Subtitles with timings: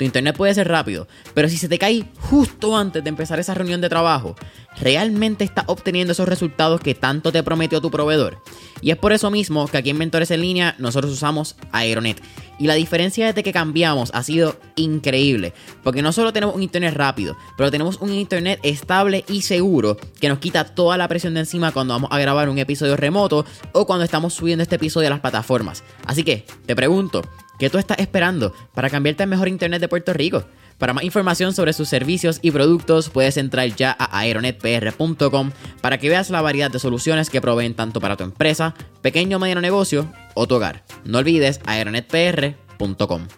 [0.00, 3.52] Tu internet puede ser rápido, pero si se te cae justo antes de empezar esa
[3.52, 4.34] reunión de trabajo,
[4.80, 8.42] ¿realmente estás obteniendo esos resultados que tanto te prometió tu proveedor?
[8.80, 12.18] Y es por eso mismo que aquí en Mentores en Línea nosotros usamos Aeronet.
[12.58, 15.52] Y la diferencia desde que cambiamos ha sido increíble,
[15.82, 20.30] porque no solo tenemos un internet rápido, pero tenemos un internet estable y seguro que
[20.30, 23.86] nos quita toda la presión de encima cuando vamos a grabar un episodio remoto o
[23.86, 25.84] cuando estamos subiendo este episodio a las plataformas.
[26.06, 27.20] Así que, te pregunto,
[27.60, 30.44] ¿Qué tú estás esperando para cambiarte al mejor internet de Puerto Rico?
[30.78, 35.50] Para más información sobre sus servicios y productos, puedes entrar ya a aeronetpr.com
[35.82, 39.40] para que veas la variedad de soluciones que proveen tanto para tu empresa, pequeño o
[39.40, 40.84] mediano negocio o tu hogar.
[41.04, 43.28] No olvides aeronetpr.com.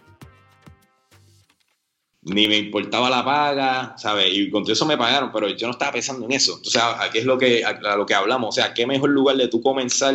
[2.22, 4.28] Ni me importaba la paga, ¿sabes?
[4.32, 6.60] Y con eso me pagaron, pero yo no estaba pensando en eso.
[6.64, 8.50] O sea, aquí es lo que, a lo que hablamos.
[8.50, 10.14] O sea, ¿qué mejor lugar de tú comenzar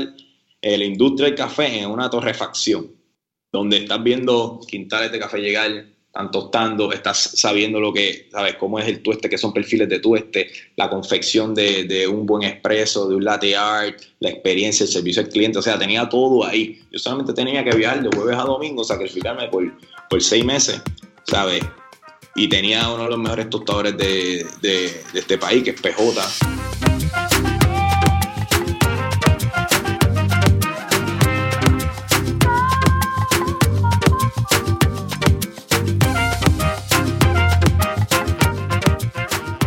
[0.61, 2.96] la industria del café en una torrefacción?
[3.51, 5.85] Donde estás viendo quintales de café llegar,
[6.17, 9.99] están tostando, estás sabiendo lo que, sabes, cómo es el tueste, que son perfiles de
[9.99, 15.21] tueste, la confección de, un buen expreso, de un latte art, la experiencia, el servicio
[15.21, 16.81] al cliente, o sea, tenía todo ahí.
[16.91, 19.71] Yo solamente tenía que viajar de jueves a domingo, sacrificarme por,
[20.09, 20.81] por seis meses,
[21.25, 21.63] ¿sabes?
[22.35, 26.96] Y tenía uno de los mejores tostadores de, de este país, que es PJ.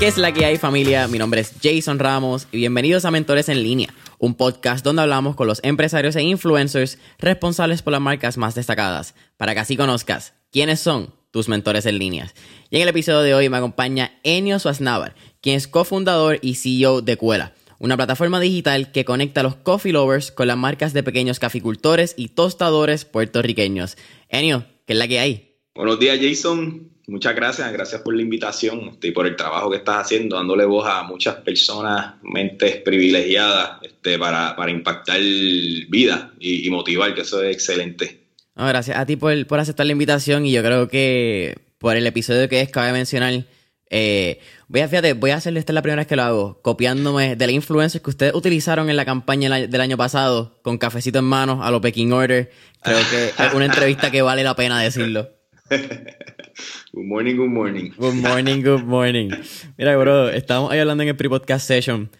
[0.00, 1.06] ¿Qué es la que hay familia?
[1.08, 5.36] Mi nombre es Jason Ramos y bienvenidos a Mentores en Línea, un podcast donde hablamos
[5.36, 10.32] con los empresarios e influencers responsables por las marcas más destacadas, para que así conozcas
[10.50, 12.32] quiénes son tus mentores en línea.
[12.70, 17.02] Y en el episodio de hoy me acompaña Enio Suaznavar, quien es cofundador y CEO
[17.02, 21.02] de Cuela, una plataforma digital que conecta a los coffee lovers con las marcas de
[21.02, 23.98] pequeños caficultores y tostadores puertorriqueños.
[24.30, 25.58] Enio, ¿qué es la que hay?
[25.74, 29.78] Buenos días Jason, muchas gracias, gracias por la invitación este, y por el trabajo que
[29.78, 35.20] estás haciendo, dándole voz a muchas personas, mentes privilegiadas este, para, impactar
[35.88, 38.20] vida y, motivar, que eso es excelente.
[38.54, 42.48] gracias a ti por, por, aceptar la invitación y yo creo que por el episodio
[42.48, 43.44] que es, cabe mencionar,
[43.92, 44.38] eh,
[44.68, 47.34] voy a, fíjate, voy a hacerle, esta es la primera vez que lo hago, copiándome
[47.34, 51.24] de la influencia que ustedes utilizaron en la campaña del año pasado, con cafecito en
[51.24, 52.52] mano, a lo Peking Order.
[52.82, 55.28] Creo que es una entrevista que vale la pena decirlo.
[56.92, 57.92] good morning, good morning.
[57.96, 59.30] Good morning, good morning.
[59.76, 62.10] Mira, bro, estábamos ahí hablando en el pre-podcast session.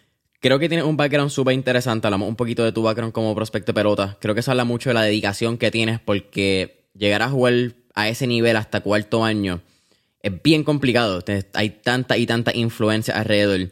[0.41, 2.07] Creo que tienes un background súper interesante.
[2.07, 4.19] Hablamos un poquito de tu background como prospecto de pelota.
[4.21, 8.09] Creo que eso habla mucho de la dedicación que tienes porque llegar a jugar a
[8.09, 9.61] ese nivel hasta cuarto año
[10.23, 11.23] es bien complicado.
[11.55, 13.71] Hay tanta y tanta influencia alrededor.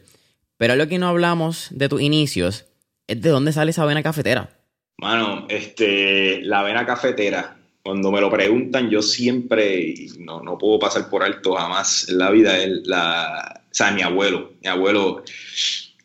[0.57, 2.65] Pero lo que no hablamos de tus inicios
[3.07, 4.49] es de dónde sale esa vena cafetera.
[4.97, 7.58] Mano, este, la vena cafetera
[7.89, 12.29] cuando me lo preguntan, yo siempre, no, no puedo pasar por alto jamás en la
[12.29, 15.23] vida, la, o sea, mi abuelo, mi abuelo,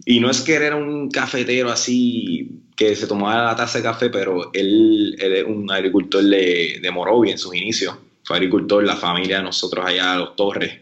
[0.07, 4.09] y no es que era un cafetero así que se tomaba la taza de café,
[4.09, 8.97] pero él, él es un agricultor de, de Morovia en sus inicios, fue agricultor, la
[8.97, 10.79] familia de nosotros allá Los Torres,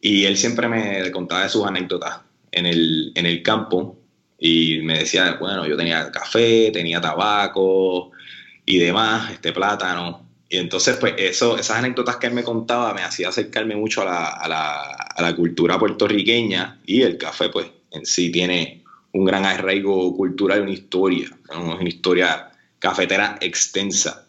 [0.00, 2.20] y él siempre me contaba sus anécdotas
[2.52, 3.98] en el, en el campo,
[4.38, 8.12] y me decía, bueno, yo tenía café, tenía tabaco,
[8.68, 10.27] y demás, este plátano.
[10.48, 14.06] Y entonces, pues eso, esas anécdotas que él me contaba me hacía acercarme mucho a
[14.06, 18.82] la, a la, a la cultura puertorriqueña y el café, pues en sí tiene
[19.12, 24.26] un gran arraigo cultural, una historia, una historia cafetera extensa.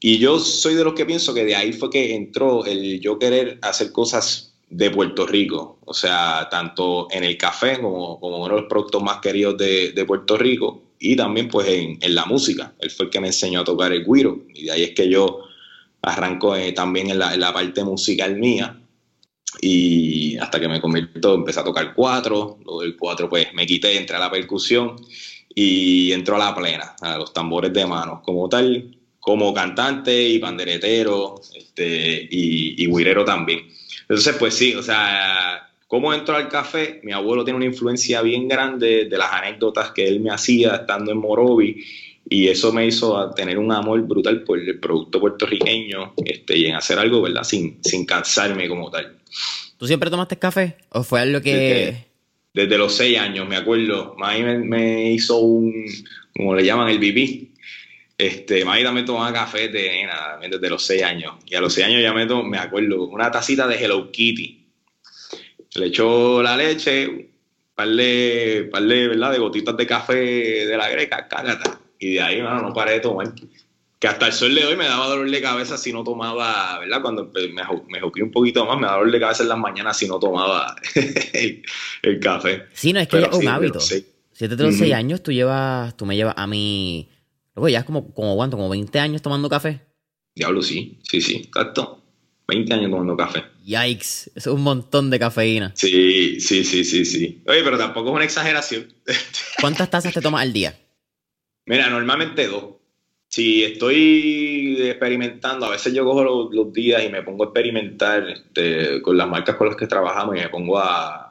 [0.00, 3.18] Y yo soy de los que pienso que de ahí fue que entró el yo
[3.18, 8.56] querer hacer cosas de Puerto Rico, o sea, tanto en el café como, como uno
[8.56, 12.74] de los productos más queridos de, de Puerto Rico, y también pues en, la música.
[12.78, 15.08] Él fue el que me enseñó a tocar el guiro y de ahí es que
[15.08, 15.40] yo
[16.06, 18.80] arranco eh, también en la, parte musical mía
[19.60, 23.96] y hasta que me convirtió, empecé a tocar cuatro, luego del cuatro pues me quité,
[23.96, 24.96] entré a la percusión
[25.54, 30.38] y entró a la plena, a los tambores de manos como tal, como cantante y
[30.38, 33.66] panderetero este, y, y guirero también.
[34.02, 37.00] Entonces pues sí, o sea, ¿Cómo entró al café?
[37.04, 41.12] Mi abuelo tiene una influencia bien grande de las anécdotas que él me hacía estando
[41.12, 41.84] en Morovi
[42.28, 46.74] y eso me hizo tener un amor brutal por el producto puertorriqueño este, y en
[46.74, 47.44] hacer algo, ¿verdad?
[47.44, 49.16] Sin, sin cansarme como tal.
[49.78, 50.76] ¿Tú siempre tomaste café?
[50.90, 52.06] ¿O fue algo que...?
[52.52, 54.14] Desde, los seis años, me acuerdo.
[54.16, 55.72] Mami me, hizo un,
[56.34, 57.52] como le llaman, el bibí.
[58.18, 61.34] Este, Mami también tomaba café de, nada, desde los seis años.
[61.46, 64.66] Y a los seis años ya me, me acuerdo, una tacita de Hello Kitty.
[65.74, 67.28] Le echó la leche,
[67.74, 69.32] par de, par de, ¿verdad?
[69.32, 71.78] de gotitas de café de la greca, cágata.
[71.98, 73.32] Y de ahí, no paré de tomar
[73.98, 77.00] que hasta el sol de hoy me daba dolor de cabeza si no tomaba, ¿verdad?
[77.00, 77.48] Cuando me,
[77.88, 80.18] me juqué un poquito más, me daba dolor de cabeza en las mañanas si no
[80.18, 80.76] tomaba
[82.02, 82.64] el, café.
[82.74, 83.80] Sí, no, es que es un hábito.
[83.80, 84.04] Si
[84.38, 87.08] desde los 6 años tú llevas, tú me llevas a mí,
[87.54, 89.80] luego ya es como, como cuánto, como 20 años tomando café.
[90.34, 92.02] Diablo, sí, sí, sí, exacto.
[92.48, 93.44] 20 años tomando café.
[93.64, 95.72] Yikes, es un montón de cafeína.
[95.74, 97.42] Sí, sí, sí, sí, sí.
[97.46, 98.92] Oye, pero tampoco es una exageración.
[99.60, 100.76] ¿Cuántas tazas te tomas al día?
[101.66, 102.76] Mira, normalmente dos
[103.28, 109.02] si estoy experimentando, a veces yo cojo los, días y me pongo a experimentar este,
[109.02, 111.22] con las marcas con las que trabajamos y me pongo a,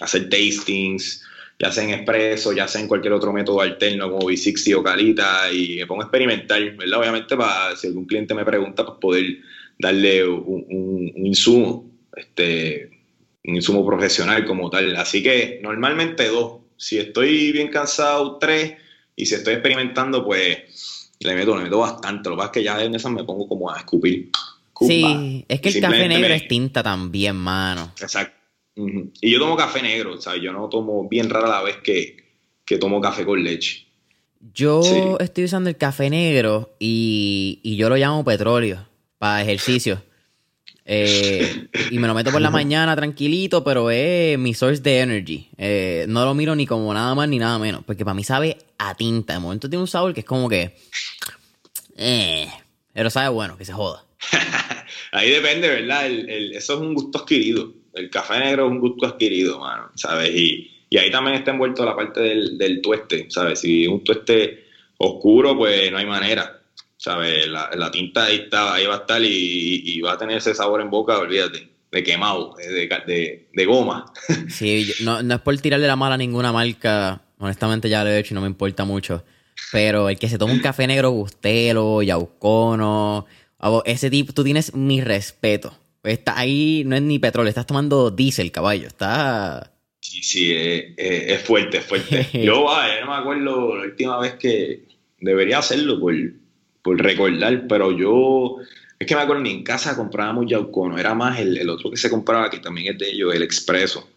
[0.00, 1.24] hacer tastings,
[1.58, 5.52] ya sea en expreso, ya sea en cualquier otro método alterno como V60 o Calita,
[5.52, 7.00] y me pongo a experimentar, ¿verdad?
[7.00, 9.24] Obviamente para si algún cliente me pregunta, pues poder
[9.78, 12.90] darle un, insumo, este,
[13.44, 14.96] un insumo profesional como tal.
[14.96, 16.60] Así que normalmente dos.
[16.76, 18.74] Si estoy bien cansado, tres
[19.16, 22.28] y si estoy experimentando, pues le meto, le meto bastante.
[22.28, 24.30] Lo que pasa es que ya en esas me pongo como a escupir.
[24.80, 27.92] sí, es que el café negro es tinta también, mano.
[28.00, 28.36] Exacto.
[28.74, 32.16] Y yo tomo café negro, o sea, yo no tomo bien rara la vez que,
[32.80, 33.86] tomo café con leche.
[34.54, 38.88] Yo estoy usando el café negro y, y yo lo llamo petróleo
[39.18, 40.02] para ejercicio.
[40.84, 45.48] Eh, y me lo meto por la mañana tranquilito, pero es mi source de energy.
[45.56, 48.58] Eh, no lo miro ni como nada más ni nada menos, porque para mí sabe
[48.78, 49.34] a tinta.
[49.34, 50.76] De momento tiene un sabor que es como que...
[51.96, 52.48] Eh,
[52.92, 54.04] pero sabe bueno, que se joda.
[55.12, 56.10] Ahí depende, ¿verdad?
[56.10, 57.72] eso es un gusto adquirido.
[57.94, 60.30] El café negro es un gusto adquirido, mano, ¿sabes?
[60.34, 60.68] Y,
[60.98, 63.60] ahí también está envuelto la parte del, del tueste, ¿sabes?
[63.60, 64.64] Si un tueste
[64.98, 66.61] oscuro, pues no hay manera.
[67.02, 67.48] ¿Sabes?
[67.48, 70.88] La, tinta ahí, está, ahí va a estar y, va a tener ese sabor en
[70.88, 74.12] boca, olvídate, de quemado, de, goma.
[74.48, 78.20] Sí, no, no, es por tirarle la mala a ninguna marca, honestamente ya lo he
[78.20, 79.24] hecho y no me importa mucho,
[79.72, 83.26] pero el que se toma un café negro Bustelo, Yaucono,
[83.84, 85.76] ese tipo, tú tienes mi respeto.
[86.04, 89.72] Está ahí, no es ni petróleo, estás tomando diésel, caballo, está...
[90.00, 92.28] Sí, sí, es, fuerte, es fuerte.
[92.44, 92.64] yo,
[93.00, 94.84] no me acuerdo la última vez que
[95.20, 96.14] debería hacerlo por
[96.82, 98.56] por recordar, pero yo,
[98.98, 102.10] es que me acuerdo, ni en casa comprábamos Yaucono, era más el, otro que se
[102.10, 104.08] compraba, que también es de ellos, el Expreso.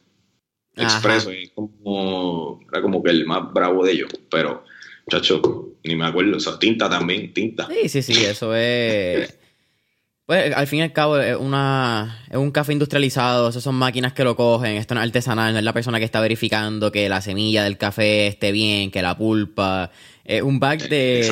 [0.76, 4.66] Expreso, como, era como que el más bravo de ellos, pero,
[5.10, 7.68] chacho, ni me acuerdo, o sea, tinta también, tinta.
[7.68, 9.38] Sí, sí, sí, eso es...
[10.26, 14.14] Pues al fin y al cabo es, una, es un café industrializado, esas son máquinas
[14.14, 17.08] que lo cogen, esto no es artesanal, no es la persona que está verificando que
[17.10, 19.92] la semilla del café esté bien, que la pulpa,
[20.24, 21.32] es un bag de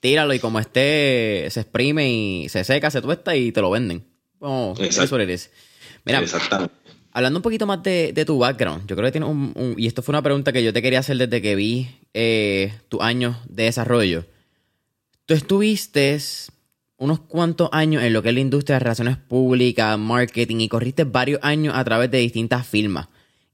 [0.00, 4.04] tíralo y como esté, se exprime y se seca, se tuesta y te lo venden.
[4.40, 5.50] Oh, eso eres.
[6.04, 6.22] Mira,
[7.12, 10.12] hablando un poquito más de, tu background, yo creo que tienes un, Y esto fue
[10.12, 14.24] una pregunta que yo te quería hacer desde que vi eh, tus años de desarrollo.
[15.26, 16.18] Tú estuviste
[16.96, 21.04] unos cuantos años en lo que es la industria de relaciones públicas, marketing, y corriste
[21.04, 23.08] varios años a través de distintas firmas.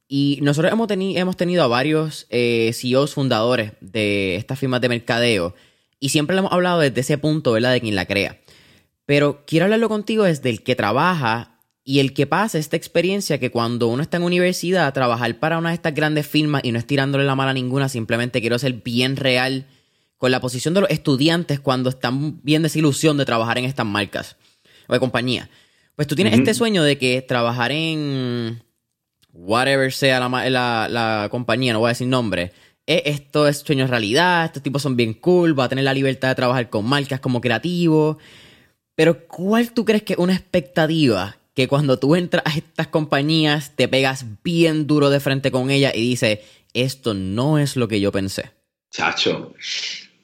[0.09, 5.55] Y nosotros hemos, hemos tenido a varios eh, CEOs fundadores de estas firmas de mercadeo
[5.99, 7.73] y siempre le hemos hablado desde ese punto, ¿verdad?
[7.73, 8.41] De quien la crea.
[9.05, 13.51] Pero quiero hablarlo contigo desde el que trabaja y el que pasa esta experiencia que
[13.51, 16.87] cuando uno está en universidad, trabajar para una de estas grandes firmas y no es
[16.87, 19.67] tirándole la mala a ninguna, simplemente quiero ser bien real
[20.17, 24.37] con la posición de los estudiantes cuando están bien desilusión de trabajar en estas marcas
[24.89, 25.49] o de compañía.
[25.95, 28.63] Pues tú tienes este sueño de que trabajar en
[29.33, 32.53] whatever sea la, la, la compañía, no voy a decir nombre,
[32.87, 36.29] eh, esto es sueño realidad, estos tipos son bien cool, va a tener la libertad
[36.29, 38.19] de trabajar con marcas como creativo.
[38.95, 43.75] Pero ¿cuál tú crees que es una expectativa que cuando tú entras a estas compañías
[43.75, 46.39] te pegas bien duro de frente con ella y dices,
[46.75, 48.51] esto no es lo que yo pensé?
[48.91, 49.55] Chacho,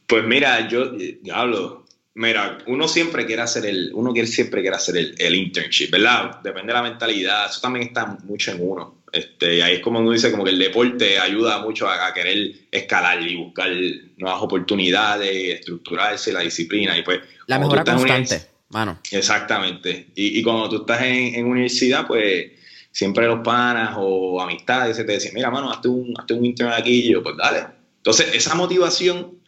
[0.06, 0.92] pues mira, yo,
[1.32, 6.40] hablo, mira, uno siempre quiere hacer el, uno siempre quiere hacer el, el internship, ¿verdad?
[6.42, 9.01] Depende de la mentalidad, eso también está mucho en uno.
[9.12, 12.52] Este, y ahí es como uno dice, como que el deporte ayuda mucho a, querer
[12.70, 13.70] escalar y buscar
[14.16, 16.96] nuevas oportunidades, estructurarse, la disciplina.
[16.96, 18.40] Y pues, la mejora constante,
[18.70, 19.00] mano.
[19.10, 20.08] Exactamente.
[20.14, 22.52] Y, y, cuando tú estás en, universidad, pues
[22.90, 27.06] siempre los panas o amistades te dicen, mira, mano, hazte un, hazte un internet aquí.
[27.06, 27.66] Y yo, pues dale.
[27.98, 29.42] Entonces, esa motivación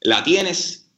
[0.00, 0.90] la tienes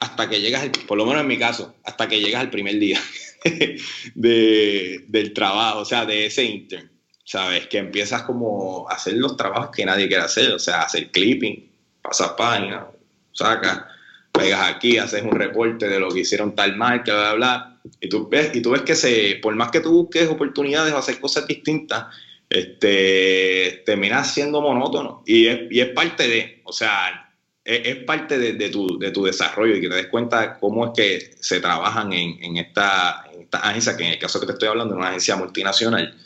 [0.00, 3.00] hasta que llegas, por lo menos en mi caso, hasta que llegas al primer día.
[4.14, 6.91] de, del trabajo, o sea, de ese intern,
[7.32, 7.66] ¿sabes?
[7.66, 11.66] Que empiezas como a hacer los trabajos que nadie quiere hacer, o sea, hacer clipping,
[12.02, 12.86] pasas página,
[13.32, 13.84] sacas,
[14.30, 18.10] pegas aquí, haces un reporte de lo que hicieron tal marca, bla, bla, bla, y
[18.10, 21.20] tú ves, y tú ves que se, por más que tú busques oportunidades o hacer
[21.20, 22.14] cosas distintas,
[22.50, 27.30] este, terminas siendo monótono y es, y es parte de, o sea,
[27.64, 31.34] es, parte de, tu, de tu desarrollo y que te des cuenta cómo es que
[31.40, 33.24] se trabajan en, en, esta,
[33.58, 36.16] agencia, que en el caso que te estoy hablando es una agencia multinacional,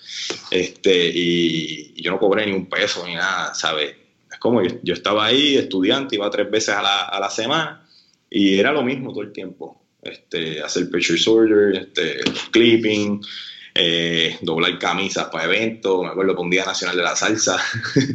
[0.50, 3.94] este, y, yo no cobré ni un peso ni nada, ¿sabes?
[4.30, 7.86] Es como yo, estaba ahí, estudiante, iba tres veces a la, a la semana
[8.30, 9.82] y era lo mismo todo el tiempo.
[10.02, 13.20] Este, hacer purchase order, este, clipping,
[13.74, 17.58] eh, doblar camisas para eventos, me acuerdo para un Día Nacional de la Salsa,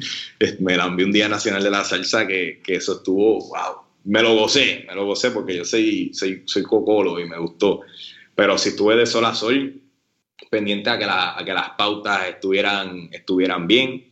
[0.60, 4.22] me la envié un Día Nacional de la Salsa que, que, eso estuvo, wow, me
[4.22, 7.82] lo gocé, me lo gocé porque yo soy, soy, soy cocolo y me gustó,
[8.36, 9.82] pero si estuve de sol a sol,
[10.50, 14.06] pendiente a que, la, a que las pautas estuvieran, estuvieran bien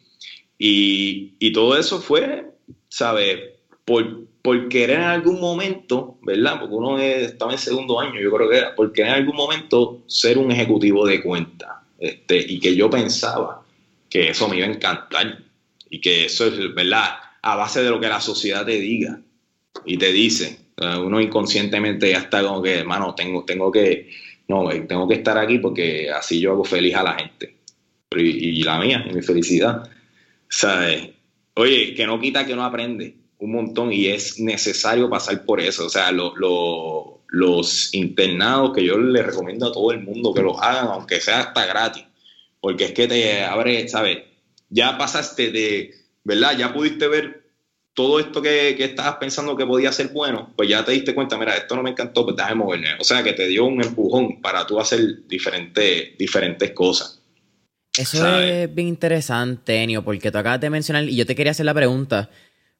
[0.57, 2.45] y, y todo eso fue,
[2.89, 3.39] ¿sabes?
[3.85, 6.59] Por, por querer en algún momento, ¿verdad?
[6.59, 10.03] Porque uno estaba en segundo año, yo creo que era, por querer en algún momento
[10.07, 11.83] ser un ejecutivo de cuenta.
[11.97, 13.63] Este, y que yo pensaba
[14.09, 15.39] que eso me iba a encantar
[15.89, 17.15] y que eso es, ¿verdad?
[17.41, 19.19] A base de lo que la sociedad te diga
[19.85, 20.59] y te dice.
[20.79, 24.09] Uno inconscientemente ya está como que, hermano, tengo, tengo que,
[24.47, 27.55] no, tengo que estar aquí porque así yo hago feliz a la gente.
[28.15, 29.89] Y, y la mía, y mi felicidad.
[30.47, 31.09] ¿Sabes?
[31.55, 35.85] Oye, que no quita que uno aprende un montón y es necesario pasar por eso.
[35.85, 40.87] O sea, los internados que yo les recomiendo a todo el mundo que los hagan,
[40.87, 42.03] aunque sea hasta gratis,
[42.59, 44.19] porque es que te abre, ¿sabes?
[44.69, 45.93] Ya pasaste de,
[46.23, 46.57] ¿verdad?
[46.57, 47.38] Ya pudiste ver
[47.99, 51.37] todo esto que, que, estabas pensando que podía ser bueno, pues ya te diste cuenta,
[51.37, 52.93] mira, esto no me encantó, pues déjame moverme.
[52.97, 57.21] O sea, que te dio un empujón para tú hacer diferentes, diferentes cosas.
[57.97, 61.65] Eso es bien interesante, Enio, porque tú acabas de mencionar, y yo te quería hacer
[61.65, 62.29] la pregunta,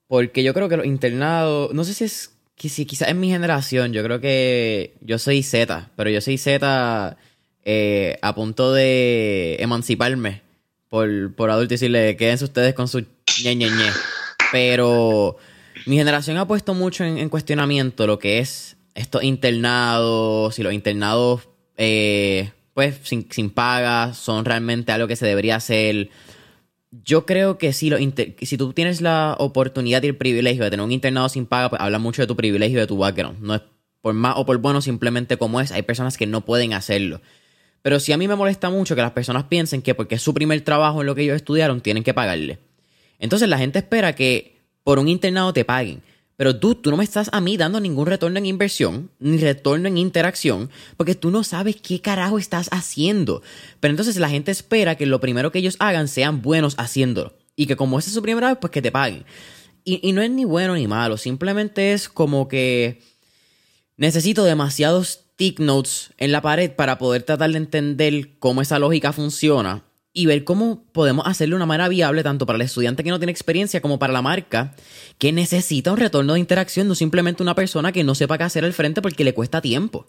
[0.08, 3.30] porque yo creo que los internados, no sé si es, que si quizás en mi
[3.30, 7.18] generación, yo creo que yo soy Z, pero yo soy Z
[7.66, 10.44] eh, a punto de emanciparme
[10.88, 13.00] por, por adulto y decirle, quédense ustedes con su
[13.44, 13.92] ñe, ñe, ñe.
[14.52, 15.38] Pero
[15.86, 21.48] mi generación ha puesto mucho en, cuestionamiento lo que es estos internados, si los internados,
[21.78, 26.10] eh, pues, sin, sin paga, son realmente algo que se debería hacer
[26.92, 30.84] yo creo que si, lo si tú tienes la oportunidad y el privilegio de tener
[30.84, 33.40] un internado sin paga, pues habla mucho de tu privilegio, de tu background.
[33.42, 33.62] No es
[34.02, 35.72] por más o por bueno, simplemente como es.
[35.72, 37.22] Hay personas que no pueden hacerlo.
[37.82, 40.34] Pero sí a mí me molesta mucho que las personas piensen que porque es su
[40.34, 42.60] primer trabajo en lo que ellos estudiaron, tienen que pagarle.
[43.20, 46.02] Entonces la gente espera que por un internado te paguen.
[46.40, 49.90] Pero tú, tú no me estás a mí dando ningún retorno en inversión, ni retorno
[49.90, 53.42] en interacción, porque tú no sabes qué carajo estás haciendo.
[53.82, 57.34] Pero entonces la gente espera que lo primero que ellos hagan sean buenos haciéndolo.
[57.58, 59.26] Y que como esa es su primera vez, pues que te paguen.
[59.84, 63.02] Y, y no es ni bueno ni malo, simplemente es como que
[63.98, 69.12] necesito demasiados tick notes en la pared para poder tratar de entender cómo esa lógica
[69.12, 69.84] funciona
[70.20, 73.20] y ver cómo podemos hacerlo de una manera viable tanto para el estudiante que no
[73.20, 74.76] tiene experiencia como para la marca
[75.18, 78.66] que necesita un retorno de interacción, no simplemente una persona que no sepa qué hacer
[78.66, 80.08] al frente porque le cuesta tiempo.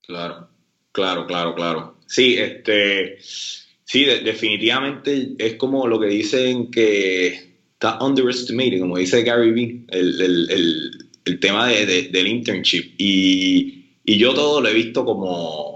[0.00, 0.48] Claro,
[0.92, 1.98] claro, claro, claro.
[2.06, 9.52] Sí, este, sí, definitivamente es como lo que dicen que está underestimated, como dice Gary
[9.52, 12.94] Vee, el, tema del internship.
[12.96, 15.73] Y, y yo todo lo he visto como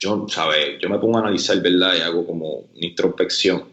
[0.00, 0.78] yo, ¿sabes?
[0.80, 1.94] Yo me pongo a analizar, ¿verdad?
[1.96, 3.64] Y hago como una introspección.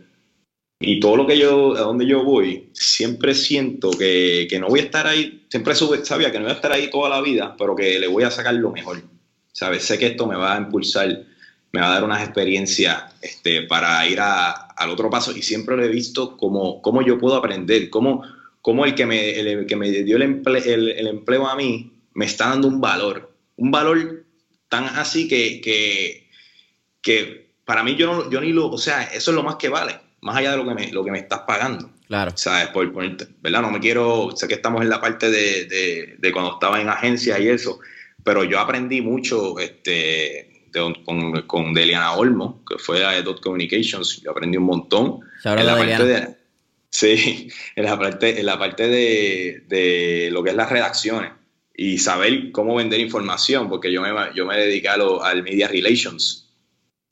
[0.80, 4.82] Y todo lo que yo, a donde yo voy, siempre siento que, que no voy
[4.82, 7.76] a estar ahí, siempre sabía que no voy a estar ahí toda la vida, pero
[7.76, 9.02] que le voy a sacar lo mejor,
[9.54, 9.84] ¿sabes?
[9.84, 11.24] Sé que esto me va a impulsar,
[11.72, 15.76] me va a dar unas experiencias este, para ir a, al otro paso y siempre
[15.76, 18.24] lo he visto como, como yo puedo aprender, como,
[18.62, 22.26] como el, que me, el, que me dio el, el, el empleo a mí me
[22.26, 24.27] está dando un valor, un valor
[24.70, 26.30] tan así que, que,
[27.02, 29.70] que para mí yo, no, yo ni lo, o sea, eso es lo más que
[29.70, 31.92] vale, más allá de lo que me, lo que me estás pagando.
[32.08, 32.32] Claro.
[32.36, 32.70] ¿Sabes?
[32.70, 32.90] Por,
[33.42, 33.62] ¿verdad?
[33.62, 36.90] No me quiero, sé que estamos en la parte de, de, de cuando estaba en
[36.90, 37.80] agencia y eso,
[38.24, 44.32] pero yo aprendí mucho este, con, con, Deliana Olmo, que fue a Dot Communications, yo
[44.32, 45.20] aprendí un montón.
[45.44, 46.36] En la parte de,
[46.90, 51.32] sí, en la parte, en la parte de, de lo que es las redacciones
[51.78, 56.50] y saber cómo vender información, porque yo me, yo me dediqué al Media Relations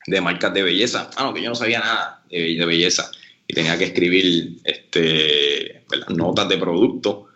[0.08, 1.10] de marcas de belleza.
[1.16, 3.10] Ah, no, que yo no sabía nada de, belleza
[3.48, 7.28] y tenía que escribir este, notas de producto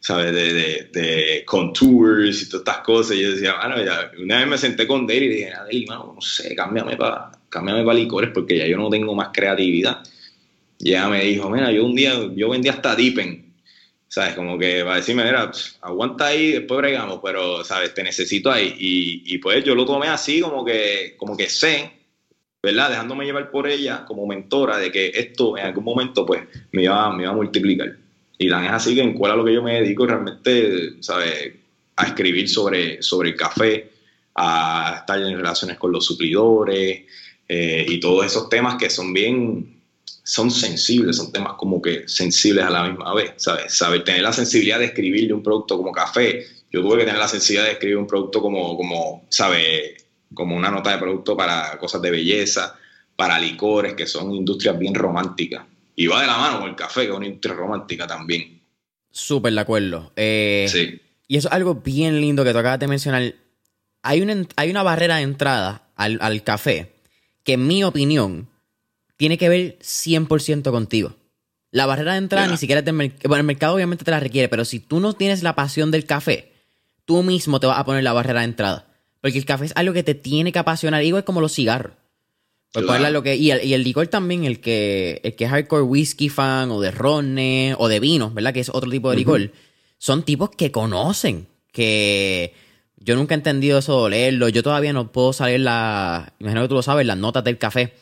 [0.00, 0.32] ¿sabes?
[0.32, 3.16] De, de, contours y todas estas cosas.
[3.16, 6.12] Y yo decía, bueno, ya, una vez me senté con Dale y dije, Dale, mano,
[6.14, 10.02] no sé, cámbiame para cámbiame para licores porque ya yo no tengo más creatividad.
[10.78, 13.47] Y ella me dijo, mira, yo un día, yo vendí hasta Dipen,
[14.08, 14.34] ¿sabes?
[14.34, 15.50] Como que va a decirme, mira,
[15.82, 17.94] aguanta ahí, después bregamos, pero, ¿sabes?
[17.94, 18.74] Te necesito ahí.
[18.78, 21.92] Y, y, pues yo lo tomé así, como que, como que sé,
[22.62, 22.90] ¿verdad?
[22.90, 27.12] Dejándome llevar por ella como mentora de que esto en algún momento, pues, me iba,
[27.14, 27.96] me iba a multiplicar.
[28.38, 31.54] Y tan es así que en cuál a lo que yo me dedico realmente, ¿sabes?
[31.96, 33.90] A escribir sobre, sobre el café,
[34.34, 37.02] a estar en relaciones con los suplidores
[37.48, 39.77] eh, y todos esos temas que son bien,
[40.28, 43.72] son sensibles, son temas como que sensibles a la misma vez, ¿sabes?
[43.72, 46.44] Saber tener la sensibilidad de escribirle un producto como café.
[46.70, 50.04] Yo tuve que tener la sensibilidad de escribir un producto como, como ¿sabes?
[50.34, 52.76] Como una nota de producto para cosas de belleza,
[53.16, 55.64] para licores, que son industrias bien románticas.
[55.96, 58.60] Y va de la mano con el café, que es una industria romántica también.
[59.10, 60.12] Súper de acuerdo.
[60.14, 61.00] Eh, sí.
[61.26, 63.34] Y eso es algo bien lindo que tú acabas de mencionar.
[64.02, 66.92] Hay una, hay una barrera de entrada al, café
[67.44, 68.47] que, en mi opinión,
[69.18, 71.14] tiene que ver 100% contigo.
[71.70, 73.28] La barrera de entrada ni siquiera es del mercado.
[73.28, 76.06] Bueno, el mercado obviamente te la requiere, pero si tú no tienes la pasión del
[76.06, 76.52] café,
[77.04, 78.86] tú mismo te vas a poner la barrera de entrada.
[79.20, 81.92] Porque el café es algo que te tiene que apasionar, igual como los cigarros.
[82.72, 85.82] Pues lo que, y, el, y el licor también, el que, el que es hardcore
[85.82, 88.54] whisky fan, o de ronne, o de vino, ¿verdad?
[88.54, 89.50] Que es otro tipo de licor.
[89.98, 92.54] Son tipos que conocen, que
[92.96, 94.48] yo nunca he entendido eso de olerlo.
[94.48, 97.94] Yo todavía no puedo saber la, imagino que tú lo sabes, las notas del café.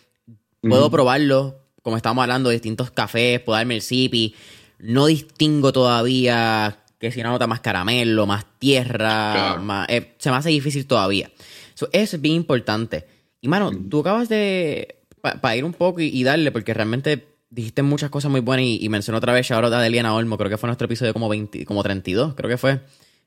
[0.68, 4.35] Puedo probarlo, como estamos hablando, de distintos cafés, puedo darme el sipi.
[4.78, 10.37] No distingo todavía que si una nota más caramelo, más tierra, más, eh, se me
[10.37, 11.30] hace difícil todavía.
[11.75, 13.06] eso es bien importante.
[13.40, 14.96] Y mano, tú acabas de.
[15.20, 19.18] Para ir un poco y, darle, porque realmente dijiste muchas cosas muy buenas y, mencionó
[19.18, 22.35] otra vez ahora de Eliana Olmo, creo que fue nuestro episodio como 20, como 32,
[22.35, 22.80] creo que fue.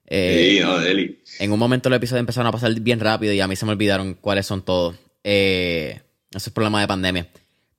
[0.05, 1.19] Eh, sí, no, Deli.
[1.39, 3.74] En un momento los episodios empezaron a pasar bien rápido y a mí se me
[3.74, 4.96] olvidaron cuáles son todos.
[5.25, 6.00] Eh,
[6.32, 7.28] ese es problema de pandemia.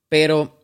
[0.09, 0.59] Pero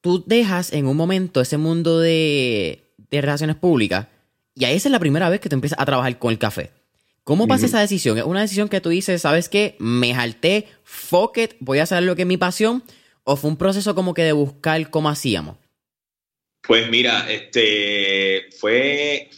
[0.00, 4.06] tú dejas en un momento ese mundo de, de relaciones públicas
[4.54, 6.70] y ahí esa es la primera vez que tú empiezas a trabajar con el café.
[7.24, 8.18] ¿Cómo pasa esa decisión?
[8.18, 9.76] ¿Es una decisión que tú dices, sabes qué?
[9.78, 12.82] Me jalté, fuck it, voy a hacer lo que es mi pasión?
[13.24, 15.56] ¿O fue un proceso como que de buscar cómo hacíamos?
[16.62, 19.30] Pues mira, este fue.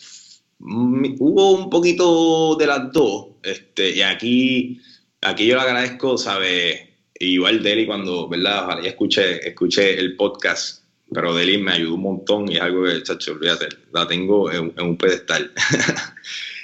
[0.58, 3.26] Hubo un poquito de las dos.
[3.42, 4.80] Este, y aquí,
[5.20, 6.80] aquí yo le agradezco, ¿sabes?
[7.22, 8.64] Igual Deli cuando, ¿verdad?
[8.64, 10.82] Ojalá ya escuché, escuché el podcast,
[11.12, 14.72] pero Deli me ayudó un montón y es algo que, chacho, olvídate, la tengo en,
[14.76, 15.52] en un pedestal.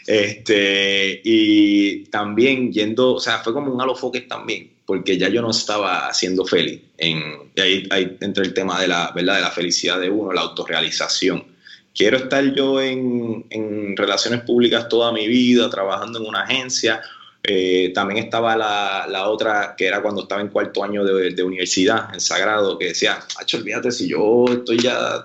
[0.08, 5.50] Este, y también yendo, o sea, fue como un alofoque también, porque ya yo no
[5.50, 6.80] estaba siendo feliz.
[6.96, 9.36] En, y ahí, ahí entra el tema de la, ¿verdad?
[9.36, 11.44] de la felicidad de uno, la autorrealización.
[11.94, 17.02] Quiero estar yo en, en relaciones públicas toda mi vida, trabajando en una agencia.
[17.42, 21.42] Eh, también estaba la, la, otra, que era cuando estaba en cuarto año de, de
[21.42, 25.22] universidad, en Sagrado, que decía, Hacho, olvídate, si yo estoy ya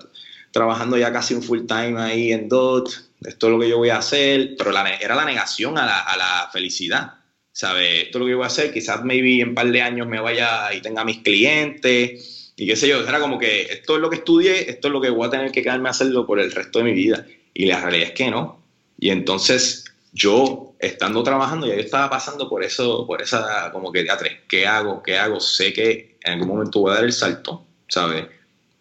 [0.51, 2.89] trabajando ya casi un full time ahí en DOT,
[3.25, 5.99] esto es lo que yo voy a hacer, pero la, era la negación a la,
[5.99, 7.15] a la felicidad,
[7.51, 8.05] ¿sabes?
[8.05, 10.07] Esto es lo que yo voy a hacer, quizás maybe en un par de años
[10.07, 14.01] me vaya y tenga mis clientes y qué sé yo, era como que esto es
[14.01, 16.39] lo que estudié, esto es lo que voy a tener que quedarme a hacerlo por
[16.39, 17.25] el resto de mi vida.
[17.53, 18.63] Y la realidad es que no.
[18.99, 24.03] Y entonces yo, estando trabajando, ya yo estaba pasando por eso, por esa, como que,
[24.03, 25.01] tres, ¿qué hago?
[25.01, 25.39] ¿Qué hago?
[25.39, 28.25] Sé que en algún momento voy a dar el salto, ¿sabes?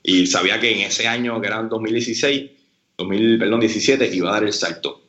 [0.02, 2.50] Y sabía que en ese año, que era en 2016,
[2.98, 5.00] 2017 iba a dar el salto.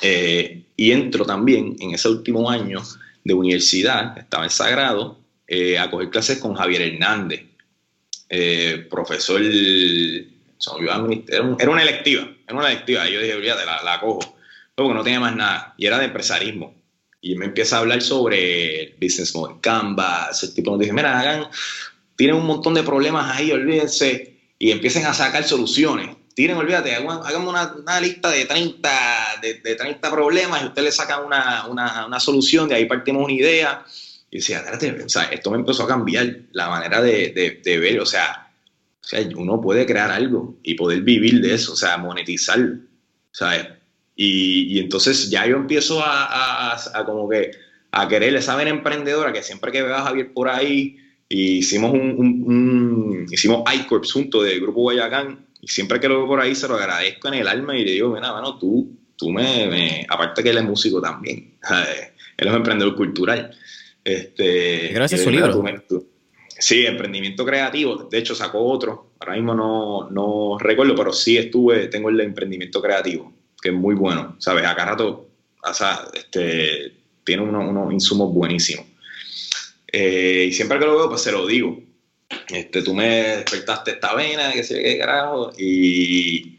[0.00, 2.80] Eh, y entro también en ese último año
[3.24, 7.42] de universidad, estaba en Sagrado, eh, a coger clases con Javier Hernández,
[8.28, 14.36] eh, profesor, era, una electiva, era una electiva, yo dije, olvídate, la, la cojo,
[14.84, 16.74] porque no tenía más nada, y era de empresarismo.
[17.20, 21.48] Y me empieza a hablar sobre business model, Canvas, ese tipo de dije, mira, hagan,
[22.16, 27.48] tienen un montón de problemas ahí, olvídense, y empiecen a sacar soluciones tiren, olvídate, hagamos
[27.48, 28.90] una, lista de 30,
[29.42, 33.84] de, 30 problemas y ustedes le sacan una, solución, de ahí partimos una idea.
[34.30, 34.64] Y decía,
[35.04, 38.50] o sea, esto me empezó a cambiar la manera de, ver, o sea,
[39.02, 42.60] o sea, uno puede crear algo y poder vivir de eso, o sea, monetizar,
[43.32, 43.66] ¿sabes?
[44.22, 47.52] Y, y entonces ya yo empiezo a, como que
[47.90, 52.16] a querer esa vena emprendedora que siempre que veo a Javier por ahí, hicimos un,
[52.18, 56.54] un, un hicimos iCorps junto del Grupo Guayacán, y siempre que lo veo por ahí
[56.54, 60.42] se lo agradezco en el alma y le digo, mira, mano, tú, tú me, aparte
[60.42, 61.54] que él es músico también,
[62.36, 63.56] él es un emprendedor cultural.
[64.04, 65.64] Este, Gracias a su libro.
[66.58, 71.86] sí, emprendimiento creativo, de hecho sacó otro, ahora mismo no, no recuerdo, pero sí estuve,
[71.86, 73.39] tengo el de emprendimiento creativo.
[73.60, 74.64] Que es muy bueno, ¿sabes?
[74.64, 75.28] Acá rato,
[75.62, 76.92] o sea, este,
[77.24, 78.86] tiene unos, insumos buenísimos.
[79.92, 81.80] Eh, y siempre que lo veo, pues se lo digo.
[82.48, 86.58] Este, tú me despertaste esta vena, que sé qué carajo, y,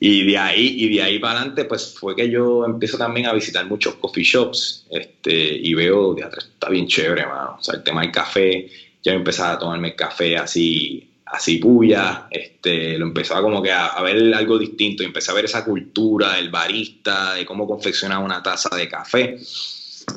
[0.00, 3.32] y de ahí, y de ahí para adelante, pues fue que yo empiezo también a
[3.32, 7.56] visitar muchos coffee shops, este, y veo, está bien chévere, mano.
[7.58, 8.68] O sea, el tema del café,
[9.02, 14.34] ya empezaba a tomarme café así, así puya, este, lo empezaba como que a, ver
[14.34, 18.74] algo distinto, y empecé a ver esa cultura del barista, de cómo confeccionaba una taza
[18.74, 19.38] de café.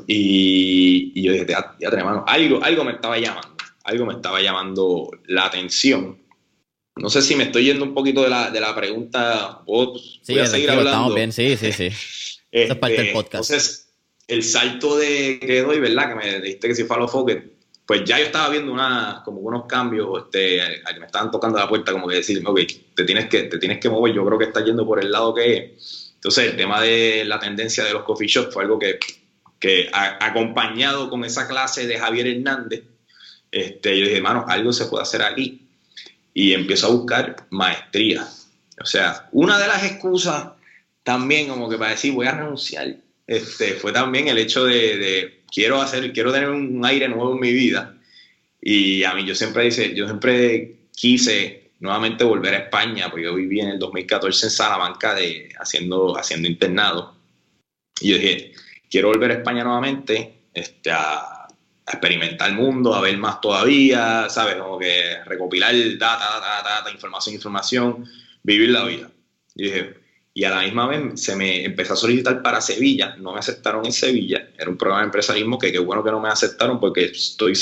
[0.06, 5.10] Y, yo dije, ya, ya tenemos, algo, algo me estaba llamando, algo me estaba llamando
[5.28, 6.18] la atención.
[6.98, 10.34] No sé si me estoy yendo un poquito de la, de la pregunta, o sí,
[10.34, 10.92] voy a seguir hablando.
[10.92, 11.90] Estamos bien, sí, sí, sí.
[12.50, 13.52] Es parte del este, podcast.
[13.52, 13.90] Entonces,
[14.28, 16.10] el salto de que doy, ¿verdad?
[16.10, 17.12] Que me dijiste que si fue a los
[17.88, 20.60] pues ya yo estaba viendo una, como unos cambios, este,
[20.94, 22.60] que me estaban tocando la puerta, como que decir, ok,
[22.94, 25.34] te tienes que, te tienes que mover, yo creo que está yendo por el lado
[25.34, 26.14] que es.
[26.16, 29.00] Entonces, el tema de la tendencia de los coffee shops fue algo que,
[29.58, 32.84] que acompañado con esa clase de Javier Hernández,
[33.52, 35.66] este, yo dije, hermano, algo se puede hacer aquí.
[36.34, 38.28] Y empiezo a buscar maestría.
[38.82, 40.50] O sea, una de las excusas
[41.04, 45.82] también como que para decir voy a renunciar, este, fue también el hecho de quiero
[45.82, 47.96] hacer, quiero tener un aire nuevo en mi vida.
[48.62, 53.36] Y a mí yo siempre dice, yo siempre quise nuevamente volver a España, porque yo
[53.36, 57.16] viví en el 2014 en Salamanca de, haciendo, haciendo internado.
[58.02, 58.54] Y yo dije,
[58.90, 61.34] quiero volver a España nuevamente, este, a,
[61.90, 64.56] experimentar el mundo, a ver más todavía, ¿sabes?
[64.56, 68.06] Como que recopilar data, data, data, información, información,
[68.44, 69.10] vivir la vida.
[69.56, 69.97] Y dije,
[70.38, 73.84] y a la misma vez se me empezó a solicitar para Sevilla, no me aceptaron
[73.88, 77.06] en Sevilla, era un programa de empresarismo que qué bueno que no me aceptaron porque
[77.06, 77.56] estoy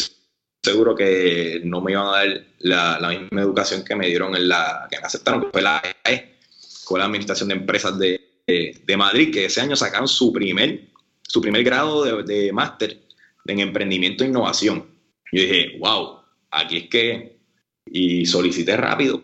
[0.62, 4.90] seguro que no me iban a dar la, misma educación que me dieron en la
[4.92, 6.36] que me aceptaron, que fue la AE,
[6.84, 10.90] con la Administración de Empresas de, de, Madrid, que ese año sacaron su primer,
[11.22, 13.00] su primer grado de, de máster
[13.46, 14.86] en emprendimiento e innovación.
[15.32, 16.20] Yo dije, wow,
[16.52, 17.38] aquí es que,
[17.86, 19.24] y solicité rápido,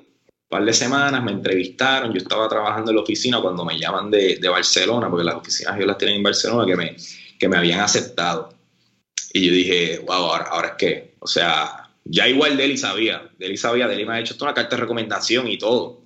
[0.52, 4.36] par de semanas, me entrevistaron, yo estaba trabajando en la oficina cuando me llaman de,
[4.36, 6.98] de Barcelona, porque las oficinas yo las tenía en Barcelona, que me,
[7.40, 8.54] que me habían aceptado.
[9.32, 13.56] Y yo dije, wow, ahora, ahora es que, o sea, ya igual Deli sabía, Deli
[13.56, 16.04] sabía, Deli me ha hecho una carta de recomendación y todo,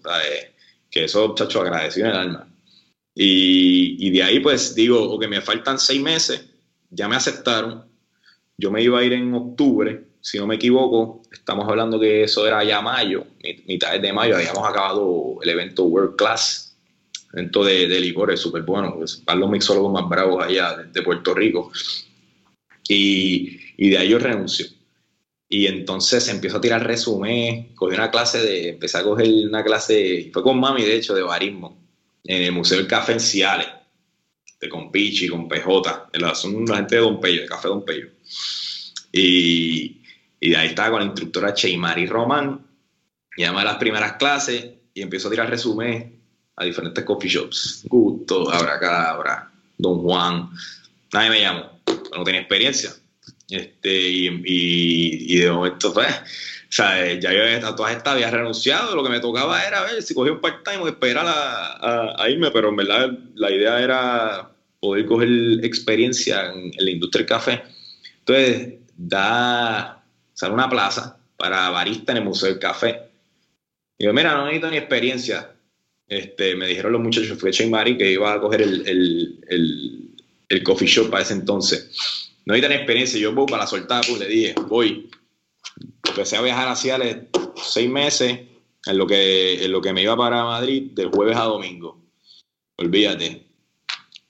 [0.92, 2.48] que eso, muchachos, agradeció en el alma.
[3.16, 6.46] Y, y de ahí pues digo, o que me faltan seis meses,
[6.92, 7.84] ya me aceptaron,
[8.60, 12.48] yo me iba a ir en octubre, si no me equivoco, estamos hablando que eso
[12.48, 13.28] era ya mayo,
[13.68, 16.76] mitad de mayo, habíamos acabado el evento World Class,
[17.32, 21.36] evento de, de licores súper bueno, pues, para los mixólogos más bravos allá de, Puerto
[21.36, 21.72] Rico.
[22.88, 24.66] Y, y, de ahí yo renuncio.
[25.48, 30.32] Y entonces empiezo a tirar resumen, cogí una clase de, empecé a coger una clase,
[30.34, 31.78] fue con mami de hecho, de barismo,
[32.24, 33.68] en el Museo del Café en Ciales,
[34.60, 38.08] de con Pichi, con PJ, son la gente de Don Pello, de Café Don Pello.
[39.12, 40.02] Y,
[40.46, 42.64] y ahí estaba con la instructora Cheimari Román.
[43.36, 46.22] Llama a las primeras clases y empiezo a tirar resumen
[46.56, 47.84] a diferentes coffee shops.
[47.90, 50.52] Gusto, Abracadabra, Don Juan.
[51.12, 51.82] Nadie me llamó,
[52.16, 52.92] no tenía experiencia.
[53.50, 58.96] Este, y, y, de momento, pues, o sea, ya yo todas estas había renunciado.
[58.96, 62.52] Lo que me tocaba era ver si cogía un part-time o esperar a, a, irme,
[62.52, 65.30] pero en verdad la idea era poder coger
[65.64, 67.64] experiencia en, en la industria del café.
[68.20, 69.95] Entonces, da
[70.36, 73.10] sale una plaza para barista en el Museo del Café.
[73.98, 75.56] Y yo, mira, no necesito ni experiencia.
[76.08, 81.10] Este, me dijeron los muchachos, fue Mari, que iba a coger el, el, coffee shop
[81.10, 82.32] para ese entonces.
[82.46, 83.20] No necesito ni experiencia.
[83.20, 85.10] Yo voy para la soltada, pues le dije, voy.
[86.08, 88.40] Empecé a viajar hacia seis meses
[88.86, 92.00] en lo, que, en lo que me iba para Madrid de jueves a domingo.
[92.78, 93.45] Olvídate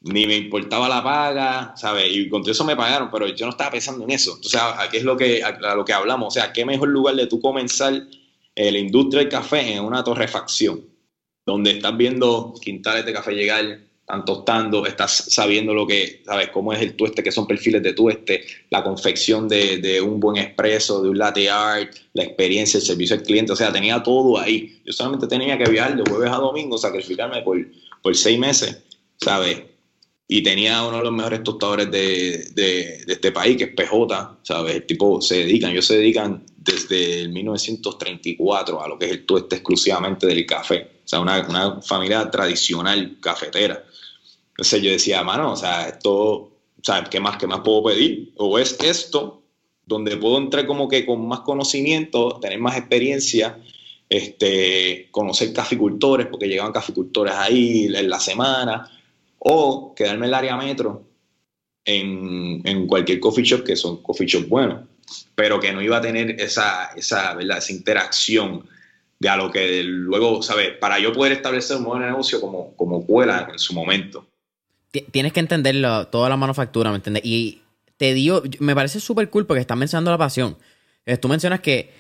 [0.06, 2.06] ni me importaba la paga, ¿sabes?
[2.12, 4.34] Y con todo eso me pagaron, pero yo no estaba pensando en eso.
[4.36, 6.28] Entonces, ¿a qué es lo que, a, lo que hablamos?
[6.28, 7.94] O sea, ¿qué mejor lugar de tú comenzar
[8.56, 10.86] eh, la industria del café en una torrefacción?
[11.44, 16.50] Donde estás viendo quintales de café llegar, están tostando, estás sabiendo lo que, ¿sabes?
[16.50, 20.38] Cómo es el tueste, que son perfiles de tueste, la confección de, de un buen
[20.38, 24.38] expreso, de un latte art, la experiencia, el servicio al cliente, o sea, tenía todo
[24.38, 24.82] ahí.
[24.86, 27.58] Yo solamente tenía que viajar de jueves a domingo, sacrificarme por,
[28.04, 28.84] por seis meses,
[29.18, 29.75] ¿sabes?
[30.28, 34.76] Y tenía uno de los mejores tostadores de, de, este país, que es PJ, ¿sabes?
[34.76, 39.26] El tipo se dedican, ellos se dedican desde el 1934 a lo que es el
[39.26, 43.84] tueste exclusivamente del café, o sea, una, una familia tradicional cafetera.
[44.50, 47.10] Entonces yo decía, mano, o sea, esto, ¿sabes?
[47.10, 48.34] ¿Qué más, qué más puedo pedir?
[48.38, 49.44] O es esto,
[49.86, 53.60] donde puedo entrar como que con más conocimiento, tener más experiencia,
[54.10, 58.90] este, conocer caficultores, porque llegaban caficultores ahí en la semana,
[59.48, 61.04] o quedarme en el área metro
[61.86, 64.88] en, cualquier coffee shop, que son coffee shops buenos,
[65.36, 68.68] pero que no iba a tener esa, esa, esa interacción
[69.20, 70.72] de a lo que luego, ¿sabes?
[70.80, 74.26] Para yo poder establecer un de negocio como, como Cuela en su momento.
[75.12, 77.24] Tienes que entenderlo, toda la manufactura, ¿me entiendes?
[77.24, 77.62] Y
[77.98, 80.58] te digo, me parece súper cool porque estás mencionando la pasión.
[81.06, 81.92] Eh, tú mencionas que,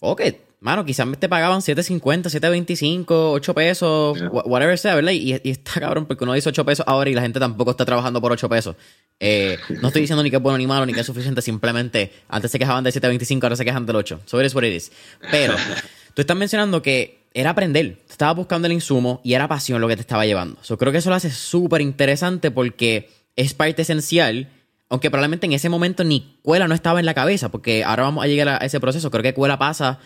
[0.00, 0.20] ok,
[0.62, 5.12] mano, quizás te pagaban 7.50, 7.25, 8 pesos, whatever sea, ¿verdad?
[5.12, 7.84] Y, y, está cabrón porque uno dice 8 pesos ahora y la gente tampoco está
[7.84, 8.76] trabajando por 8 pesos.
[9.18, 12.12] Eh, no estoy diciendo ni que es bueno ni malo ni que es suficiente, simplemente
[12.28, 14.20] antes se quejaban de 7.25, ahora se quejan del 8.
[14.24, 14.92] So it is what it is.
[15.30, 15.54] Pero
[16.14, 19.96] tú estás mencionando que era aprender, estabas buscando el insumo y era pasión lo que
[19.96, 20.60] te estaba llevando.
[20.62, 24.48] Yo creo que eso lo hace súper interesante porque es parte esencial
[24.92, 28.22] aunque probablemente en ese momento ni Cuela no estaba en la cabeza, porque ahora vamos
[28.22, 29.10] a llegar a ese proceso.
[29.10, 29.98] Creo que Cuela pasa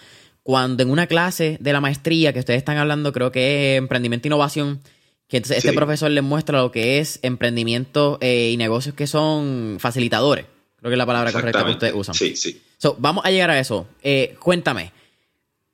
[0.46, 4.26] cuando en una clase de la maestría que ustedes están hablando, creo que es emprendimiento
[4.26, 4.80] e innovación,
[5.26, 9.78] que entonces este profesor les muestra lo que es emprendimiento eh, y negocios que son
[9.80, 10.46] facilitadores.
[10.76, 12.14] Creo que es la palabra correcta que ustedes usan.
[12.14, 12.62] Sí, sí.
[12.98, 13.88] vamos a llegar a eso.
[14.04, 14.92] Eh, cuéntame,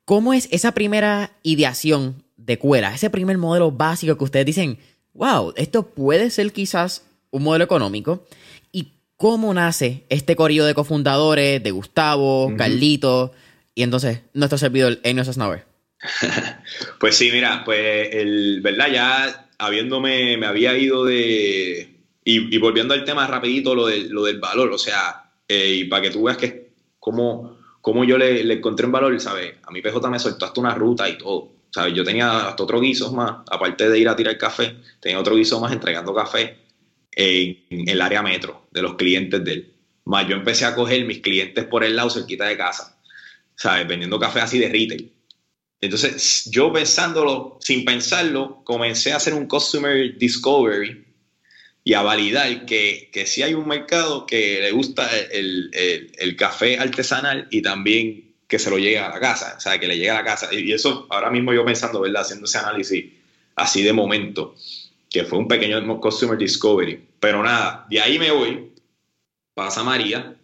[0.05, 2.95] ¿cómo es esa primera ideación de Cuela?
[2.95, 4.79] Ese primer modelo básico que ustedes dicen,
[5.13, 8.25] wow, esto puede ser quizás un modelo económico
[9.23, 13.31] cómo nace este corillo de cofundadores, de Gustavo, Carlito,
[13.75, 15.65] y entonces nuestro servidor, Enio Sasnaver.
[16.99, 18.91] pues sí, mira, pues el, ¿verdad?
[18.91, 21.89] Ya habiéndome, me había ido de...
[22.25, 26.03] Y, volviendo al tema rapidito, lo, de, lo del valor, o sea, eh, y para
[26.03, 29.55] que tú veas que cómo, cómo yo le, le, encontré un valor, ¿sabes?
[29.63, 31.93] A mi PJ me soltó hasta una ruta y todo, ¿sabes?
[31.93, 35.59] Yo tenía hasta otro guiso más, aparte de ir a tirar café, tenía otro guiso
[35.59, 36.59] más entregando café
[37.11, 39.73] en el área metro de los clientes de él.
[40.05, 42.97] Más yo empecé a coger mis clientes por el lado cerquita de casa,
[43.55, 43.87] ¿sabes?
[43.87, 45.11] Vendiendo café así de retail.
[45.81, 51.05] Entonces, yo pensándolo, sin pensarlo, comencé a hacer un customer discovery
[51.83, 56.79] y a validar que, que sí hay un mercado que le gusta el, el, café
[56.79, 60.11] artesanal y también que se lo llegue a la casa, o sea, que le llegue
[60.11, 60.47] a la casa.
[60.53, 62.21] Y eso, ahora mismo yo pensando, ¿verdad?
[62.21, 63.05] Haciendo ese análisis
[63.55, 64.55] así de momento
[65.09, 67.09] que fue un pequeño Customer Discovery.
[67.19, 68.71] Pero nada, de ahí me voy,
[69.53, 70.35] pasa María,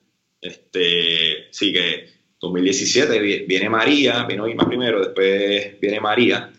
[0.41, 6.52] este, sí que 2017 viene María, vino Irma primero, después viene María,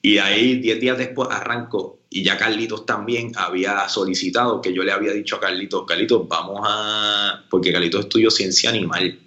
[0.00, 4.92] y ahí 10 días después arranco, y ya Carlitos también había solicitado que yo le
[4.92, 9.18] había dicho a Carlitos, Carlitos, vamos a, porque Carlitos estudió ciencia animal.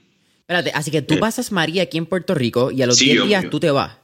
[0.42, 1.18] Espérate, así que tú eh.
[1.18, 3.98] pasas María aquí en Puerto Rico y a los 10 días tú te vas.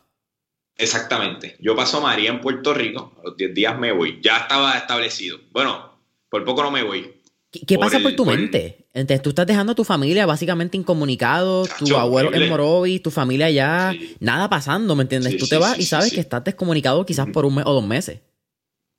[0.77, 1.55] Exactamente.
[1.59, 4.19] Yo paso María en Puerto Rico, a los 10 días me voy.
[4.21, 5.39] Ya estaba establecido.
[5.51, 5.93] Bueno,
[6.29, 7.12] por poco no me voy.
[7.67, 8.87] ¿Qué, pasa por tu mente?
[8.93, 13.49] Entonces, tú estás dejando a tu familia básicamente incomunicado, tu abuelo en Morovis, tu familia
[13.51, 15.37] ya, nada pasando, ¿me entiendes?
[15.37, 18.19] tú te vas y sabes que estás descomunicado quizás por un mes o dos meses.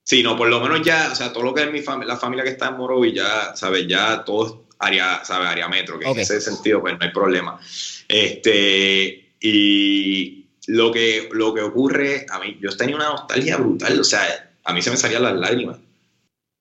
[0.05, 2.21] Sí, no, por lo menos ya, o sea, todo lo que es mi familia, la
[2.21, 3.87] familia que está en Morovis, ya, ¿sabes?
[3.88, 5.49] Ya todo es área, ¿sabes?
[5.49, 7.59] Área metro, que en ese sentido, pues no hay problema.
[8.07, 14.05] Este, y lo que, lo que ocurre, a mí, yo tenía una nostalgia brutal, o
[14.05, 15.79] sea, a mí se me salían las lágrimas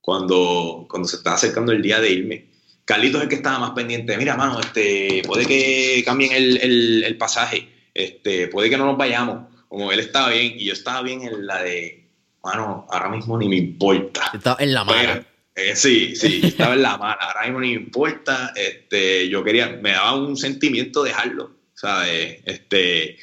[0.03, 2.45] cuando, cuando se estaba acercando el día de irme.
[2.83, 7.17] Carlitos es el que estaba más pendiente, mira, mano, este, puede que cambien el, el,
[7.17, 11.21] pasaje, este, puede que no nos vayamos, como él estaba bien y yo estaba bien
[11.21, 12.09] en la de,
[12.43, 14.29] mano, ahora mismo ni me importa.
[14.33, 15.25] Estaba en la mano.
[15.55, 19.69] Eh, sí, sí, estaba en la mano, ahora mismo ni me importa, este, yo quería,
[19.81, 22.41] me daba un sentimiento dejarlo, ¿sabes?
[22.43, 23.17] Este,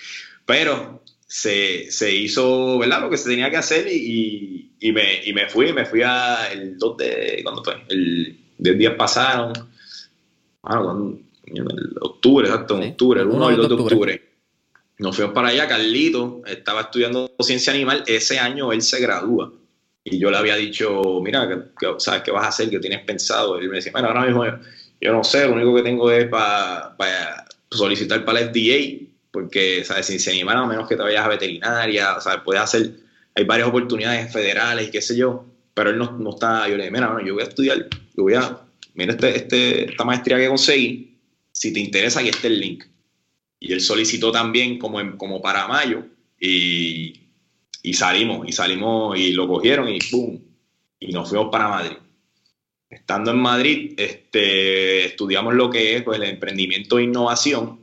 [0.47, 3.03] pero se, se, hizo, ¿verdad?
[3.03, 6.51] Lo que se tenía que hacer y, y, me, y me fui, me fui a
[6.53, 7.75] el 2 de, ¿cuándo fue?
[7.89, 9.53] El 10 días pasaron,
[10.65, 10.97] ah,
[11.47, 11.67] en
[12.01, 14.23] octubre, exacto, en octubre, el 1 o el 2 de octubre.
[14.99, 19.53] Nos fuimos para allá, Carlito estaba estudiando ciencia animal, ese año él se gradúa.
[20.05, 21.49] Y yo le había dicho, mira,
[21.99, 22.71] ¿sabes qué vas a hacer?
[22.71, 23.59] ¿Qué tienes pensado?
[23.59, 24.45] Y él me decía, bueno, ahora mismo
[25.01, 30.07] yo, no sé, lo único que tengo es para solicitar para el FDA porque, ¿sabes?
[30.07, 32.41] Se animan a menos que te vayas a veterinaria, ¿sabes?
[32.45, 32.91] Puedes hacer,
[33.35, 36.85] hay varias oportunidades federales y qué sé yo, pero él no, no está, yo le
[36.85, 38.61] dije, mira, yo voy a estudiar, yo voy a,
[38.95, 41.19] mira este, este, esta maestría que conseguí,
[41.53, 42.85] si te interesa, aquí está el link.
[43.59, 46.07] Y él solicitó también como, como para mayo
[46.41, 47.21] y,
[47.83, 50.41] y salimos, y salimos y lo cogieron y ¡pum!
[50.99, 51.97] Y nos fuimos para Madrid.
[52.89, 57.79] Estando en Madrid, este, estudiamos lo que es pues, el emprendimiento e innovación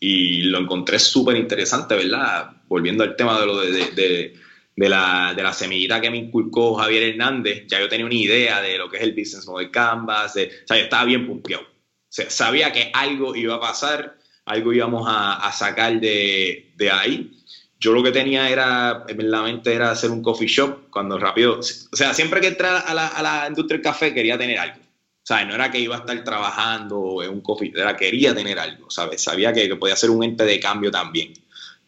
[0.00, 2.61] y lo encontré súper interesante, ¿verdad?
[2.72, 4.34] Volviendo al tema de lo de,
[4.76, 8.78] la, de la semillita que me inculcó Javier Hernández, ya yo tenía una idea de
[8.78, 11.64] lo que es el business model Canvas, de, o sea, yo estaba bien pumpeado.
[11.64, 11.66] O
[12.08, 17.30] sea, sabía que algo iba a pasar, algo íbamos a, sacar de, ahí.
[17.78, 21.58] yo lo que tenía era, en la mente era hacer un coffee shop, cuando rápido,
[21.58, 24.82] o sea, siempre que entré a la, a la industria del café quería tener algo.
[25.24, 25.46] ¿Sabes?
[25.46, 29.22] No era que iba a estar trabajando en un coffee, era quería tener algo, ¿sabes?
[29.22, 31.32] Sabía que, podía ser un ente de cambio también,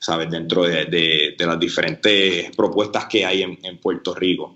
[0.05, 0.31] ¿sabes?
[0.31, 4.55] Dentro de, de, las diferentes propuestas que hay en, en Puerto Rico.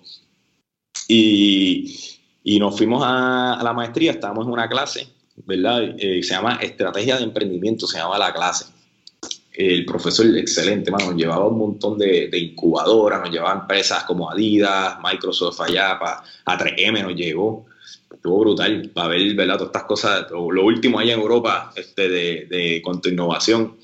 [1.09, 5.09] Y, y, nos fuimos a, a, la maestría, estábamos en una clase,
[5.47, 5.95] ¿verdad?
[5.99, 8.67] Eh, se llama Estrategia de Emprendimiento, se llama la clase.
[9.55, 14.31] El profesor, excelente, mano, nos llevaba un montón de, de incubadoras, nos llevaba empresas como
[14.31, 17.65] Adidas, Microsoft allá, para A3M nos llevó
[18.13, 19.55] estuvo brutal para ver ¿verdad?
[19.55, 23.77] todas estas cosas, lo último allá en Europa este, de, de innovación.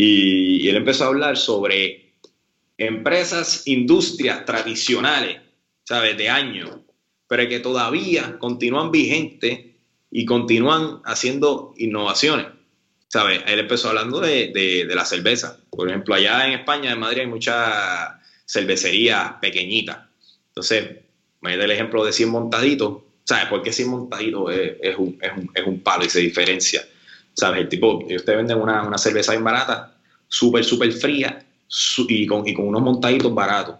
[0.00, 2.12] Y, él empezó a hablar sobre
[2.76, 5.40] empresas, industrias tradicionales,
[5.82, 6.16] ¿sabes?
[6.16, 6.70] De años,
[7.26, 9.58] pero que todavía continúan vigentes
[10.10, 12.46] y continúan haciendo innovaciones.
[13.08, 13.42] ¿Sabes?
[13.46, 15.58] Él empezó hablando de, de, la cerveza.
[15.70, 18.10] Por ejemplo, allá en España, en Madrid, hay muchas
[18.46, 19.98] cervecerías pequeñitas.
[20.48, 20.98] Entonces,
[21.40, 23.44] me da el ejemplo de 100 montaditos ¿Sabes?
[23.50, 26.82] Porque ese montadito es, es, un, es, un, es, un, palo y se diferencia.
[27.38, 27.60] ¿Sabes?
[27.60, 29.96] El tipo, ellos te venden una, una cerveza bien barata,
[30.26, 31.46] súper, súper fría
[32.08, 33.76] y, con, y con unos montaditos baratos.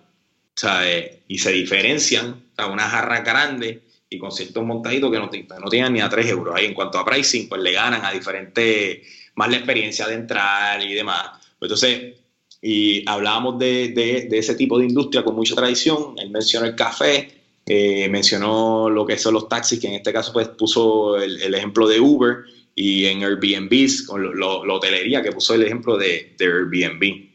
[0.55, 1.23] ¿Sabes?
[1.27, 5.93] Y se diferencian, a una jarra grande y con ciertos montaditos que no, no tienen
[5.93, 6.55] ni a 3 euros.
[6.57, 9.01] Ahí en cuanto a pricing, pues le ganan a diferentes,
[9.35, 11.31] más la experiencia de entrar y demás.
[11.59, 12.15] Pues entonces,
[12.63, 16.15] y hablábamos de, de, de, ese tipo de industria con mucha tradición.
[16.17, 17.29] Él mencionó el café,
[17.67, 21.87] eh, mencionó lo que son los taxis, que en este caso pues puso el, ejemplo
[21.87, 22.39] de Uber
[22.81, 27.29] y en Airbnb, con la hotelería que puso el ejemplo de, Airbnb.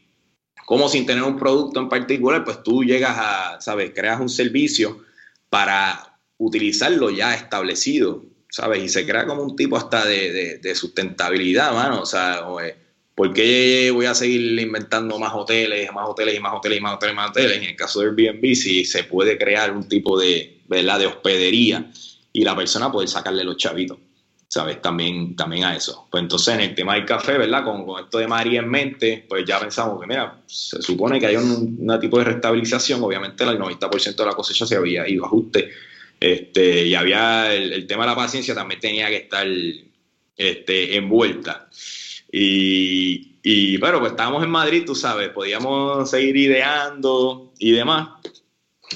[0.64, 3.92] Como sin tener un producto en particular, pues tú llegas a, ¿sabes?
[3.94, 5.04] Creas un servicio
[5.50, 8.84] para utilizarlo ya establecido, ¿sabes?
[8.84, 12.00] Y se crea como un tipo hasta de, de sustentabilidad, mano.
[12.00, 12.40] O sea,
[13.14, 16.94] ¿Por qué voy a seguir inventando más hoteles, más hoteles y más hoteles y más
[16.94, 17.58] hoteles más hoteles?
[17.58, 21.00] En el caso de Airbnb, si se puede crear un tipo de, ¿verdad?
[21.00, 21.92] de hospedería
[22.32, 23.98] y la persona puede sacarle los chavitos,
[24.54, 24.80] ¿sabes?
[24.80, 26.06] También, también a eso.
[26.08, 27.64] Pues entonces en el tema del café, ¿verdad?
[27.64, 31.34] Con, esto de María en mente, pues ya pensamos que, mira, se supone que hay
[31.34, 35.70] un, tipo de restabilización, obviamente el 90% de la cosecha se había ido a ajuste,
[36.20, 39.44] este, y había el, tema de la paciencia también tenía que estar
[40.36, 41.68] este, envuelta.
[42.30, 48.10] Y, y bueno, pues estábamos en Madrid, tú sabes, podíamos seguir ideando y demás.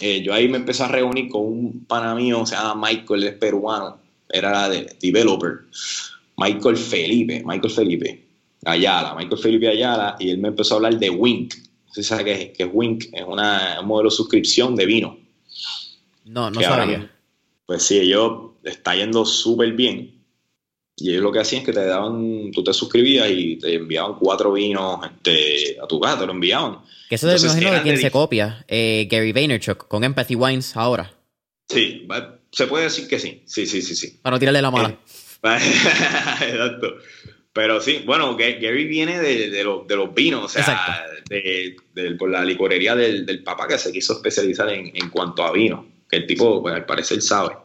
[0.00, 3.34] Eh, yo ahí me empecé a reunir con un pana mío, se llama Michael, es
[3.34, 5.60] peruano, era de developer.
[6.36, 8.24] Michael Felipe, Michael Felipe
[8.64, 11.54] Ayala, Michael Felipe Ayala, y él me empezó a hablar de Wink.
[11.92, 15.18] Si sabes qué es, Wink, es una, un modelo de suscripción de vino.
[16.24, 17.10] No, no sabía.
[17.66, 20.14] pues sí, ellos está yendo súper bien.
[20.96, 24.16] Y ellos lo que hacían es que te daban, tú te suscribías y te enviaban
[24.18, 26.78] cuatro vinos este, a tu casa, te lo enviaban.
[27.08, 30.76] Que eso es me imagino de quien se copia, eh, Gary Vaynerchuk, con Empathy Wines
[30.76, 31.12] ahora.
[31.68, 32.06] Sí,
[32.50, 33.94] se puede decir que sí, sí, sí, sí.
[33.94, 34.18] sí.
[34.22, 34.98] Para no tirarle la mala.
[35.42, 36.96] Exacto.
[37.52, 41.76] Pero sí, bueno, Gary viene de, de, los, de los vinos, o sea, de,
[42.16, 45.86] por la licorería del, del, papá que se quiso especializar en, en cuanto a vino,
[46.08, 47.56] que el tipo, pues al parecer sabe.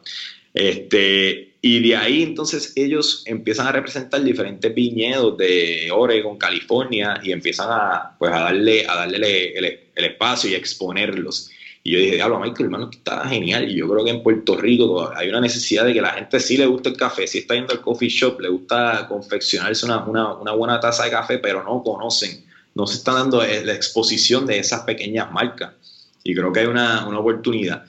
[0.52, 7.32] Este, y de ahí entonces ellos empiezan a representar diferentes viñedos de Oregon, California, y
[7.32, 11.50] empiezan a, pues, a darle, a darle el, el, espacio y exponerlos.
[11.86, 13.70] Y yo dije, diablo, Michael, hermano, esto está genial.
[13.70, 16.56] Y yo creo que en Puerto Rico hay una necesidad de que la gente sí
[16.56, 20.34] le guste el café, sí está yendo al coffee shop, le gusta confeccionarse una, una,
[20.34, 22.42] una buena taza de café, pero no conocen,
[22.74, 25.74] no se están dando la exposición de esas pequeñas marcas.
[26.22, 27.84] Y creo que hay una, una oportunidad.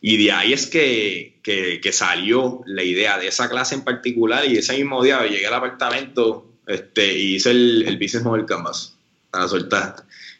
[0.00, 4.56] Y de ahí es que, que, salió la idea de esa clase en particular y
[4.56, 8.96] ese mismo día llegué al apartamento este, y hice el, el Business Model Canvas
[9.30, 9.96] para soltar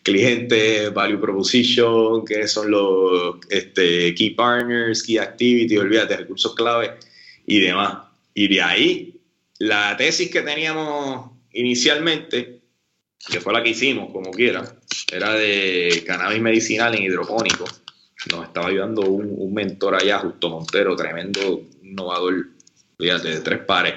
[0.07, 6.95] cliente, value proposition, que son los este, key partners, key activity, olvídate, recursos clave
[7.47, 7.99] y demás.
[8.33, 9.21] Y de ahí,
[9.59, 12.61] la tesis que teníamos inicialmente,
[13.29, 14.65] que fue la que hicimos, como quiera,
[15.13, 17.65] era de cannabis medicinal en hidropónico
[18.31, 22.49] nos estaba ayudando un, mentor allá, Justo Montero, tremendo innovador,
[22.99, 23.95] fíjate, de tres pares.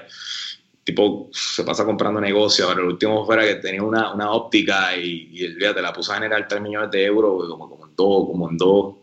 [0.84, 2.67] Tipo, se pasa comprando negocios.
[2.67, 6.15] Ahora, el último fuera que tenía una, una óptica y, y fíjate, la puso a
[6.15, 8.95] generar 3 millones de euros como, como, en dos, como en dos,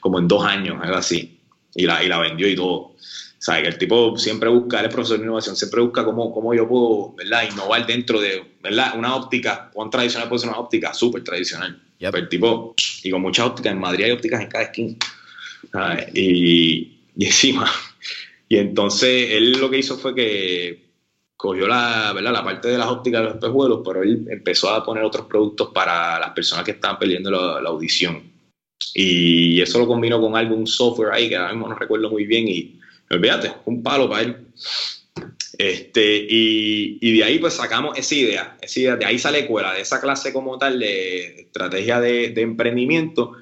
[0.00, 1.40] como en dos años, algo así.
[1.74, 2.92] Y la, y la vendió y todo.
[3.42, 6.54] O sea, que el tipo siempre busca, el profesor de innovación, siempre busca cómo, cómo
[6.54, 7.42] yo puedo, ¿verdad?
[7.50, 8.96] Innovar dentro de, ¿verdad?
[8.96, 10.94] Una óptica, ¿cuán tradicional puede ser una óptica?
[10.94, 11.82] Súper tradicional.
[11.98, 14.96] Pero tipo, y con muchas ópticas, en Madrid hay ópticas en cada esquina.
[16.14, 17.70] Y, y encima.
[18.48, 20.91] Y entonces él lo que hizo fue que
[21.42, 22.32] cogió la, ¿verdad?
[22.32, 25.70] la parte de las ópticas de los espejuelos, pero él empezó a poner otros productos
[25.74, 28.22] para las personas que estaban perdiendo la, audición.
[28.94, 32.46] Y eso lo combinó con algún software ahí que ahora mismo no recuerdo muy bien
[32.46, 32.78] y
[33.10, 34.36] olvídate, un palo para él.
[35.58, 39.74] Este, y, y, de ahí pues sacamos esa idea, esa idea, de ahí sale escuela,
[39.74, 43.32] de esa clase como tal de estrategia de, de emprendimiento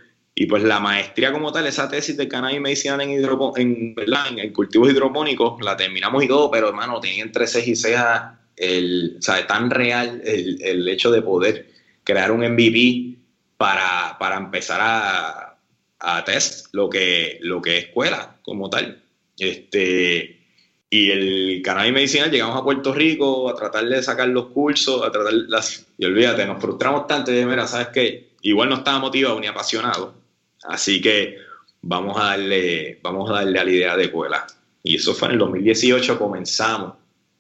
[0.41, 4.39] y pues la maestría como tal, esa tesis de cannabis medicinal en, en, ¿verdad?
[4.39, 9.17] en, cultivos hidropónicos, la terminamos y todo, pero hermano, tenía entre cejas y cejas el,
[9.19, 11.67] o sea, tan real el, el, hecho de poder
[12.05, 13.19] crear un MVP
[13.59, 15.59] para, para empezar a,
[15.99, 19.03] a test lo que, lo que es escuela como tal.
[19.39, 20.41] Este,
[20.89, 25.13] y el cannabis medicinal llegamos a Puerto Rico a tratar de sacar los cursos, a
[25.13, 25.87] tratar las...
[25.99, 28.31] Y olvídate, nos frustramos tanto y de, mira, ¿sabes qué?
[28.41, 30.19] Igual no estaba motivado ni apasionado
[30.65, 31.37] Así que
[31.83, 34.47] vamos a darle, vamos a darle a la idea de escuela.
[34.83, 36.95] Y eso fue en el 2018, comenzamos.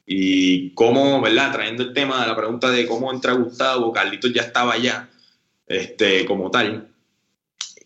[0.06, 1.52] Y cómo, ¿verdad?
[1.52, 5.08] Trayendo el tema de la pregunta de cómo entra Gustavo, Carlitos ya estaba allá,
[5.66, 6.88] este, como tal.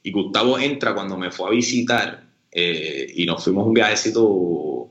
[0.02, 4.88] Y Gustavo entra cuando me fue a visitar eh, y nos fuimos un viajecito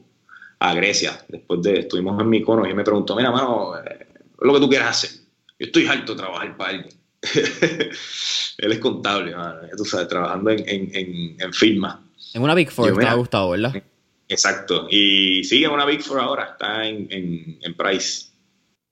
[0.60, 1.26] a Grecia.
[1.28, 4.08] Después de, estuvimos en Mykonos y me preguntó, mira, mano, eh,
[4.40, 5.20] lo que tú quieras hacer.
[5.60, 7.03] Yo estoy harto de trabajar para alguien.
[8.58, 9.34] Él es contable,
[9.78, 12.04] tú sabes, trabajando en, en, en, firma.
[12.34, 13.82] En una Big Four, te ha gustado, ¿verdad?
[14.28, 14.88] Exacto.
[14.90, 18.28] Y sigue en una Big Four ahora, está en, en, Price.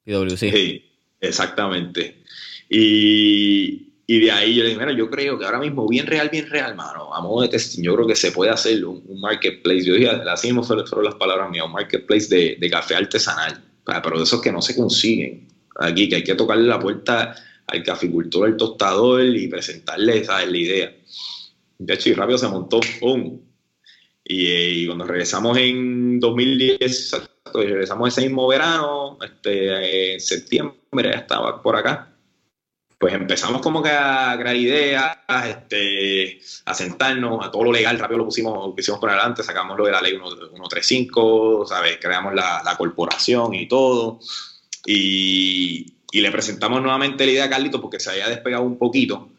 [0.05, 0.51] PwC.
[0.51, 0.85] Sí,
[1.19, 2.23] exactamente.
[2.69, 6.29] Y, y, de ahí yo le dije, mira, yo creo que ahora mismo, bien real,
[6.29, 9.83] bien real, mano, a modo de testing, yo creo que se puede hacer un, marketplace.
[9.83, 14.17] Yo dije, así mismo fueron, las palabras mías, un marketplace de, de café artesanal, pero
[14.17, 15.47] de esos que no se consiguen
[15.79, 17.35] aquí, que hay que tocarle la puerta
[17.71, 20.93] al caficultor, al tostador y presentarle esa la idea.
[21.77, 23.39] De hecho, y rápido se montó, ¡pum!
[24.23, 27.21] Y, cuando regresamos en 2010,
[27.53, 32.15] regresamos ese mismo verano, este, en septiembre, estaba por acá,
[32.99, 35.17] pues empezamos como que a crear ideas,
[35.47, 39.75] este, a sentarnos, a todo lo legal, rápido lo pusimos, lo pusimos por adelante, sacamos
[39.75, 41.97] lo de la ley 135, ¿sabes?
[41.99, 44.19] Creamos la, la corporación y todo.
[44.85, 49.29] Y, y le presentamos nuevamente la idea a Carlitos porque se había despegado un poquito.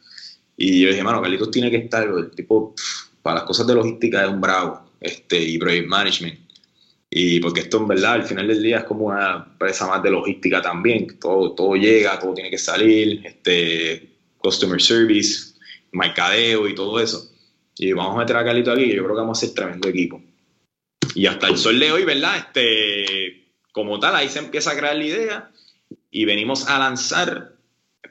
[0.57, 2.75] Y yo dije, mano, Carlitos tiene que estar, el tipo,
[3.23, 6.41] para las cosas de logística es un bravo, este, y project management.
[7.11, 10.11] Y porque esto en verdad al final del día es como una empresa más de
[10.11, 14.09] logística también, todo, todo llega, todo tiene que salir, este,
[14.39, 15.53] customer service,
[15.93, 17.31] mercadeo y todo eso.
[17.77, 20.23] Y vamos a meter a Carlitos aquí, yo creo que vamos a ser tremendo equipo.
[21.15, 22.39] Y hasta el sol de hoy, ¿verdad?
[22.39, 25.52] Este, como tal, ahí se empieza a crear la idea
[26.13, 27.55] y venimos a lanzar,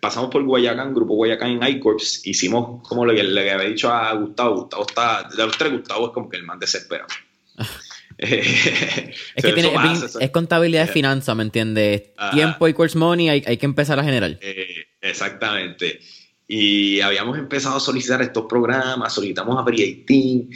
[0.02, 4.62] pasamos por Guayacán, Grupo Guayacán en iCorps, hicimos como le, le había dicho a Gustavo,
[4.62, 7.08] Gustavo está, de los tres Gustavo es como que el más desesperado.
[8.18, 9.72] es que tiene,
[10.20, 12.10] es, contabilidad de finanzas, ¿me entiendes?
[12.34, 14.38] Tiempo equals money, hay, hay, que empezar a generar.
[14.42, 16.00] Eh, exactamente.
[16.48, 19.66] Y habíamos empezado a solicitar estos programas, solicitamos a
[20.06, 20.50] Team,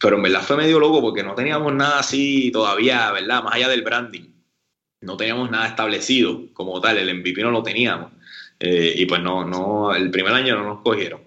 [0.00, 3.44] pero en verdad fue medio loco porque no teníamos nada así todavía, ¿verdad?
[3.44, 4.31] Más allá del branding
[5.02, 8.12] no teníamos nada establecido como tal, el MVP no lo teníamos.
[8.58, 11.20] Eh, y pues no, no, el primer año no nos cogieron.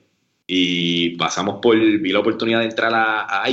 [0.48, 3.50] Y pasamos por, vi la oportunidad de entrar a, a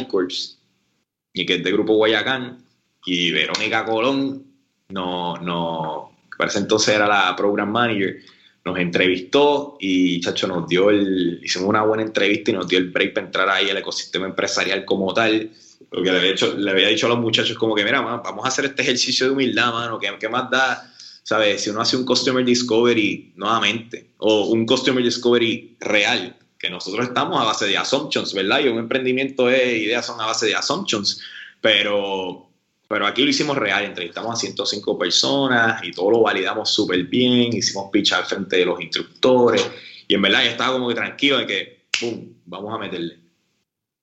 [1.34, 2.62] y que es de Grupo Guayacán,
[3.04, 4.44] y Verónica Colón,
[4.90, 8.16] no, no, parece entonces era la Program Manager,
[8.64, 12.90] nos entrevistó y, chacho, nos dio el, hicimos una buena entrevista y nos dio el
[12.90, 15.50] break para entrar ahí al ecosistema empresarial como tal
[15.92, 18.48] lo que le había, le había dicho a los muchachos como que, mira, vamos a
[18.48, 20.90] hacer este ejercicio de humildad, mano, ¿qué, qué más da?
[21.22, 21.62] ¿Sabes?
[21.62, 27.40] Si uno hace un Customer Discovery nuevamente, o un Customer Discovery real, que nosotros estamos
[27.40, 28.60] a base de assumptions, ¿verdad?
[28.60, 31.20] Y un emprendimiento de ideas son a base de assumptions,
[31.60, 32.48] pero,
[32.88, 37.52] pero aquí lo hicimos real, entrevistamos a 105 personas y todo lo validamos súper bien,
[37.52, 39.70] hicimos pitch al frente de los instructores,
[40.08, 43.18] y en verdad ya estaba como que tranquilo de que, ¡pum!, vamos a meterle.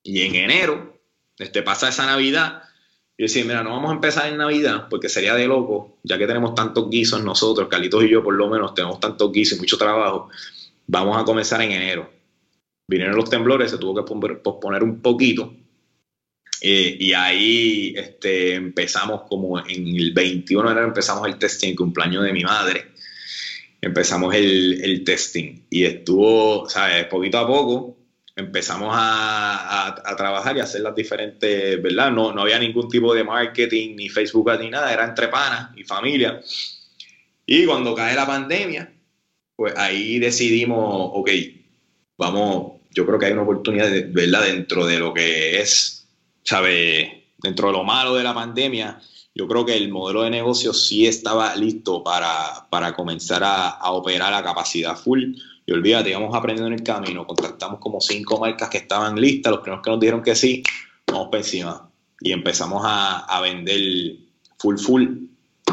[0.03, 0.98] Y en enero
[1.39, 2.63] este, pasa esa Navidad
[3.17, 6.27] y decir, mira, no vamos a empezar en Navidad porque sería de loco, ya que
[6.27, 9.77] tenemos tantos guisos nosotros, Carlitos y yo por lo menos tenemos tantos guisos y mucho
[9.77, 10.29] trabajo,
[10.87, 12.09] vamos a comenzar en enero.
[12.87, 15.53] Vinieron los temblores, se tuvo que posponer un poquito.
[16.61, 22.23] Eh, y ahí este, empezamos como en el 21 de enero empezamos el testing, cumpleaños
[22.23, 22.93] de mi madre.
[23.81, 27.05] Empezamos el, el testing y estuvo, ¿sabes?
[27.05, 27.98] Poquito a poco,
[28.39, 32.11] empezamos a, trabajar y hacer las diferentes, ¿verdad?
[32.11, 35.83] No, no había ningún tipo de marketing, ni Facebook ni nada, era entre panas y
[35.83, 36.41] familia.
[37.45, 38.93] Y cuando cae la pandemia,
[39.55, 41.29] pues ahí decidimos, ok,
[42.17, 44.43] vamos, yo creo que hay una oportunidad, ¿verdad?
[44.43, 46.07] Dentro de lo que es,
[46.43, 47.09] ¿sabes?
[47.37, 48.99] Dentro de lo malo de la pandemia,
[49.33, 53.91] yo creo que el modelo de negocio sí estaba listo para, para comenzar a, a,
[53.91, 55.33] operar a capacidad full.
[55.69, 59.61] Y olvídate, íbamos aprendiendo en el camino, contactamos como cinco marcas que estaban listas, los
[59.61, 60.63] primeros que nos dijeron que sí,
[61.05, 61.91] vamos para encima.
[62.21, 63.79] Y empezamos a, a vender
[64.57, 65.05] full full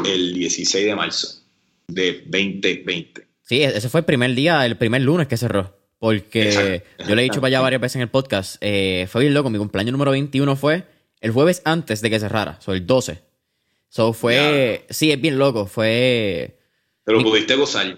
[0.05, 1.41] el 16 de marzo
[1.87, 3.27] de 2020.
[3.41, 5.75] Sí, ese fue el primer día, el primer lunes que cerró.
[5.97, 9.33] Porque yo le he dicho para allá varias veces en el podcast, eh, fue bien
[9.33, 10.83] loco, mi cumpleaños número 21 fue
[11.21, 13.23] el jueves antes de que cerrara, o el 12.
[13.89, 16.59] So fue, sí, es bien loco, fue...
[17.03, 17.97] Pero pudiste gozar.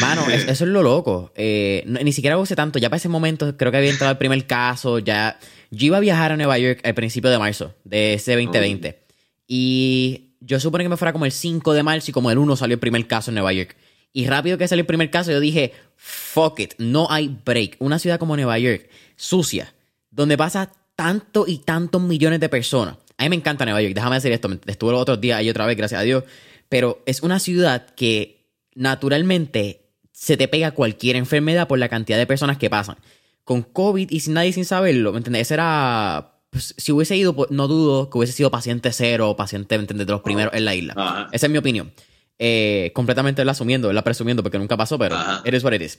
[0.00, 1.32] Mano, eso es lo loco.
[1.36, 2.78] Eh, ni siquiera gocé tanto.
[2.78, 4.98] Ya para ese momento creo que había entrado el primer caso.
[4.98, 5.38] Ya.
[5.70, 8.98] Yo iba a viajar a Nueva York al principio de marzo de ese 2020.
[9.46, 12.56] Y yo supone que me fuera como el 5 de marzo y como el 1
[12.56, 13.76] salió el primer caso en Nueva York.
[14.12, 17.76] Y rápido que salió el primer caso, yo dije, fuck it, no hay break.
[17.80, 19.74] Una ciudad como Nueva York, sucia,
[20.10, 22.96] donde pasa tanto y tantos millones de personas.
[23.18, 25.66] A mí me encanta Nueva York, déjame decir esto, estuve los otros días ahí otra
[25.66, 26.24] vez, gracias a Dios.
[26.68, 28.35] Pero es una ciudad que
[28.76, 32.96] naturalmente se te pega cualquier enfermedad por la cantidad de personas que pasan.
[33.42, 35.42] Con COVID y sin nadie sin saberlo, ¿me entiendes?
[35.42, 39.36] Ese era pues, si hubiese ido, pues, no dudo que hubiese sido paciente cero o
[39.36, 41.28] paciente, ¿me De los primeros en la isla.
[41.32, 41.92] Esa es mi opinión.
[42.38, 45.98] Eh, completamente la asumiendo, la presumiendo, porque nunca pasó, pero eres what it is.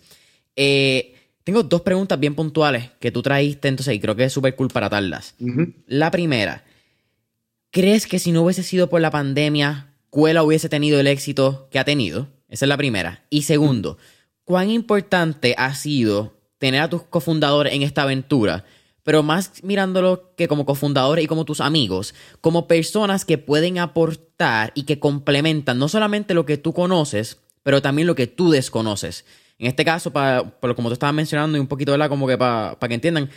[0.56, 4.56] Eh, tengo dos preguntas bien puntuales que tú traíste, entonces, y creo que es súper
[4.56, 5.36] cool para tarlas.
[5.86, 6.64] La primera,
[7.72, 11.80] ¿crees que si no hubiese sido por la pandemia, Cuela hubiese tenido el éxito que
[11.80, 12.28] ha tenido?
[12.50, 13.26] Esa es la primera.
[13.30, 13.98] Y segundo,
[14.44, 18.66] ¿cuán importante ha sido tener a tus cofundadores en esta aventura?
[19.08, 24.74] pero más mirándolo que como cofundadores y como tus amigos, como personas que pueden aportar
[24.76, 29.24] y que complementan no solamente lo que tú conoces, pero también lo que tú desconoces.
[29.60, 32.10] En este caso, para, por como tú estabas mencionando y un poquito, ¿verdad?
[32.10, 33.30] Como que para que entiendan,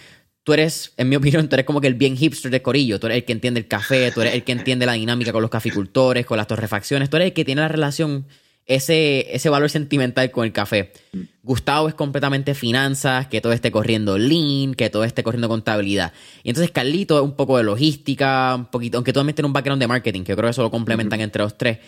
[0.42, 2.98] tú eres, en mi opinión, tú eres como que el bien hipster de Corillo.
[2.98, 5.40] Tú eres el que entiende el café, tú eres el que entiende la dinámica con
[5.40, 7.10] los caficultores, con las torrefacciones.
[7.10, 8.26] Tú eres el que tiene la relación
[8.70, 10.92] ese, ese valor sentimental con el café.
[11.42, 16.12] Gustavo es completamente finanzas, que todo esté corriendo lean, que todo esté corriendo contabilidad.
[16.44, 19.80] Y entonces Carlito es un poco de logística, un poquito, aunque también tiene un background
[19.80, 21.78] de marketing, que yo creo que eso lo complementan entre los tres.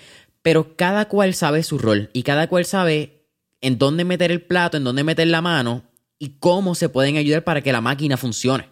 [0.42, 3.28] Pero cada cual sabe su rol y cada cual sabe
[3.60, 5.84] en dónde meter el plato, en dónde meter la mano
[6.18, 8.68] y cómo se pueden ayudar para que la máquina funcione.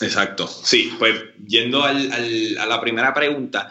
[0.00, 0.48] Exacto.
[0.48, 1.14] Sí, pues
[1.46, 2.10] yendo al,
[2.58, 3.70] a la primera pregunta,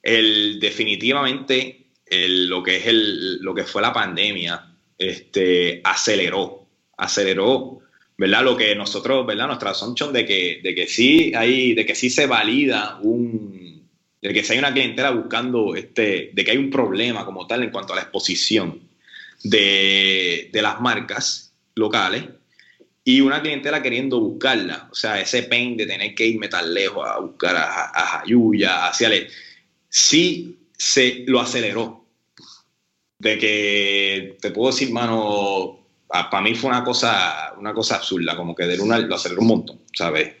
[0.00, 1.79] el, definitivamente
[2.10, 4.66] lo que es el, lo que fue la pandemia,
[4.98, 7.80] este, aceleró, aceleró,
[8.18, 8.44] ¿verdad?
[8.44, 9.46] Lo que nosotros, ¿verdad?
[9.46, 13.88] Nuestra assumption de que, de que sí hay, de que sí se valida un,
[14.20, 17.62] de que si hay una clientela buscando, este, de que hay un problema como tal
[17.62, 18.80] en cuanto a la exposición
[19.42, 22.24] de, de las marcas locales
[23.04, 27.08] y una clientela queriendo buscarla, o sea, ese pain de tener que irme tan lejos
[27.08, 29.10] a buscar a, a Jayuya, hacia
[29.88, 31.99] sí se lo aceleró,
[33.20, 38.54] de que te puedo decir, mano, para mí fue una cosa, una cosa absurda, como
[38.54, 40.32] que del 1 al, lo aceleró un montón, ¿sabes?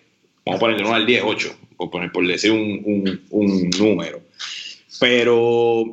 [0.44, 4.22] Vamos a poner del 1 al 10, 8, por, poner, por decir un, un, número.
[4.98, 5.84] Pero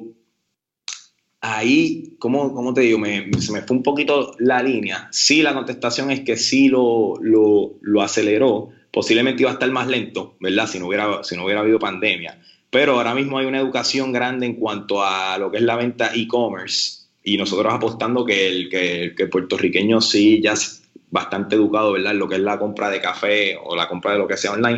[1.41, 2.97] ahí, ¿cómo, cómo te digo?
[2.99, 5.09] Me, se me fue un poquito la línea.
[5.11, 8.69] Sí, la contestación es que sí lo, lo, lo aceleró.
[8.91, 10.67] Posiblemente iba a estar más lento, ¿verdad?
[10.67, 14.45] Si no hubiera, si no hubiera habido pandemia pero ahora mismo hay una educación grande
[14.45, 19.13] en cuanto a lo que es la venta e-commerce y nosotros apostando que el, que,
[19.15, 22.13] que puertorriqueño sí ya es bastante educado, ¿verdad?
[22.13, 24.51] En lo que es la compra de café o la compra de lo que sea
[24.51, 24.77] online,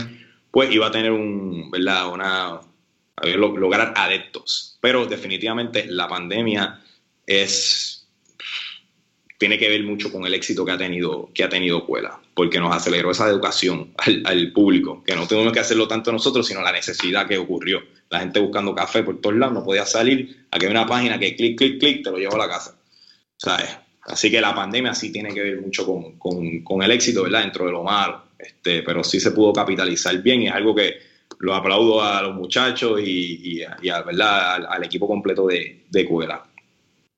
[0.51, 2.11] pues iba a tener un, ¿verdad?
[2.11, 2.59] Una,
[3.35, 4.77] lograr adeptos.
[4.81, 6.81] Pero definitivamente la pandemia
[7.25, 8.07] es
[9.39, 12.59] tiene que ver mucho con el éxito que ha tenido, que ha tenido Cuela, porque
[12.59, 13.93] nos aceleró esa educación
[14.25, 17.81] al, público, que no tuvimos que hacerlo tanto nosotros, sino la necesidad que ocurrió.
[18.09, 21.37] La gente buscando café por todos lados, no podía salir, aquí hay una página que
[21.37, 22.77] clic, clic, clic, te lo llevo a la casa.
[23.37, 23.69] ¿Sabes?
[24.01, 27.43] Así que la pandemia sí tiene que ver mucho con, el éxito, ¿verdad?
[27.43, 30.95] Dentro de lo malo, este, pero sí se pudo capitalizar bien y es algo que
[31.37, 33.61] lo aplaudo a los muchachos y,
[34.05, 34.65] ¿verdad?
[34.69, 36.43] Al, equipo completo de, de Cuela.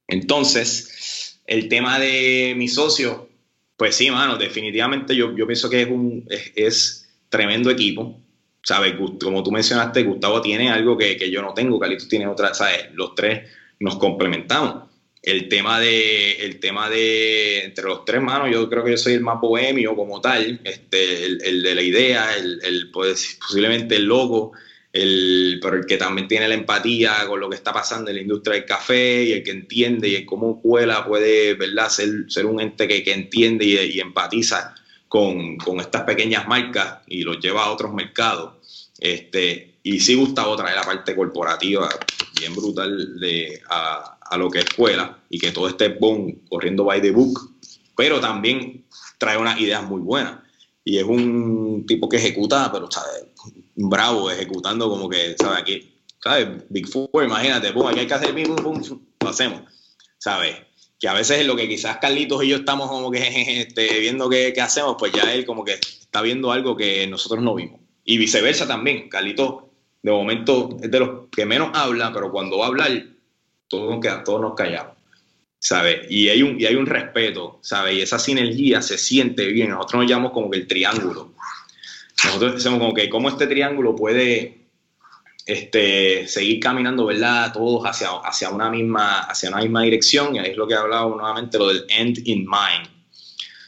[0.08, 1.21] Entonces,
[1.52, 3.28] el tema de mi socio,
[3.76, 6.26] pues sí, mano, definitivamente yo, yo pienso que es un
[6.56, 8.22] es, tremendo equipo.
[8.64, 8.94] ¿Sabes?
[9.20, 12.92] Como tú mencionaste, Gustavo tiene algo que, yo no tengo, Carlitos tiene otra, ¿sabes?
[12.94, 13.50] Los tres
[13.80, 14.90] nos complementamos.
[15.22, 19.14] El tema de, el tema de, entre los tres manos, yo creo que yo soy
[19.14, 24.06] el más bohemio como tal, este, el, de la idea, el, el pues, posiblemente el
[24.06, 24.54] logo,
[24.94, 28.22] el, pero el que también tiene la empatía con lo que está pasando en la
[28.22, 31.90] industria del café y el que entiende y cómo Cuela puede ¿verdad?
[31.90, 34.76] Ser, ser un ente que, que entiende y, empatiza
[35.08, 38.90] con, con, estas pequeñas marcas y los lleva a otros mercados.
[39.00, 41.90] Este, y sí Gustavo trae la parte corporativa
[42.40, 46.84] bien brutal de, a, a lo que es escuela y que todo esté boom, corriendo
[46.84, 47.56] by the book,
[47.96, 48.86] pero también
[49.18, 50.40] trae unas ideas muy buenas.
[50.84, 53.26] Y es un tipo que ejecuta, pero, ¿sabes?
[53.90, 55.60] Bravo, ejecutando como que, ¿sabes?
[55.60, 56.48] Aquí, ¿sabes?
[56.70, 59.62] Big Four, imagínate, pum, aquí hay que hacer, pum, pum, lo hacemos,
[60.18, 60.56] ¿sabes?
[61.00, 63.22] Que a veces es lo que quizás Carlitos y yo estamos como que
[63.62, 67.44] este, viendo qué, qué hacemos, pues ya él como que está viendo algo que nosotros
[67.44, 67.80] no vimos.
[68.04, 69.64] Y viceversa también, Carlitos
[70.02, 73.06] de momento es de los que menos habla, pero cuando va a hablar,
[73.68, 75.02] todos nos, todos nos callamos.
[75.62, 76.08] ¿sabes?
[76.10, 77.96] Y hay un, y hay un respeto, ¿sabes?
[77.96, 79.70] Y esa sinergia se siente bien.
[79.70, 81.34] Nosotros nos llamamos como que el triángulo.
[82.26, 84.62] Nosotros decimos como que cómo este triángulo puede
[85.46, 87.52] este, seguir caminando, ¿verdad?
[87.52, 90.36] Todos hacia, hacia, una misma, hacia una misma dirección.
[90.36, 92.88] Y ahí es lo que he hablado nuevamente, lo del end in mind,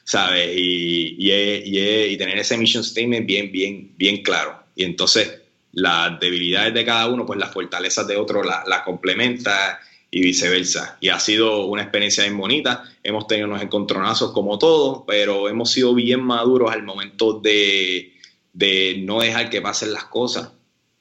[0.04, 0.50] ¿sabes?
[0.56, 4.64] Y, y, y, tener ese mission statement bien, bien, bien claro.
[4.76, 5.42] Y entonces
[5.72, 9.80] las debilidades de cada uno, pues las fortalezas de otro las la complementa
[10.12, 10.98] y viceversa.
[11.02, 12.84] Y ha sido una experiencia bien bonita.
[13.02, 18.13] Hemos tenido unos encontronazos como todos, pero hemos sido bien maduros al momento de,
[18.54, 20.52] de no dejar que pasen las cosas.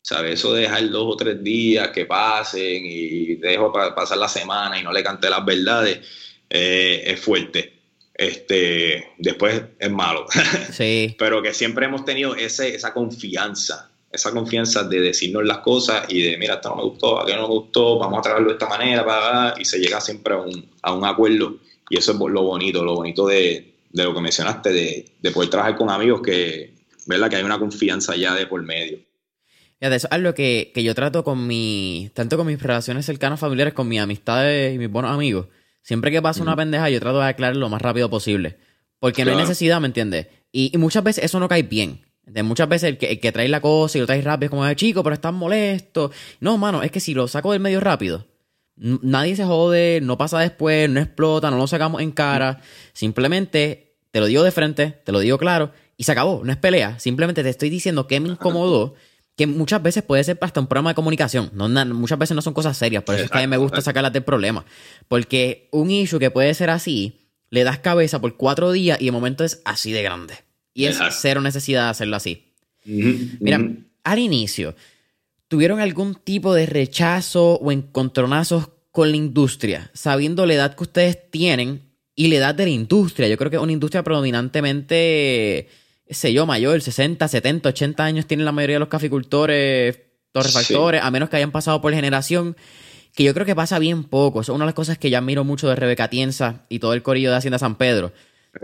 [0.04, 0.34] ¿Sabes?
[0.34, 4.82] Eso de dejar dos o tres días que pasen y dejo pasar la semana y
[4.82, 6.00] no le cante las verdades
[6.50, 7.72] eh, es fuerte.
[8.12, 10.26] Este, después es malo.
[10.72, 11.14] Sí.
[11.18, 16.22] pero que siempre hemos tenido ese, esa confianza esa confianza de decirnos las cosas y
[16.22, 18.68] de, mira, esto no me gustó, aquello no me gustó, vamos a trabajarlo de esta
[18.68, 21.56] manera, para, y se llega siempre a un, a un acuerdo.
[21.88, 25.48] Y eso es lo bonito, lo bonito de, de lo que mencionaste, de, de, poder
[25.48, 26.74] trabajar con amigos que,
[27.06, 27.30] ¿verdad?
[27.30, 28.98] Que hay una confianza ya de por medio.
[29.80, 33.40] de eso es algo que, que yo trato con mi, tanto con mis relaciones cercanas
[33.40, 35.46] familiares, con mis amistades y mis buenos amigos.
[35.82, 38.56] Siempre que pasa una pendeja, yo trato de aclarar lo más rápido posible.
[39.00, 40.28] Porque no hay necesidad, ¿me entiendes?
[40.52, 42.02] Y, y, muchas veces eso no cae bien.
[42.24, 44.72] De muchas veces el que, que, trae la cosa y lo trae rápido es como,
[44.74, 46.12] chico, pero estás molesto.
[46.38, 48.28] No, mano, es que si lo saco del medio rápido,
[48.76, 52.60] nadie se jode, no pasa después, no explota, no lo sacamos en cara.
[52.92, 55.72] Simplemente te lo digo de frente, te lo digo claro
[56.02, 56.42] y se acabó.
[56.44, 56.98] No es pelea.
[56.98, 58.96] Simplemente te estoy diciendo que me incomodó,
[59.36, 61.52] que muchas veces puede ser hasta un problema de comunicación.
[61.54, 63.80] No, muchas veces no son cosas serias, por eso es que a mí me gusta
[63.80, 64.64] sacarlas del problema.
[65.06, 69.12] Porque un issue que puede ser así, le das cabeza por cuatro días y de
[69.12, 70.34] momento es así de grande.
[70.74, 72.52] Y es cero necesidad de hacerlo así.
[72.84, 73.60] Mira,
[74.02, 74.74] al inicio,
[75.46, 81.30] ¿tuvieron algún tipo de rechazo o encontronazos con la industria, sabiendo la edad que ustedes
[81.30, 83.28] tienen y la edad de la industria?
[83.28, 85.68] Yo creo que es una industria predominantemente,
[86.12, 90.00] sé yo, mayor, 60, 70, 80 años tienen la mayoría de los caficultores,
[90.32, 92.56] torrefactores, a menos que hayan pasado por generación
[93.14, 94.40] que yo creo que pasa bien poco.
[94.40, 97.02] es una de las cosas que ya miro mucho de Rebeca Tienza y todo el
[97.02, 98.12] corillo de Hacienda San Pedro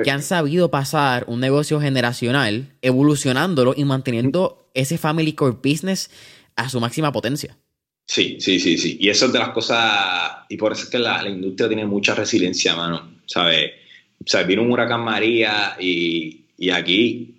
[0.03, 6.11] que han sabido pasar un negocio generacional, evolucionándolo y manteniendo ese family core business
[6.57, 7.57] a su máxima potencia.
[8.05, 8.99] Sí, sí, sí, sí.
[9.01, 12.15] Y eso es de las cosas, y por eso es que la, industria tiene mucha
[12.15, 13.19] resiliencia, mano.
[13.27, 13.73] ¿Sabes?
[14.21, 17.38] O sea, vino un huracán María y, y aquí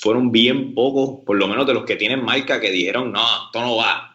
[0.00, 3.60] fueron bien pocos, por lo menos de los que tienen marca, que dijeron, no, esto
[3.60, 4.14] no va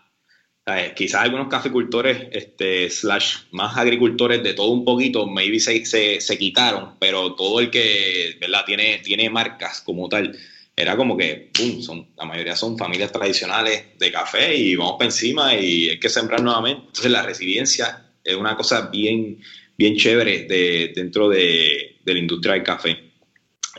[0.96, 6.96] quizás algunos caficultores, este, slash, más agricultores de todo un poquito, maybe se, se, quitaron,
[7.00, 8.64] pero todo el que, ¿verdad?
[8.66, 10.38] Tiene, tiene marcas como tal,
[10.76, 15.06] era como que, boom, son, la mayoría son familias tradicionales de café y vamos para
[15.06, 16.84] encima y hay que sembrar nuevamente.
[16.88, 19.40] Entonces la resiliencia es una cosa bien,
[19.78, 22.98] bien chévere de, dentro de, de la industria del café.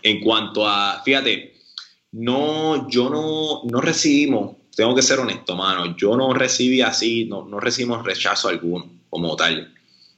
[0.03, 1.60] En cuanto a, fíjate,
[2.13, 7.45] no, yo no, no recibimos tengo que ser honesto, mano, yo no recibí así, no,
[7.45, 9.75] no recibimos rechazo alguno como tal.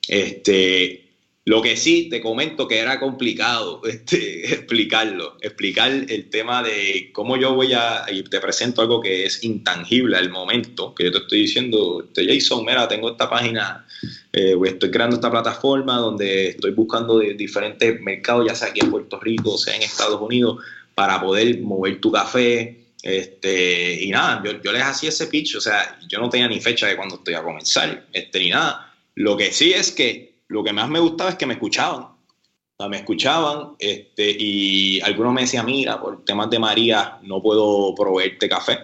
[0.06, 1.02] Este,
[1.44, 7.36] lo que sí te comento que era complicado este, explicarlo, explicar el tema de cómo
[7.36, 11.18] yo voy a, y te presento algo que es intangible al momento, que yo te
[11.18, 13.84] estoy diciendo, este, Jason, mira, tengo esta página,
[14.32, 18.90] eh, estoy creando esta plataforma donde estoy buscando de diferentes mercados, ya sea aquí en
[18.90, 20.58] Puerto Rico, sea en Estados Unidos,
[20.94, 25.60] para poder mover tu café, este, y nada, yo, yo les hacía ese pitch, o
[25.60, 28.94] sea, yo no tenía ni fecha de cuando estoy a comenzar, este, ni nada.
[29.16, 32.02] Lo que sí es que lo que más me gustaba es que me escuchaban.
[32.02, 37.42] O sea, me escuchaban este, y algunos me decían, mira, por temas de María no
[37.42, 38.78] puedo proveerte café.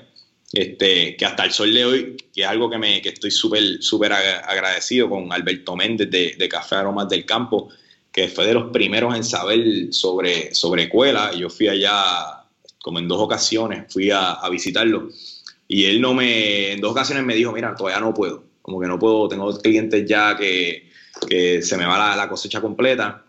[0.50, 4.12] Este, que hasta el sol de hoy, que es algo que, me, que estoy súper
[4.12, 7.68] agradecido con Alberto Méndez de, de, Café Aromas del Campo,
[8.12, 11.32] que fue de los primeros en saber sobre, sobre Cuela.
[11.32, 12.38] Yo fui allá
[12.88, 15.08] como en dos ocasiones fui a, visitarlo
[15.66, 18.86] y él no me, en dos ocasiones me dijo, mira, todavía no puedo, como que
[18.86, 20.88] no puedo, tengo clientes ya que,
[21.28, 23.24] que se me va la, cosecha completa,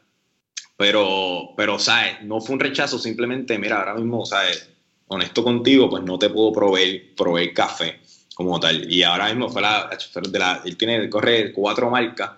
[0.78, 2.24] pero, pero, ¿sabes?
[2.24, 4.70] No fue un rechazo, simplemente, mira, ahora mismo, ¿sabes?
[5.08, 8.00] Honesto contigo, pues no te puedo proveer, proveer café.
[8.34, 8.90] como tal.
[8.90, 12.32] Y ahora mismo fue la, de la él tiene, corre cuatro marcas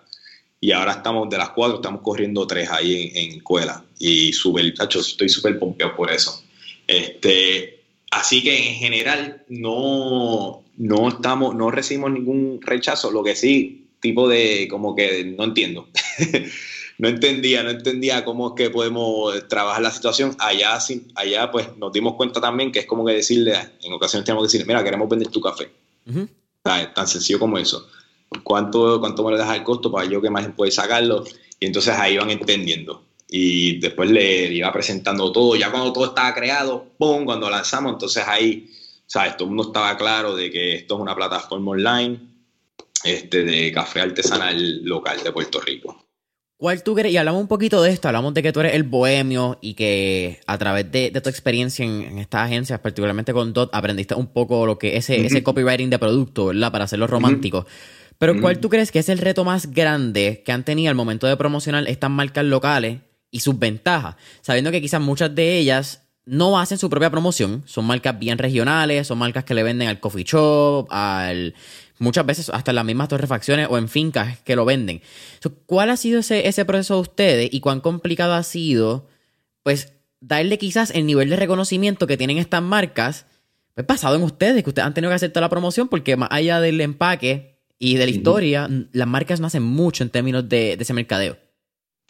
[0.64, 3.84] y ahora estamos de las cuatro, estamos corriendo tres ahí en, en Cuela.
[3.98, 6.44] Y súper, estoy súper pompeado por eso.
[6.86, 7.82] Este,
[8.12, 14.30] así que en general no, no estamos, no recibimos ningún rechazo, lo que sí, tipo
[14.30, 15.88] de como que no entiendo.
[17.00, 20.36] no entendía, no entendía cómo es que podemos trabajar la situación.
[20.38, 20.78] Allá,
[21.16, 24.46] allá pues nos dimos cuenta también que es como que decirle, en ocasiones tenemos que
[24.46, 25.72] decirle, mira, queremos vender tu café.
[26.62, 27.88] Tan sencillo como eso.
[28.44, 31.24] ¿Cuánto, ¿Cuánto me le das al costo para yo que más puede sacarlo?
[31.60, 33.04] Y entonces ahí van entendiendo.
[33.30, 35.56] Y después le, iba presentando todo.
[35.56, 37.26] Ya cuando todo estaba creado, ¡pum!
[37.26, 38.70] Cuando lanzamos, entonces ahí,
[39.06, 39.38] ¿sabes?
[39.38, 42.20] Todo el mundo estaba claro de que esto es una plataforma online
[43.04, 46.06] este, de café artesanal local de Puerto Rico.
[46.58, 47.14] ¿Cuál tú crees?
[47.14, 50.40] Y hablamos un poquito de esto, hablamos de que tú eres el bohemio y que
[50.46, 54.78] a través de, tu experiencia en, estas agencias, particularmente con DOT, aprendiste un poco lo
[54.78, 56.72] que ese, ese copywriting de producto, ¿verdad?
[56.72, 57.66] Para hacerlo romántico.
[58.22, 61.26] Pero ¿cuál tú crees que es el reto más grande que han tenido al momento
[61.26, 63.00] de promocionar estas marcas locales
[63.32, 64.16] y sus ventajas?
[64.42, 69.08] Sabiendo que quizás muchas de ellas no hacen su propia promoción, son marcas bien regionales,
[69.08, 71.56] son marcas que le venden al coffee shop, al
[71.98, 75.02] muchas veces hasta en las mismas torrefacciones o en fincas que lo venden.
[75.66, 79.08] ¿Cuál ha sido ese, ese proceso de ustedes y cuán complicado ha sido,
[79.64, 83.26] pues, darle quizás el nivel de reconocimiento que tienen estas marcas,
[83.74, 86.30] pues, basado en ustedes, que ustedes han tenido que hacer toda la promoción, porque más
[86.32, 87.51] allá del empaque
[87.82, 91.38] y de la historia, las marcas no hacen mucho en términos de, de ese mercadeo.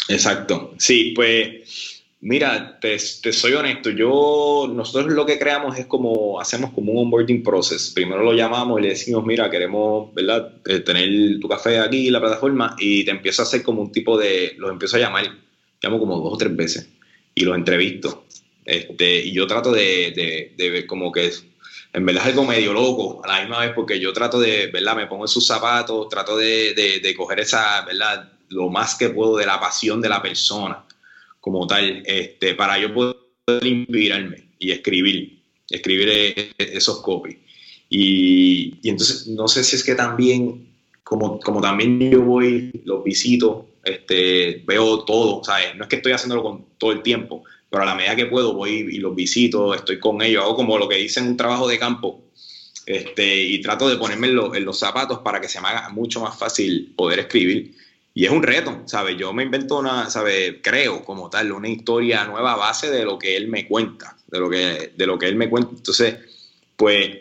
[0.07, 0.75] Exacto.
[0.77, 6.91] Sí, pues Mira, te, soy honesto, yo, nosotros lo que creamos es como, hacemos como
[6.91, 7.89] un onboarding process.
[7.95, 12.13] Primero lo llamamos y le decimos, mira, queremos, ¿verdad?, eh, tener tu café aquí en
[12.13, 15.35] la plataforma y te empiezo a hacer como un tipo de, los empiezo a llamar,
[15.81, 16.89] llamo como dos o tres veces
[17.33, 18.25] y los entrevisto.
[18.65, 21.31] Este, y yo trato de, de, ver como que
[21.93, 24.95] en verdad es algo medio loco a la misma vez porque yo trato de, ¿verdad?
[24.95, 28.31] Me pongo en sus zapatos, trato de, de, coger esa, ¿verdad?
[28.49, 30.83] Lo más que puedo de la pasión de la persona
[31.39, 33.17] como tal, este, para yo poder
[33.65, 37.37] inspirarme y escribir, escribir e, e, esos copies.
[37.89, 40.69] Y, y, entonces, no sé si es que también,
[41.03, 45.75] como, como también yo voy, los visito, este, veo todo, ¿sabes?
[45.75, 48.53] No es que estoy haciéndolo con todo el tiempo, pero a la medida que puedo
[48.53, 51.79] voy y los visito, estoy con ellos, hago como lo que dicen un trabajo de
[51.79, 52.21] campo,
[52.85, 56.19] este, y trato de ponerme en, en, los zapatos para que se me haga mucho
[56.19, 57.73] más fácil poder escribir.
[58.13, 59.15] Y es un reto, ¿sabes?
[59.17, 60.55] Yo me invento una, ¿sabes?
[60.61, 64.39] Creo como tal, una historia nueva a base de lo que él me cuenta, de
[64.39, 65.71] lo que, de lo que él me cuenta.
[65.73, 66.17] Entonces,
[66.75, 67.19] pues,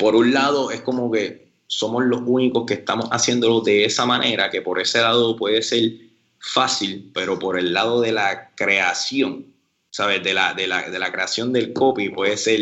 [0.00, 4.50] por un lado es como que somos los únicos que estamos haciéndolo de esa manera,
[4.50, 5.92] que por ese lado puede ser
[6.40, 9.46] fácil, pero por el lado de la creación,
[9.90, 10.22] ¿sabes?
[10.22, 12.60] De la, de la, de la creación del copy puede ser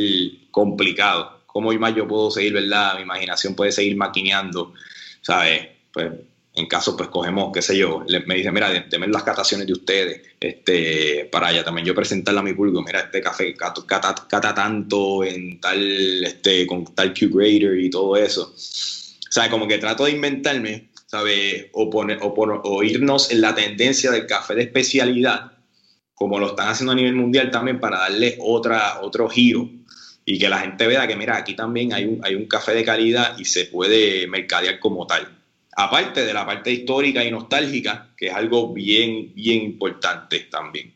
[0.50, 1.42] complicado.
[1.46, 2.96] ¿Cómo más yo puedo seguir, verdad?
[2.96, 4.74] Mi imaginación puede seguir maquineando,
[5.22, 5.68] ¿sabes?
[5.92, 6.12] Pues
[6.58, 10.22] en caso, pues cogemos, qué sé yo, me dicen, mira, denme las cataciones de ustedes,
[10.40, 15.60] este, para allá también yo presentarle a mi público, mira, este café cata, tanto en
[15.60, 18.52] tal, este, con tal Q-Grader y todo eso.
[18.54, 21.66] O sea, como que trato de inventarme, ¿sabes?
[21.72, 25.52] O, poner, o, o irnos en la tendencia del café de especialidad,
[26.18, 29.68] como lo están haciendo a nivel mundial también, para darle otra, otro giro
[30.24, 32.84] y que la gente vea que, mira, aquí también hay un, hay un café de
[32.84, 35.38] calidad y se puede mercadear como tal
[35.78, 40.92] aparte de la parte histórica y nostálgica, que es algo bien, bien importante también.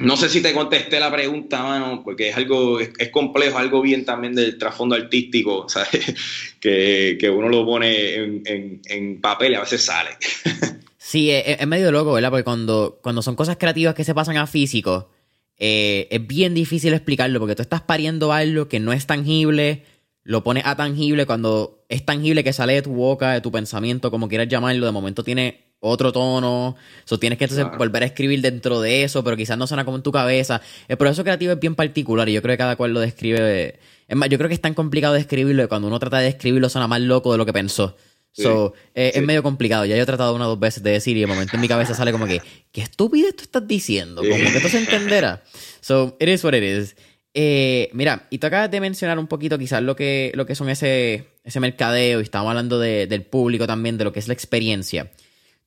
[0.00, 4.04] No sé si te contesté la pregunta, mano, porque es algo, es, complejo, algo bien
[4.04, 6.12] también del trasfondo artístico, ¿sabes?
[6.60, 10.10] Que, que, uno lo pone en, en, papel y a veces sale.
[11.10, 12.30] Sí, es, medio loco, ¿verdad?
[12.30, 15.10] Porque cuando, cuando son cosas creativas que se pasan a físico,
[15.56, 19.82] eh, es bien difícil explicarlo, porque tú estás pariendo algo que no es tangible,
[20.22, 24.12] lo pones a tangible cuando es tangible que sale de tu boca, de tu pensamiento,
[24.12, 28.40] como quieras llamarlo, de momento tiene otro tono, so, tienes que entonces volver a escribir
[28.40, 30.62] dentro de eso, pero quizás no suena como en tu cabeza.
[30.86, 33.80] El proceso creativo es bien particular y yo creo que cada cual lo describe.
[34.06, 36.28] Es más, yo creo que es tan complicado de escribirlo que cuando uno trata de
[36.28, 37.96] escribirlo suena más loco de lo que pensó.
[38.32, 39.84] So, eh, Es medio complicado.
[39.84, 41.68] Ya yo he tratado una o dos veces de decir y de momento en mi
[41.68, 42.40] cabeza sale como que,
[42.72, 44.22] ¿qué estupidez tú estás diciendo?
[44.22, 45.42] Como que esto se entenderá.
[45.80, 46.96] So, it is what it is.
[47.32, 50.68] Eh, mira, y tú acabas de mencionar un poquito quizás lo que, lo que son
[50.68, 55.10] ese, ese mercadeo y estábamos hablando del público también, de lo que es la experiencia.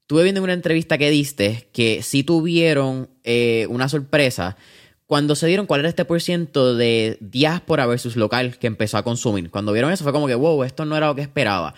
[0.07, 4.57] Tuve viendo en una entrevista que diste que sí tuvieron eh, una sorpresa
[5.05, 9.03] cuando se dieron cuál era este por ciento de diáspora versus local que empezó a
[9.03, 9.49] consumir.
[9.49, 11.73] Cuando vieron eso fue como que, wow, esto no era lo que esperaba.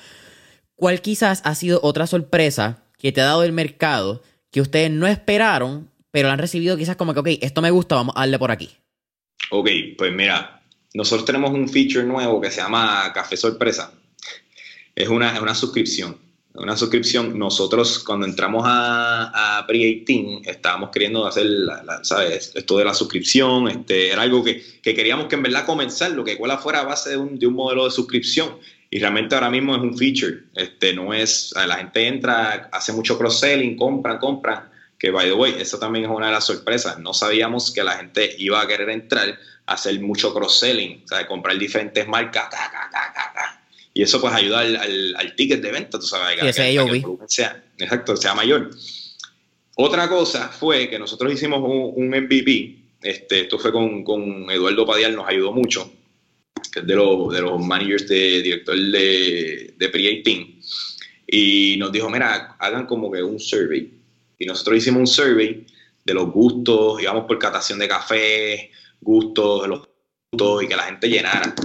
[0.76, 4.22] ¿Cuál quizás ha sido otra sorpresa que te ha dado el mercado
[4.52, 7.96] que ustedes no esperaron, pero la han recibido quizás como que, ok, esto me gusta,
[7.96, 8.72] vamos a darle por aquí?
[9.52, 10.62] Ok, pues mira,
[10.94, 13.94] nosotros tenemos un feature nuevo que se llama Café Sorpresa.
[14.96, 16.18] Es una, una suscripción.
[16.54, 17.38] Una suscripción.
[17.38, 21.48] Nosotros, cuando entramos a, a Pre-18, estábamos queriendo hacer,
[22.04, 22.54] ¿sabes?
[22.56, 23.68] Esto de la suscripción.
[23.68, 26.86] Este, era algo que, que, queríamos que en verdad comenzar, lo que cuela fuera a
[26.86, 28.58] base de un, de un modelo de suscripción.
[28.96, 30.44] Y realmente ahora mismo es un feature.
[30.56, 34.70] Este, no es, la gente entra, hace mucho cross-selling, compran, compran.
[34.98, 36.98] Que, by the way, eso también es una de las sorpresas.
[37.00, 41.28] No sabíamos que la gente iba a querer entrar a hacer mucho cross-selling, o sea,
[41.28, 42.46] comprar diferentes marcas,
[43.94, 47.62] y eso pues ayuda al, al, ticket de venta, tú sabes, que, ese que, sea,
[47.78, 48.70] exacto, sea mayor.
[49.76, 55.18] Otra cosa fue que nosotros hicimos un, MVP, este, esto fue con, con, Eduardo Padial,
[55.18, 55.92] nos ayudó mucho,
[56.68, 60.56] que es de, los, de los managers de director de, de Pre-18,
[61.28, 63.92] y nos dijo, mira, hagan como que un survey.
[64.38, 65.66] Y nosotros hicimos un survey
[66.04, 69.88] de los gustos, íbamos por catación de café, gustos, los
[70.32, 71.56] gustos, y que la gente llenara.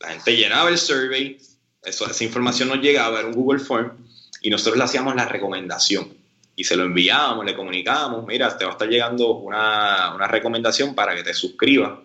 [0.00, 1.38] La gente llenaba el survey,
[1.84, 3.92] esa información nos llegaba, era un Google Form,
[4.42, 6.12] y nosotros le hacíamos la recomendación.
[6.56, 10.94] Y se lo enviábamos, le comunicábamos, mira, te va a estar llegando una, una recomendación
[10.94, 12.00] para que te suscribas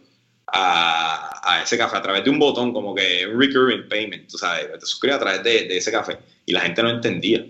[0.56, 4.38] a, a, ese café a través de un botón como que un recurring payment, tú
[4.38, 6.20] sabes, te suscribas a través de, de, ese café.
[6.45, 7.43] Y la gente no entendía.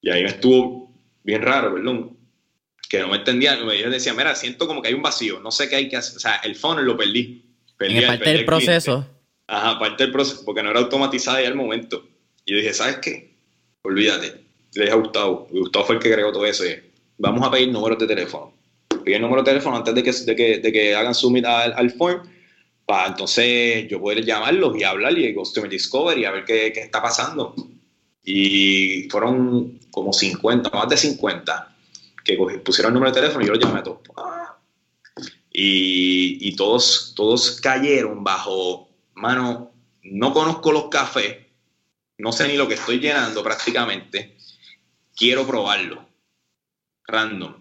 [0.00, 0.92] Y ahí me estuvo
[1.24, 2.16] bien raro, perdón,
[2.88, 3.58] que no me entendían.
[3.58, 6.16] Yo decía, mira, siento como que hay un vacío, no sé qué hay que hacer.
[6.16, 7.44] O sea, el funnel lo perdí.
[7.76, 9.06] perdí en parte del proceso.
[9.48, 12.06] Ajá, parte del proceso, porque no era automatizada ya al momento.
[12.44, 13.34] Y yo dije, ¿sabes qué?
[13.82, 14.44] Olvídate.
[14.74, 16.62] Le dije a Gustavo, Gustavo fue el que creó todo eso.
[17.18, 18.52] vamos a pedir números de teléfono.
[19.04, 21.72] Pedir el número de teléfono antes de que, de que, de que hagan submit al,
[21.72, 22.22] al form,
[22.86, 27.00] para entonces yo poder llamarlos y hablar y Customer Discovery a ver qué, qué está
[27.00, 27.54] pasando.
[28.24, 31.76] Y fueron como 50, más de 50,
[32.24, 34.00] que pusieron el número de teléfono y yo los llamé a todos.
[35.52, 39.72] Y, y todos, todos cayeron bajo mano,
[40.02, 41.38] no conozco los cafés,
[42.18, 44.36] no sé ni lo que estoy llenando prácticamente,
[45.16, 46.06] quiero probarlo.
[47.06, 47.59] Random.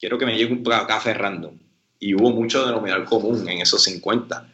[0.00, 1.58] Quiero que me llegue un café random.
[1.98, 4.50] Y hubo mucho denominador común en esos 50.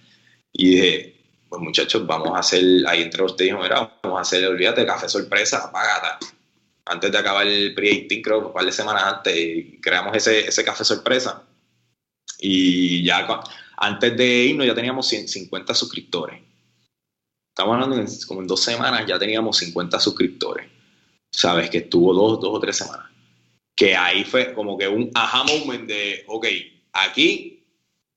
[0.53, 1.17] Y dije,
[1.49, 6.19] pues muchachos, vamos a hacer, ahí entre ustedes, vamos a hacer, olvídate, café sorpresa, apagata.
[6.85, 10.85] Antes de acabar el pre-18, creo, un par de semanas antes, creamos ese, ese café
[10.85, 11.45] sorpresa.
[12.41, 13.27] Y ya
[13.77, 16.43] antes de irnos ya teníamos 50 suscriptores.
[17.51, 20.69] Estamos hablando como en dos semanas ya teníamos 50 suscriptores.
[21.31, 23.16] Sabes que estuvo dos, dos o tres semanas.
[23.77, 26.47] Que ahí fue como que un aha moment de, ok,
[26.93, 27.63] aquí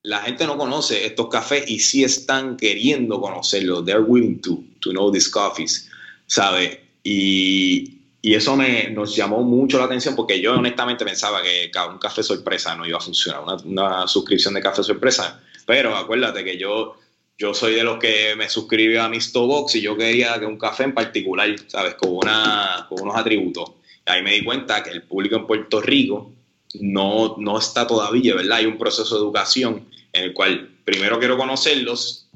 [0.02, 3.86] la gente no conoce estos cafés y sí están queriendo conocerlos.
[3.86, 5.88] They're willing to, to know these coffees,
[6.26, 6.80] ¿sabes?
[7.04, 12.00] Y, y eso me, nos llamó mucho la atención porque yo honestamente pensaba que un
[12.00, 16.58] café sorpresa no iba a funcionar, una, una suscripción de café sorpresa pero acuérdate que
[16.58, 16.96] yo,
[17.38, 20.58] yo soy de los que me suscribí a mi Box y yo quería que un
[20.58, 21.94] café en particular, ¿sabes?
[21.94, 23.74] Con, una, con unos atributos.
[24.10, 26.34] Y ahí me di cuenta que el público en Puerto Rico
[26.82, 28.58] no, no está todavía, ¿verdad?
[28.58, 32.28] Hay un proceso de educación en el cual primero quiero conocerlos,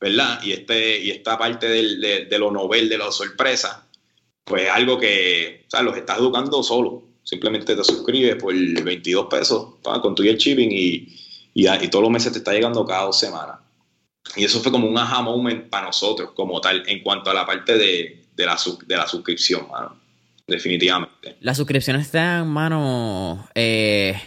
[0.00, 0.40] ¿verdad?
[0.44, 3.84] Y, este, y esta parte del, de, lo novel, de la sorpresa,
[4.44, 7.02] pues algo que, o sea, los estás educando solo.
[7.24, 11.16] Simplemente te suscribes por 22 pesos con tu y el shipping y,
[11.52, 13.58] y, todos los meses te está llegando cada dos semanas.
[14.36, 17.44] Y eso fue como un aha moment para nosotros, como tal, en cuanto a la
[17.44, 18.56] parte de, de, la,
[18.86, 20.07] de la suscripción, mano.
[20.48, 21.36] Definitivamente.
[21.40, 24.18] Las suscripciones te dan, mano, eh,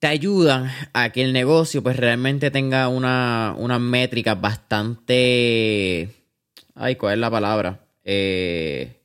[0.00, 6.10] te ayudan a que el negocio pues realmente tenga una, una métrica bastante...
[6.74, 7.86] Ay, ¿cuál es la palabra?
[8.04, 8.96] Eh,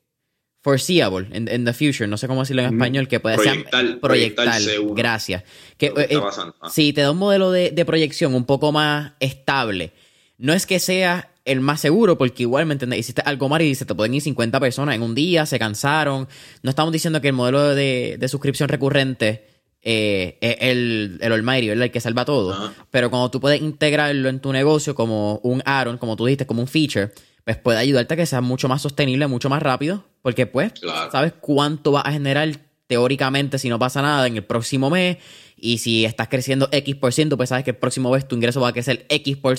[0.62, 4.62] foreseeable in, the future, no sé cómo decirlo en español, que puede ser proyectar,
[4.93, 5.43] gracias.
[5.78, 6.20] Que, eh,
[6.62, 6.70] ah.
[6.70, 9.91] si te da un modelo de, proyección un poco más estable,
[10.38, 13.00] no es que sea el más seguro, porque igual, ¿me entiendes?
[13.00, 16.28] Hiciste algo mal y dices, te pueden ir 50 personas en un día, se cansaron.
[16.62, 19.48] No estamos diciendo que el modelo de, suscripción recurrente
[19.82, 22.72] eh, es el, el Almighty, el que salva todo.
[22.92, 26.62] Pero cuando tú puedes integrarlo en tu negocio como un add como tú dijiste, como
[26.62, 27.12] un feature,
[27.44, 30.74] pues puede ayudarte a que sea mucho más sostenible, mucho más rápido, porque pues
[31.12, 32.50] sabes cuánto va a generar
[32.88, 35.18] teóricamente si no pasa nada en el próximo mes
[35.56, 38.62] y si estás creciendo X por ciento, pues sabes que el próximo mes tu ingreso
[38.62, 39.58] va a crecer X por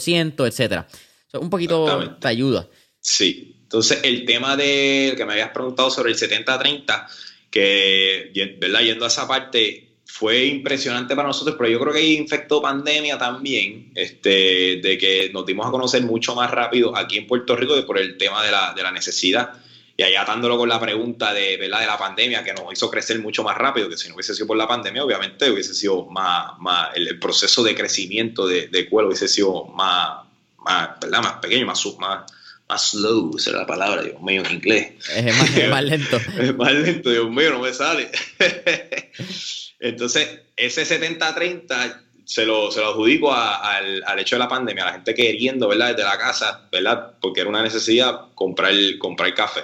[1.32, 1.44] etcétera.
[1.44, 2.68] un poquito te ayuda.
[3.00, 3.56] Sí.
[3.62, 7.06] Entonces, el tema de que me habías preguntado sobre el 70-30,
[7.50, 8.80] que, ¿verdad?
[8.80, 13.16] Yendo a esa parte, fue impresionante para nosotros, pero yo creo que ahí infectó pandemia
[13.16, 17.74] también, este, de que nos dimos a conocer mucho más rápido aquí en Puerto Rico
[17.86, 19.54] por el tema de la, de la necesidad.
[19.96, 21.80] Y ahí atándolo con la pregunta de, ¿verdad?
[21.80, 24.46] de la pandemia, que nos hizo crecer mucho más rápido, que si no hubiese sido
[24.46, 29.08] por la pandemia, obviamente hubiese sido más, más el, proceso de crecimiento de, de cuero
[29.08, 30.26] hubiese sido más,
[30.64, 31.22] más, ¿verdad?
[31.22, 32.30] más pequeño, más, más,
[32.68, 34.92] más slow, es la palabra, Dios mío, en inglés.
[35.14, 36.16] Es más, es más lento.
[36.38, 38.10] es más lento, Dios mío, no me sale.
[39.80, 44.86] Entonces, ese 70-30 se lo, se lo adjudico al, al, hecho de la pandemia, a
[44.86, 45.88] la gente queriendo, ¿verdad?
[45.88, 47.14] Desde la casa, ¿verdad?
[47.20, 49.62] Porque era una necesidad comprar, comprar café.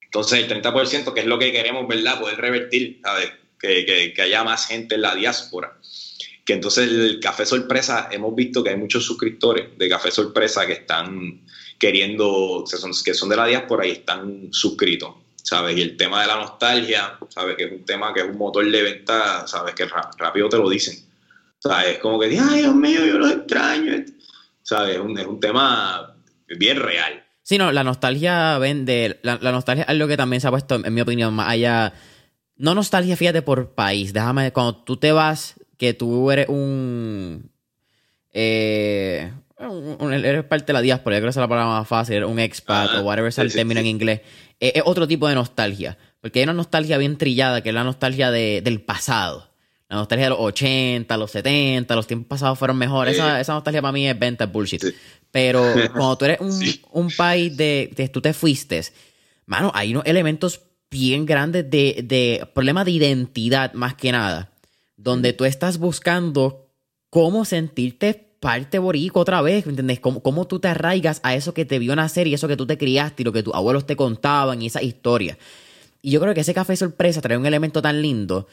[0.00, 2.18] Entonces, el 30%, que es lo que queremos, ¿verdad?
[2.18, 3.30] Poder revertir, ¿sabes?
[3.60, 5.78] Que, que, que haya más gente en la diáspora
[6.48, 10.72] que entonces el café sorpresa, hemos visto que hay muchos suscriptores de café sorpresa que
[10.72, 11.42] están
[11.78, 15.10] queriendo, que son, que son de la diáspora y están suscritos,
[15.42, 15.76] ¿sabes?
[15.76, 17.54] Y el tema de la nostalgia, ¿sabes?
[17.54, 19.74] Que es un tema que es un motor de venta, ¿sabes?
[19.74, 20.94] Que rápido te lo dicen.
[21.58, 21.96] ¿Sabes?
[21.96, 24.06] Es como que, ay, Dios mío, yo lo extraño.
[24.62, 24.96] ¿Sabes?
[24.96, 27.26] Es un, es un tema bien real.
[27.42, 30.76] Sí, no, la nostalgia vende, la, la nostalgia es algo que también se ha puesto,
[30.82, 31.92] en mi opinión, más allá,
[32.56, 37.50] no nostalgia, fíjate, por país, déjame, cuando tú te vas que tú eres un,
[38.32, 39.32] eh,
[40.00, 42.38] eres parte de la diáspora, yo creo que esa es la palabra más fácil, un
[42.38, 44.20] expat o whatever es el término en inglés,
[44.60, 47.84] eh, es, otro tipo de nostalgia, porque hay una nostalgia bien trillada, que es la
[47.84, 49.48] nostalgia de, del pasado.
[49.88, 53.14] La nostalgia de los 80, los 70, los tiempos pasados fueron mejores.
[53.14, 54.84] Esa, esa, nostalgia para mí es venta bullshit.
[55.30, 55.62] Pero
[55.92, 56.60] cuando tú eres un,
[56.92, 58.82] un país de, de, Tú te fuiste,
[59.46, 60.60] mano, hay unos elementos
[60.90, 64.50] bien grandes de, de problema de identidad más que nada
[64.98, 66.68] donde tú estás buscando
[67.08, 70.00] cómo sentirte parte boricua otra vez, ¿me entiendes?
[70.00, 72.66] Cómo, cómo, tú te arraigas a eso que te vio nacer y eso que tú
[72.66, 75.38] te criaste y lo que tus abuelos te contaban y esa historia.
[76.02, 78.46] Y yo creo que ese café sorpresa trae un elemento tan lindo,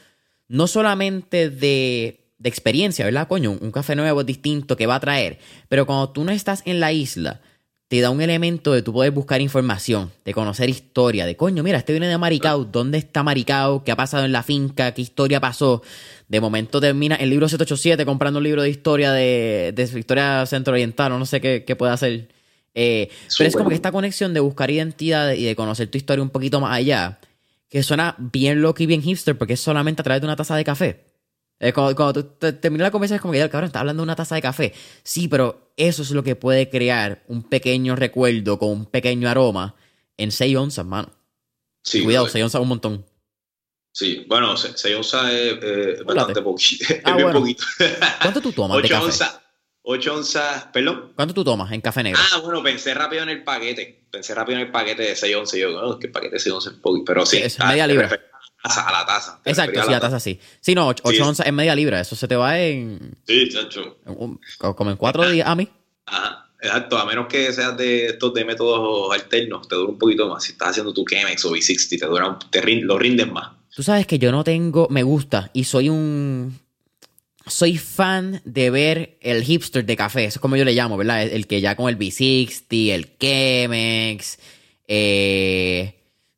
[0.48, 3.52] no solamente de, de experiencia, ¿verdad, coño?
[3.52, 5.38] Un, un café nuevo, distinto, que va a traer,
[5.68, 7.40] pero cuando tú no estás en la isla,
[7.88, 11.78] te da un elemento de tú poder buscar información, de conocer historia, de coño, mira,
[11.78, 13.84] este viene de Maricao, ¿dónde está Maricao?
[13.84, 14.92] ¿Qué ha pasado en la finca?
[14.92, 15.82] ¿Qué historia pasó?
[16.28, 21.16] De momento termina el libro 787 comprando un libro de historia de, de historia centro-oriental,
[21.16, 22.28] no sé qué, qué puede hacer.
[22.74, 23.08] Eh,
[23.38, 26.30] pero es como que esta conexión de buscar identidad y de conocer tu historia un
[26.30, 27.20] poquito más allá,
[27.70, 30.56] que suena bien loco y bien hipster porque es solamente a través de una taza
[30.56, 31.05] de café.
[31.58, 34.16] Eh, cuando, tú terminas la conversación es como que, ya, cabrón, está hablando de una
[34.16, 34.74] taza de café.
[35.02, 39.74] Sí, pero eso es lo que puede crear un pequeño recuerdo con un pequeño aroma
[40.16, 41.10] en 6 onzas, mano.
[41.82, 43.06] Sí, Cuidado, 6 onzas un montón.
[43.92, 46.84] Sí, bueno, 6 onzas es, bastante poquito.
[47.04, 47.64] Ah, poquito.
[48.20, 49.04] ¿Cuánto tú tomas 8 de café?
[49.06, 49.40] onzas.
[49.88, 51.12] 8 onzas, perdón.
[51.14, 52.20] ¿Cuánto tú tomas en café negro?
[52.32, 54.08] Ah, bueno, pensé rápido en el paquete.
[54.10, 55.58] Pensé rápido en el paquete de 6 onzas.
[55.60, 57.04] Yo, es que el paquete de 6 onzas es poquito.
[57.06, 58.20] Pero sí, es media libra
[58.66, 59.40] a la taza.
[59.44, 60.40] Exacto, sí, a la taza sí.
[60.60, 62.00] Sí, no, 8 onzas es media libra.
[62.00, 63.16] Eso se te va en.
[63.26, 63.98] Sí, chacho.
[64.58, 65.68] como en cuatro días a mí.
[66.06, 66.42] Ajá.
[66.58, 70.42] Exacto, a menos que seas de estos de métodos alternos, te dura un poquito más.
[70.42, 73.50] Si estás haciendo tu Chemex o V60, te dura, te lo rindes más.
[73.74, 76.58] Tú sabes que yo no tengo, me gusta y soy un,
[77.46, 81.22] soy fan de ver el hipster de café, eso es como yo le llamo, ¿verdad?
[81.24, 84.38] El, que ya con el V60, el Chemex,
[84.88, 85.95] eh,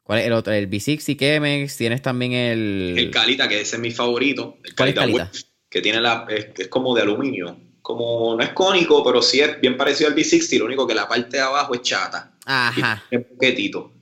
[0.08, 0.54] ¿Cuál es el otro?
[0.54, 2.94] El B60 Chemex, tienes también el...
[2.96, 4.56] El Calita, que ese es mi favorito.
[4.64, 5.30] El Calita, Calita?
[5.68, 6.26] que tiene la...
[6.30, 7.60] Es, como de aluminio.
[7.82, 11.06] Como, no es cónico, pero sí es bien parecido al B60, lo único que la
[11.06, 12.32] parte de abajo es chata.
[12.46, 13.04] Ajá.
[13.10, 13.92] Es poquetito.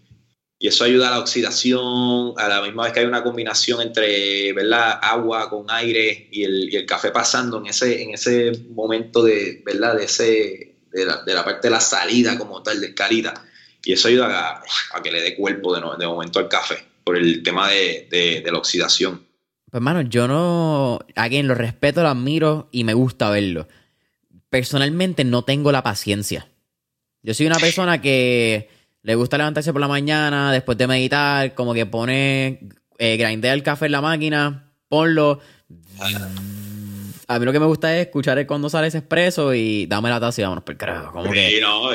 [0.60, 4.52] Y eso ayuda a la oxidación, a la misma vez que hay una combinación entre
[4.52, 5.00] ¿verdad?
[5.02, 9.60] agua con aire y el, y el café pasando en ese, en ese momento de,
[9.66, 9.96] ¿verdad?
[9.96, 13.45] De, ese, de, la, de la parte de la salida como tal del calita
[13.86, 14.62] y eso ayuda
[14.92, 19.24] a, que le dé cuerpo de, momento al café, por el tema de, la oxidación.
[19.70, 20.98] Pues, hermano, yo no.
[21.14, 23.68] Alguien lo respeto, lo admiro y me gusta verlo.
[24.50, 26.48] Personalmente no tengo la paciencia.
[27.22, 28.68] Yo soy una persona que
[29.02, 32.58] le gusta levantarse por la mañana, después de meditar, como que pone.
[32.98, 35.38] Eh, grindea el café en la máquina, ponlo.
[37.28, 40.18] A mí lo que me gusta es escuchar cuando sale ese expreso y dame la
[40.18, 41.12] taza y vámonos por carajo.
[41.12, 41.60] Como que...
[41.60, 41.90] no,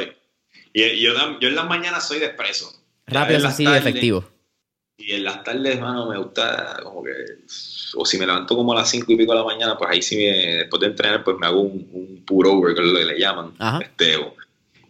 [0.73, 2.71] y yo, yo en las mañanas soy de expreso.
[3.07, 4.25] Rápido, así, efectivo.
[4.97, 7.11] Y en las tardes, mano, me gusta como que.
[7.95, 10.01] O si me levanto como a las 5 y pico de la mañana, pues ahí
[10.01, 12.97] sí, me, después de entrenar, pues me hago un, un pour over, que es lo
[12.97, 13.53] que le llaman.
[13.81, 14.17] Este,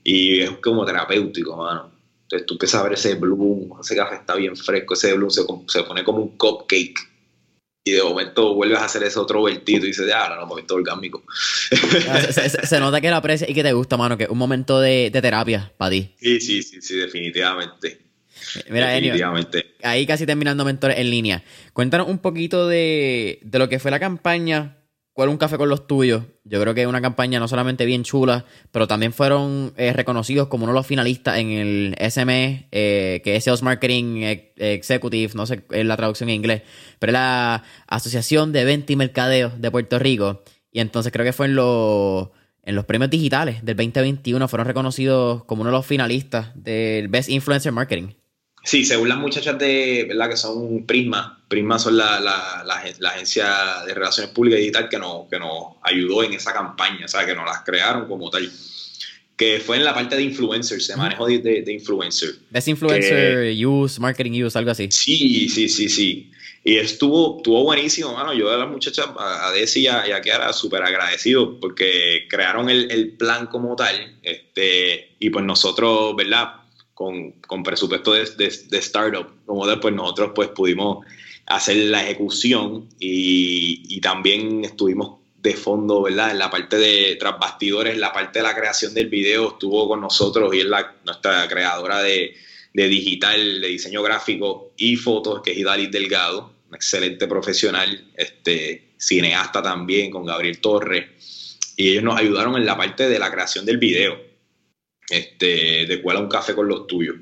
[0.03, 1.91] y es como terapéutico, mano.
[2.23, 5.43] Entonces tú empiezas a ver ese bloom, ese café está bien fresco, ese bloom se,
[5.67, 7.10] se pone como un cupcake
[7.83, 10.75] y de momento vuelves a hacer ese otro vertido y dices, ya, ahora no, momento
[10.75, 11.23] orgánico.
[12.09, 14.79] Ah, se, nota que la aprecia y que te gusta, mano, que es un momento
[14.79, 16.13] de, terapia para ti.
[16.19, 18.01] Sí, sí, sí, sí, definitivamente.
[18.69, 19.75] Mira, definitivamente.
[19.83, 21.43] ahí casi terminando mentores en línea.
[21.73, 24.80] Cuéntanos un poquito de, de lo que fue la campaña
[25.13, 26.23] ¿Cuál un café con los tuyos?
[26.45, 30.47] Yo creo que es una campaña no solamente bien chula, pero también fueron eh, reconocidos
[30.47, 34.23] como uno de los finalistas en el SME, eh, que es Sales Marketing
[34.55, 36.61] Executive, no sé la traducción en inglés,
[36.97, 40.43] pero la Asociación de Venta y Mercadeo de Puerto Rico.
[40.71, 42.29] Y entonces creo que fue en los
[42.63, 47.29] en los premios digitales del 2021 fueron reconocidos como uno de los finalistas del Best
[47.29, 48.09] Influencer Marketing.
[48.63, 50.29] Sí, según las muchachas de, ¿verdad?
[50.29, 51.43] Que son Prisma.
[51.47, 55.75] Prisma son la, la, la, agencia de relaciones públicas y digital que nos, que nos
[55.81, 58.49] ayudó en esa campaña, o sea, que nos las crearon como tal.
[59.35, 62.35] Que fue en la parte de influencers, se manejó de, de, influencer.
[62.51, 64.87] Best influencer, use, marketing use, algo así.
[64.91, 66.31] Sí, sí, sí, sí.
[66.63, 68.33] Y estuvo, estuvo buenísimo, mano.
[68.33, 73.13] Yo de las muchachas, a Desi y a, Kiara, súper agradecido porque crearon el, el,
[73.13, 74.19] plan como tal.
[74.21, 76.60] Este, y pues nosotros, ¿verdad?
[77.01, 81.03] Con, con presupuesto de, de, de, startup, como después nosotros pues pudimos
[81.47, 86.29] hacer la ejecución y, y también estuvimos de fondo, ¿verdad?
[86.29, 89.99] En la parte de tras bastidores, la parte de la creación del video estuvo con
[89.99, 92.35] nosotros y es la, nuestra creadora de,
[92.73, 98.91] de digital, de diseño gráfico y fotos, que es Idalis Delgado, un excelente profesional, este,
[98.97, 103.65] cineasta también, con Gabriel Torres, y ellos nos ayudaron en la parte de la creación
[103.65, 104.30] del video,
[105.11, 107.17] este, de cuál un café con los tuyos.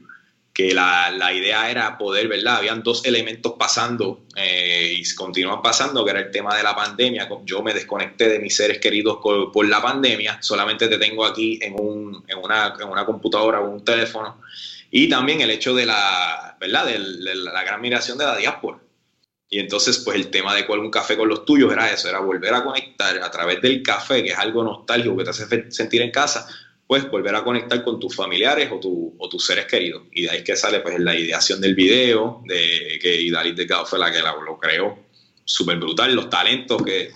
[0.53, 2.57] Que la, la, idea era poder, ¿verdad?
[2.57, 7.29] Habían dos elementos pasando eh, y continúan pasando, que era el tema de la pandemia.
[7.45, 11.75] Yo me desconecté de mis seres queridos por, la pandemia, solamente te tengo aquí en,
[11.79, 14.41] un, en, una, en una computadora o un teléfono
[14.91, 16.85] y también el hecho de la, ¿verdad?
[16.85, 16.99] De,
[17.35, 18.79] la gran migración de la diáspora.
[19.51, 22.19] Y entonces, pues el tema de cuál un café con los tuyos era eso, era
[22.19, 26.01] volver a conectar a través del café, que es algo nostálgico que te hace sentir
[26.01, 26.47] en casa,
[26.89, 30.05] pues volver a conectar con tus familiares o, tu, o tus seres queridos.
[30.11, 33.99] Y de ahí que sale pues la ideación del video, de que Idalit Delgado fue
[33.99, 34.97] la que lo creó,
[35.45, 37.11] súper brutal, los talentos que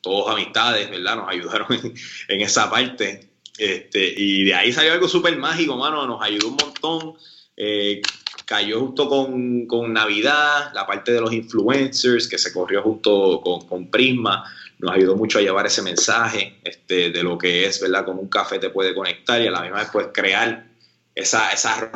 [0.00, 1.16] todos amistades, ¿verdad?
[1.16, 1.66] Nos ayudaron
[2.28, 3.28] en esa parte.
[3.58, 7.18] Este, y de ahí salió algo súper mágico, mano, nos ayudó un montón.
[7.54, 8.00] Eh,
[8.46, 13.68] cayó justo con, con, Navidad, la parte de los influencers que se corrió justo con,
[13.68, 18.04] con, Prisma, nos ayudó mucho a llevar ese mensaje este, de lo que es, ¿verdad?
[18.04, 20.66] Como un café te puede conectar y a la misma vez pues crear
[21.14, 21.90] esa, esa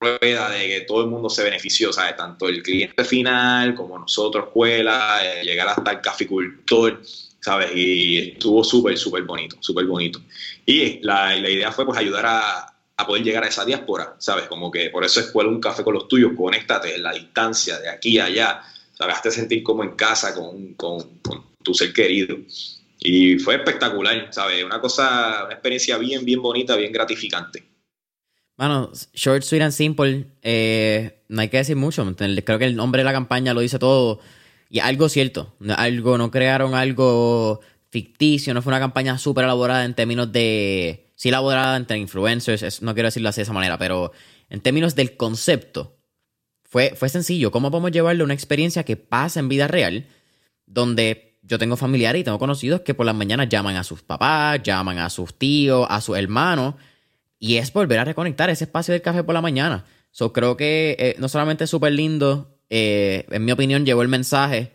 [0.00, 2.16] rueda de que todo el mundo se benefició, ¿sabes?
[2.16, 7.00] Tanto el cliente final como nosotros, escuela, eh, llegar hasta el caficultor,
[7.40, 7.70] ¿sabes?
[7.74, 10.20] Y estuvo súper, súper bonito, súper bonito.
[10.64, 14.46] Y la, la, idea fue pues ayudar a, a, poder llegar a esa diáspora, ¿sabes?
[14.46, 17.88] Como que por eso escuela un café con los tuyos, conéctate en la distancia de
[17.88, 18.62] aquí a allá,
[18.92, 19.16] ¿sabes?
[19.16, 22.36] Hazte sentir como en casa con, con, con tu ser querido.
[22.98, 24.64] Y fue espectacular, ¿sabes?
[24.64, 27.64] Una cosa, una experiencia bien, bien bonita, bien gratificante.
[28.56, 32.04] Bueno, short, sweet and simple, eh, no hay que decir mucho.
[32.14, 34.20] Creo que el nombre de la campaña lo dice todo.
[34.70, 39.94] Y algo cierto, algo, no crearon algo ficticio, no fue una campaña súper elaborada en
[39.94, 41.10] términos de.
[41.16, 44.12] Sí, elaborada entre influencers, no quiero decirlo así de esa manera, pero
[44.48, 45.98] en términos del concepto,
[46.72, 47.50] fue, fue sencillo.
[47.50, 50.06] ¿Cómo podemos llevarle una experiencia que pasa en vida real,
[50.64, 54.62] donde yo tengo familiares y tengo conocidos que por las mañanas llaman a sus papás,
[54.62, 56.76] llaman a sus tíos, a sus hermanos,
[57.38, 59.84] y es volver a reconectar ese espacio del café por la mañana.
[60.12, 64.08] So, creo que eh, no solamente es súper lindo eh, en mi opinión, llevó el
[64.08, 64.72] mensaje.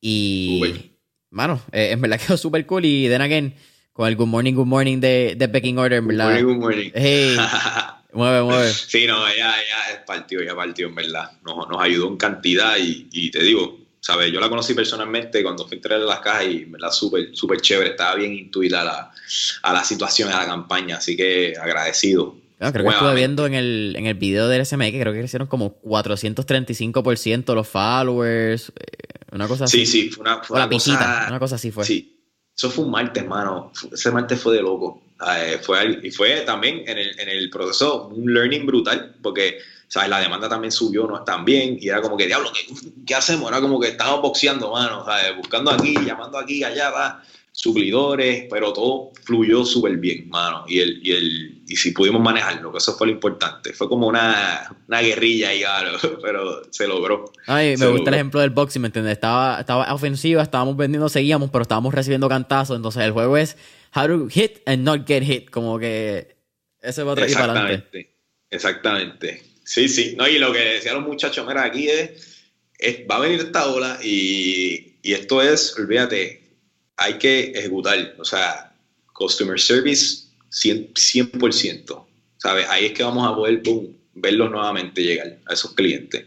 [0.00, 0.92] Y,
[1.30, 2.84] mano, eh, en verdad quedó súper cool.
[2.84, 3.52] Y then again,
[3.92, 6.40] con el Good Morning, Good Morning de, de Pecking Order, en verdad.
[6.40, 6.90] Good morning, good morning.
[6.94, 7.36] Hey,
[8.16, 8.72] mueve, mueve.
[8.72, 11.32] Sí, no, ya, ya partió, ya partió, en verdad.
[11.44, 14.32] Nos, nos ayudó en cantidad y, y, te digo, ¿sabes?
[14.32, 17.28] Yo la conocí personalmente cuando fui a entrar en las cajas y, en verdad, súper,
[17.32, 17.90] súper chévere.
[17.90, 19.12] Estaba bien intuida a la,
[19.62, 20.96] a la situación, a la campaña.
[20.96, 25.00] Así que agradecido creo que estuve viendo en el, en el video del SME que
[25.00, 29.84] creo que crecieron como 435% los followers, eh, una cosa así.
[29.84, 31.84] Sí, sí, fue una, fue una, cosa, una cosa así fue.
[31.84, 32.22] Sí,
[32.56, 33.72] eso fue un martes, hermano.
[33.92, 35.02] Ese martes fue de loco.
[35.36, 40.10] Eh, fue, y fue también en el, en el proceso un learning brutal, porque ¿sabes?
[40.10, 42.66] la demanda también subió, no tan bien, y era como que, diablo, ¿qué,
[43.06, 43.50] qué hacemos?
[43.50, 45.36] Era como que estábamos boxeando, mano, ¿sabes?
[45.36, 47.22] buscando aquí, llamando aquí, allá, va
[47.56, 50.64] suplidores, pero todo fluyó súper bien, mano.
[50.68, 53.72] Y, el, y, el, y si pudimos manejarlo, que eso fue lo importante.
[53.72, 55.62] Fue como una, una guerrilla ahí,
[56.22, 57.32] pero se logró.
[57.46, 59.14] Ay, me gusta el ejemplo del boxing, ¿me entiendes?
[59.14, 62.76] Estaba, estaba ofensiva, estábamos vendiendo, seguíamos, pero estábamos recibiendo cantazos.
[62.76, 63.56] Entonces el juego es
[63.94, 65.50] how to hit and not get hit.
[65.50, 66.36] Como que
[66.82, 68.14] ese va a traer para adelante.
[68.50, 69.42] Exactamente.
[69.64, 70.14] Sí, sí.
[70.16, 72.10] No, y lo que decían los muchachos, mira, aquí es,
[73.10, 76.42] va a venir esta ola y, y esto es, olvídate,
[76.96, 78.72] hay que ejecutar, o sea,
[79.12, 82.06] customer service 100%,
[82.38, 82.66] ¿sabes?
[82.68, 83.62] Ahí es que vamos a poder
[84.14, 86.26] verlos nuevamente llegar a esos clientes.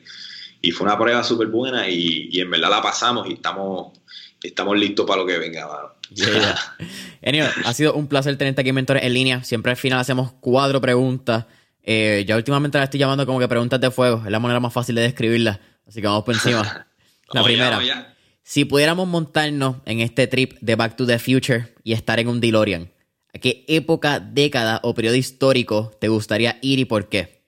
[0.62, 3.98] Y fue una prueba súper buena y, y, en verdad la pasamos y estamos,
[4.44, 5.96] estamos listos para lo que venga.
[7.26, 9.44] anyway, ha sido un placer tenerte aquí en Mentores en línea.
[9.44, 11.46] Siempre al final hacemos cuatro preguntas.
[11.84, 14.22] Eh, ya últimamente la estoy llamando como que preguntas de fuego.
[14.26, 15.60] Es la manera más fácil de describirlas.
[15.88, 16.88] Así que vamos por encima.
[17.34, 18.16] la primera.
[18.44, 22.40] Si pudiéramos montarnos en este trip de Back to the Future y estar en un
[22.40, 22.92] DeLorean,
[23.34, 27.44] ¿A qué época, década o periodo histórico te gustaría ir y por qué?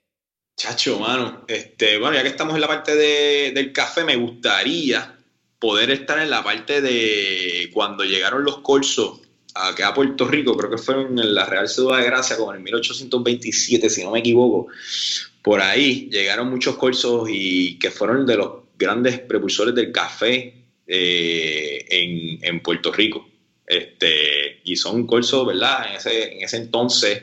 [0.55, 1.43] Chacho, mano.
[1.47, 5.17] Este, bueno, ya que estamos en la parte de, del café, me gustaría
[5.61, 9.21] poder estar en la parte de cuando llegaron los corsos
[9.53, 12.57] acá a Puerto Rico, creo que fue en la Real Ciudad de Gracia, como en
[12.57, 14.67] el 1827, si no me equivoco.
[15.43, 21.85] Por ahí llegaron muchos corsos y que fueron de los grandes precursores del café eh,
[21.89, 23.29] en, en, Puerto Rico.
[23.67, 25.91] Este, y son corsos, ¿verdad?
[25.91, 27.21] En ese, en ese entonces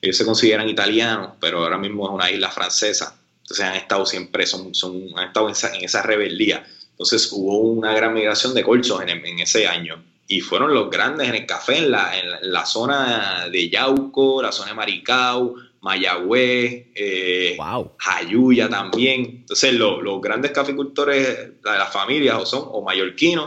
[0.00, 3.20] ellos se consideran italianos, pero ahora mismo es una isla francesa.
[3.42, 6.64] Entonces han estado siempre, son, son, han estado en esa, en esa rebeldía.
[6.98, 11.28] Entonces hubo una gran migración de corsos en, en ese año y fueron los grandes
[11.28, 16.88] en el café, en la, en la zona de Yauco, la zona de Maricao, Mayagüez,
[16.94, 17.56] eh,
[17.96, 19.38] Jayuya también.
[19.40, 23.46] Entonces, los grandes caficultores de las familias o son o mallorquinos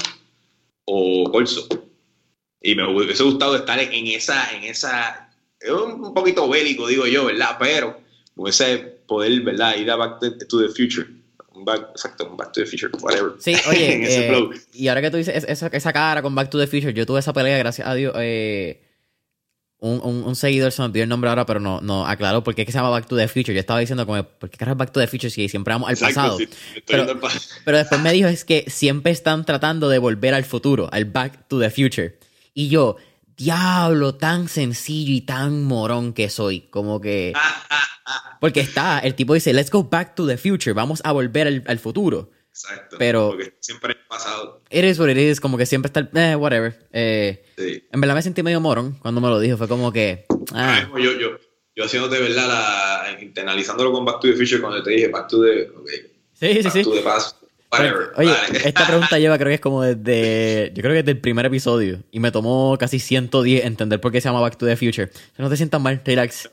[0.86, 1.68] o corso.
[2.62, 5.30] Y me hubiese gustado estar en esa, en esa,
[5.60, 7.58] es un poquito bélico, digo yo, ¿verdad?
[7.60, 8.00] Pero
[8.36, 9.76] hubiese poder, ¿verdad?
[9.76, 11.21] Ir a Back to the Future
[11.54, 13.34] Back, exacto, Back to the Future, whatever.
[13.40, 16.68] Sí, oye, eh, y ahora que tú dices esa, esa, cara con Back to the
[16.68, 18.14] Future, yo tuve esa pelea, gracias a Dios.
[18.18, 18.82] Eh,
[19.80, 22.54] un, un, un, seguidor se me olvidó el nombre ahora, pero no, no aclaró por
[22.54, 23.54] qué se llama Back to the Future.
[23.54, 25.98] Yo estaba diciendo, como, ¿por qué carajo Back to the Future si siempre vamos al
[25.98, 26.38] pasado?
[26.86, 27.08] pero,
[27.66, 31.48] pero después me dijo, es que siempre están tratando de volver al futuro, al Back
[31.48, 32.18] to the Future.
[32.54, 32.98] Y yo,
[33.42, 36.62] diablo, tan sencillo y tan morón que soy.
[36.70, 37.34] Como que.
[38.40, 41.80] Porque está, el tipo dice, let's go back to the future, vamos a volver al,
[41.80, 42.32] futuro.
[42.50, 42.98] Exacto.
[43.00, 43.30] Pero.
[43.30, 44.64] Porque siempre ha pasado.
[44.70, 46.10] Is what it is, como que siempre está el.
[46.14, 46.88] Eh, whatever.
[46.92, 47.84] Eh, sí.
[47.92, 49.58] En verdad me sentí medio morón cuando me lo dijo.
[49.58, 50.26] Fue como que.
[50.54, 50.88] Ah.
[50.98, 51.38] Yo, yo,
[51.76, 52.48] yo haciéndote, ¿verdad?
[52.48, 55.70] La, internalizándolo con Back to the Future cuando te dije Back to the.
[55.78, 56.84] Okay, sí, sí, back sí.
[56.84, 57.41] To the past
[58.18, 58.34] oye,
[58.66, 62.04] esta pregunta lleva creo que es como desde, yo creo que desde el primer episodio
[62.12, 65.10] y me tomó casi 110 entender por qué se llama Back to the Future.
[65.38, 66.50] No te sientas mal, relax.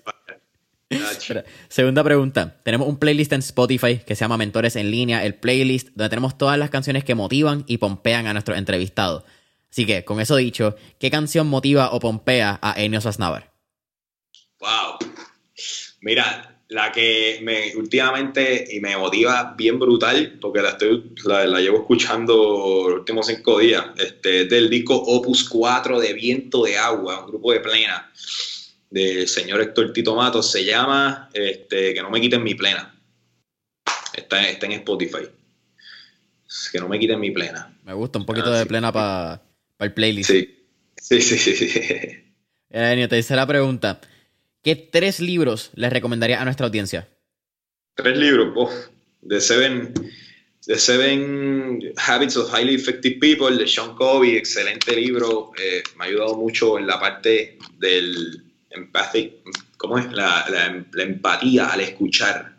[1.69, 2.57] segunda pregunta.
[2.62, 6.39] Tenemos un playlist en Spotify que se llama Mentores en línea, el playlist donde tenemos
[6.39, 9.24] todas las canciones que motivan y pompean a nuestros entrevistados.
[9.70, 13.53] Así que, con eso dicho, ¿qué canción motiva o pompea a Enio Sasnavar?
[14.61, 14.99] Wow.
[16.01, 21.78] Mira, la que me últimamente y me motiva bien brutal, porque la, estoy, la, llevo
[21.78, 27.31] escuchando los últimos cinco días, este, del disco Opus 4 de Viento de Agua, un
[27.31, 28.11] grupo de plena
[28.90, 32.95] del señor Héctor Tito Matos, se llama este, Que no me quiten mi plena.
[34.15, 35.28] Está, está en Spotify.
[36.73, 37.78] Que no me quiten mi plena.
[37.85, 39.43] Me gusta un poquito ah, de plena para
[39.78, 40.31] el playlist.
[40.31, 40.59] Sí,
[40.97, 41.39] sí, sí.
[41.39, 42.24] sí.
[42.70, 43.99] Eh, tercera pregunta.
[44.62, 47.09] ¿Qué tres libros les recomendaría a nuestra audiencia?
[47.94, 48.70] Tres libros, oh,
[49.26, 49.94] The Seven,
[50.66, 56.36] The Habits of Highly Effective People de Sean Covey, excelente libro, eh, me ha ayudado
[56.36, 59.35] mucho en la parte del empathic,
[59.76, 60.12] ¿cómo es?
[60.12, 60.44] La,
[60.97, 62.56] empatía al escuchar.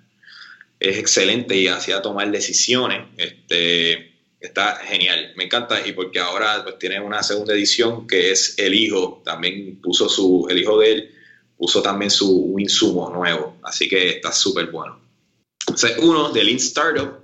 [0.80, 3.06] Es excelente y hacía tomar decisiones.
[3.18, 8.58] Este, está genial, me encanta y porque ahora pues, tiene una segunda edición que es
[8.58, 11.16] El Hijo, también puso su, el hijo de él
[11.60, 14.98] puso también su insumo nuevo, así que está súper bueno.
[15.60, 17.20] Entonces, uno de Lean Startup,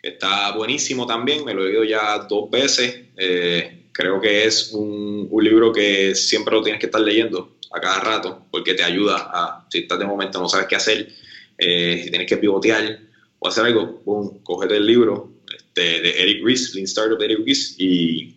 [0.00, 4.72] que está buenísimo también, me lo he leído ya dos veces, eh, creo que es
[4.72, 9.16] un, libro que siempre lo tienes que estar leyendo a cada rato, porque te ayuda
[9.18, 11.12] a, si estás de momento no sabes qué hacer,
[11.58, 13.00] eh, si tienes que pivotear
[13.38, 17.74] o hacer algo, boom, cógete el libro este, de Eric Ries, Lean Startup Eric Ries,
[17.78, 18.34] y,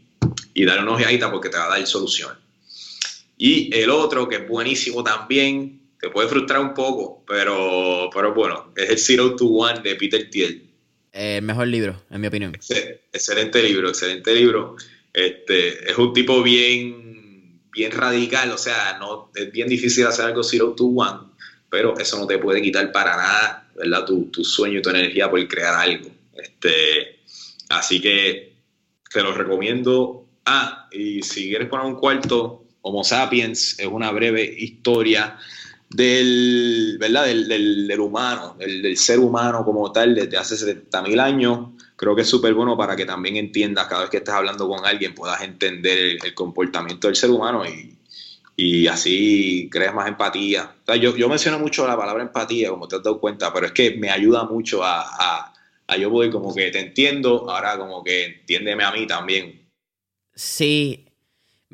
[0.53, 2.44] y dale una ojeadita porque te va a dar soluciones.
[3.37, 8.71] Y el otro, que es buenísimo también, te puede frustrar un poco, pero, pero bueno,
[8.75, 10.69] es el Zero to One de Peter Thiel.
[11.11, 12.53] El mejor libro, en mi opinión.
[12.55, 14.75] Excelente libro, excelente libro.
[15.13, 20.43] Este, es un tipo bien, bien radical, o sea, no, es bien difícil hacer algo
[20.43, 21.31] Zero to One,
[21.69, 24.05] pero eso no te puede quitar para nada, ¿verdad?
[24.05, 26.09] Tu, tu sueño y tu energía por crear algo.
[26.33, 27.21] Este,
[27.69, 28.53] así que
[29.11, 30.27] te lo recomiendo.
[30.45, 35.39] Ah, y si quieres poner un cuarto, Homo sapiens es una breve historia
[35.89, 37.25] del, ¿verdad?
[37.25, 41.69] del, del, humano, del, ser humano como tal desde hace 70.000 años.
[41.95, 44.85] Creo que es súper bueno para que también entiendas, cada vez que estés hablando con
[44.85, 47.97] alguien, puedas entender el, comportamiento del ser humano y,
[48.55, 50.75] y así creas más empatía.
[51.01, 53.97] yo, yo, menciono mucho la palabra empatía, como te has dado cuenta, pero es que
[53.97, 55.53] me ayuda mucho a, a,
[55.87, 59.71] a yo poder como que te entiendo, ahora como que entiéndeme a mí también.
[60.35, 61.04] Sí,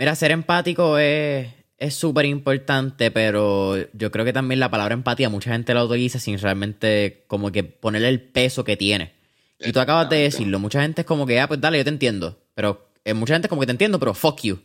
[0.02, 1.54] Mira, ser empático es
[1.92, 6.40] súper importante, pero yo creo que también la palabra empatía mucha gente la utiliza sin
[6.40, 9.14] realmente como que ponerle el peso que tiene.
[9.60, 11.92] Y tú acabas de decirlo, mucha gente es como que, ah, pues dale, yo te
[11.92, 12.36] entiendo.
[12.56, 14.60] Pero eh, mucha gente es como que te entiendo, pero fuck you.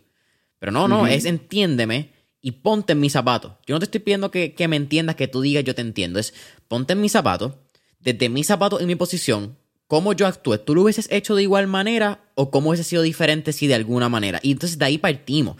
[0.58, 3.52] Pero no, no, es entiéndeme y ponte en mis zapatos.
[3.66, 6.18] Yo no te estoy pidiendo que, que me entiendas, que tú digas yo te entiendo.
[6.18, 6.32] Es
[6.66, 7.52] ponte en mis zapatos,
[8.00, 10.58] desde mis zapatos y mi posición, cómo yo actúe.
[10.58, 14.08] ¿Tú lo hubieses hecho de igual manera o cómo hubiese sido diferente si de alguna
[14.08, 14.40] manera?
[14.42, 15.56] Y entonces de ahí partimos.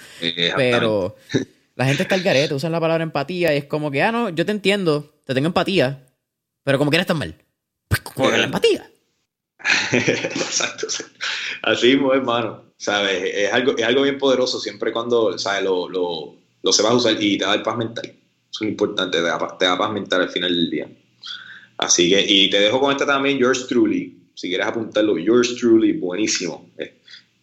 [0.57, 1.17] Pero
[1.75, 4.31] la gente está al garete, usan la palabra empatía y es como que, ah, no,
[4.31, 6.07] yo te entiendo, te tengo empatía,
[6.65, 7.35] pero como quieras estar mal.
[7.89, 8.91] Pues con la empatía.
[9.93, 10.87] Exacto.
[11.63, 12.65] Así mismo, hermano.
[12.79, 13.23] ¿Sabes?
[13.35, 15.65] Es algo, es algo bien poderoso siempre cuando ¿sabes?
[15.65, 18.07] Lo, lo, lo sepas usar y te da el paz mental.
[18.07, 20.89] Eso es importante, te da, te da paz mental al final del día.
[21.79, 24.17] Así que, y te dejo con esta también, yours truly.
[24.35, 26.71] Si quieres apuntarlo, yours truly, buenísimo.
[26.79, 27.01] Eh,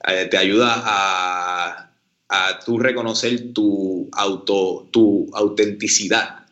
[0.07, 1.91] eh, te ayuda a,
[2.29, 6.45] a tú reconocer tu auto, tu autenticidad.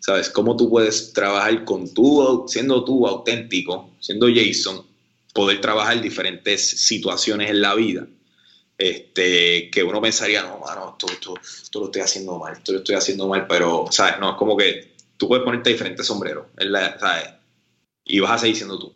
[0.00, 0.30] ¿Sabes?
[0.30, 4.84] Cómo tú puedes trabajar con tú, siendo tú auténtico, siendo Jason,
[5.32, 8.06] poder trabajar diferentes situaciones en la vida.
[8.76, 12.96] Este, que uno pensaría, no, mano, esto, esto, lo estoy haciendo mal, esto lo estoy
[12.96, 14.18] haciendo mal, pero, ¿sabes?
[14.18, 14.91] No, es como que
[15.22, 16.46] tú puedes ponerte diferentes sombreros,
[16.98, 17.30] ¿sabes?
[18.04, 18.92] Y vas a seguir siendo tú.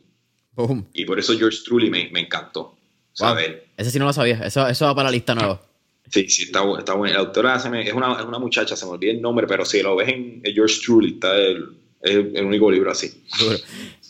[0.93, 2.77] Y por eso George Truly me, me encantó.
[3.13, 3.59] ¿sabes?
[3.77, 5.63] Ese sí no lo sabía, eso, eso va para la lista nueva.
[6.11, 7.15] Sí, sí, está, está bueno.
[7.15, 9.65] La autora se me, es, una, es, una, muchacha, se me olvida el nombre, pero
[9.65, 13.23] si lo ves en George Truly, está el, el, el único libro así.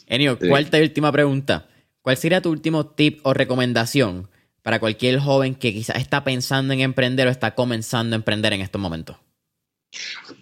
[0.06, 1.68] Enio, cuarta y última pregunta.
[2.00, 4.28] ¿Cuál sería tu último tip o recomendación
[4.62, 8.62] para cualquier joven que quizás está pensando en emprender o está comenzando a emprender en
[8.62, 9.16] estos momentos?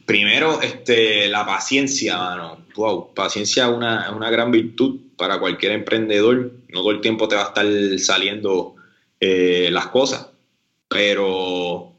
[0.06, 2.66] Primero, este, la paciencia, mano.
[2.76, 6.52] Wow, paciencia es una, una, gran virtud para cualquier emprendedor.
[6.68, 7.66] No todo el tiempo te va a estar
[7.98, 8.76] saliendo
[9.20, 10.28] eh, las cosas,
[10.88, 11.94] pero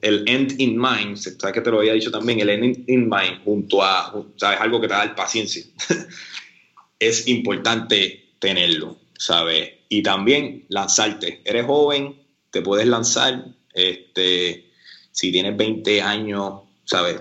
[0.00, 3.44] el end in mind, sabes que te lo había dicho también, el end in mind
[3.44, 5.64] junto a, sabes, algo que te da paciencia.
[6.98, 9.70] es importante tenerlo, ¿sabes?
[9.88, 11.42] Y también lanzarte.
[11.44, 12.20] Eres joven,
[12.50, 13.44] te puedes lanzar,
[13.74, 14.71] este,
[15.12, 17.20] si tienes 20 años, ¿sabes?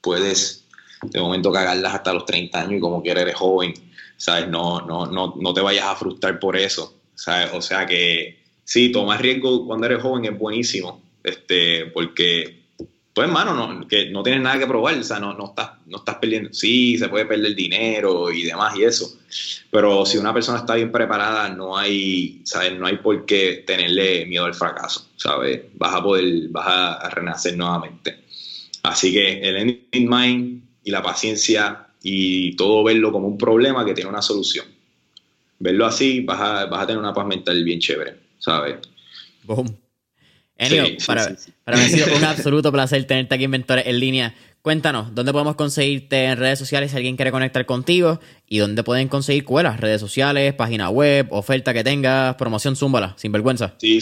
[0.00, 0.64] Puedes
[1.02, 3.74] de momento cagarlas hasta los 30 años y como quieres eres joven,
[4.16, 4.48] ¿sabes?
[4.48, 7.50] No, no, no, no te vayas a frustrar por eso, ¿sabes?
[7.52, 12.65] O sea que sí, tomar riesgo cuando eres joven es buenísimo, este, porque,
[13.16, 15.96] pues hermano, no, que no tienes nada que probar, o sea, no, no, estás, no
[15.96, 19.18] estás perdiendo, sí, se puede perder dinero y demás y eso,
[19.70, 22.78] pero si una persona está bien preparada, no hay, ¿sabes?
[22.78, 25.62] No hay por qué tenerle miedo al fracaso, ¿sabes?
[25.76, 28.22] Vas a poder, vas a renacer nuevamente.
[28.82, 33.82] Así que el end in mind y la paciencia y todo verlo como un problema
[33.86, 34.66] que tiene una solución.
[35.58, 38.76] Verlo así, vas a, vas a tener una paz mental bien chévere, ¿sabes?
[39.44, 39.85] Boom.
[40.58, 44.34] Enio, para, para, mí ha sido un absoluto placer tenerte aquí en Mentores en línea.
[44.62, 48.18] Cuéntanos, ¿dónde podemos conseguirte en redes sociales si alguien quiere conectar contigo?
[48.48, 49.78] ¿Y dónde pueden conseguir cuelas?
[49.78, 53.74] Redes sociales, página web, oferta que tengas, promoción, zúmbala, sin vergüenza.
[53.78, 54.00] Sí,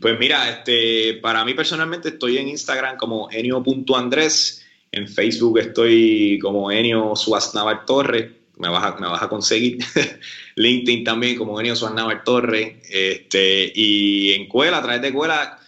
[0.00, 6.70] pues mira, este, para mí personalmente estoy en Instagram como enio.andrés, en Facebook estoy como
[6.70, 9.78] Enio Suaznavar Torre, me vas a, me vas a conseguir.
[10.56, 15.58] LinkedIn también como Enio Suaznavar Torre, este, y en Cuela, a través de Cuela,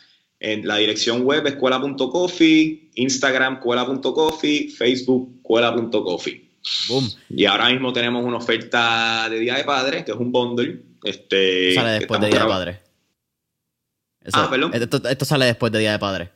[0.41, 6.49] en la dirección web escuela.coffee, Instagram cuela.coffee, Facebook cuela.coffee.
[6.89, 7.11] Boom.
[7.29, 10.81] Y ahora mismo tenemos una oferta de Día de Padre, que es un bundle.
[11.05, 12.81] Este, sale después de Día de Padre.
[14.33, 14.73] ah, perdón.
[14.75, 16.31] Esto, sale después de Día de Padre.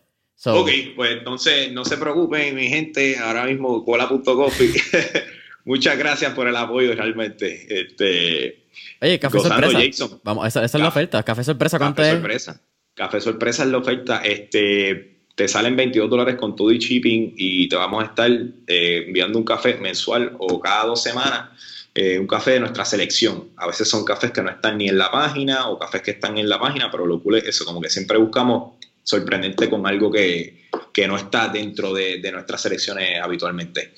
[0.44, 3.18] ok, pues entonces no se preocupen, mi gente.
[3.18, 4.74] Ahora mismo cuela.coffee.
[5.64, 7.66] Muchas gracias por el apoyo, realmente.
[7.80, 8.66] Este,
[9.00, 10.08] Oye, café sorpresa.
[10.22, 11.22] Vamos, esa, es la oferta.
[11.22, 12.60] Café sorpresa, ¿cuánto café sorpresa.
[12.94, 14.18] Café sorpresa es la oferta.
[14.24, 19.04] Este, te salen 22 dólares con todo y shipping y te vamos a estar eh,
[19.06, 21.50] enviando un café mensual o cada dos semanas.
[21.92, 23.50] Eh, un café de nuestra selección.
[23.56, 26.38] A veces son cafés que no están ni en la página o cafés que están
[26.38, 30.10] en la página, pero lo cool es eso, como que siempre buscamos sorprendente con algo
[30.10, 33.92] que, que no está dentro de, de nuestras selecciones habitualmente.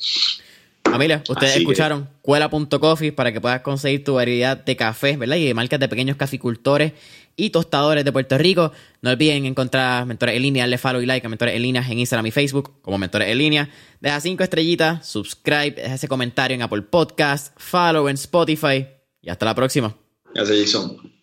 [0.85, 5.36] Familia, ustedes escucharon cuela.coffee para que puedas conseguir tu variedad de cafés, ¿verdad?
[5.36, 6.93] Y de marcas de pequeños caficultores
[7.36, 8.72] y tostadores de Puerto Rico.
[9.02, 11.98] No olviden encontrar Mentores en línea, darle follow y like a Mentores en línea en
[11.98, 13.68] Instagram y Facebook como Mentores en línea.
[14.00, 18.86] Deja cinco estrellitas, subscribe, deja ese comentario en Apple Podcast, follow en Spotify
[19.20, 19.96] y hasta la próxima.
[20.34, 21.15] Gracias, Jason.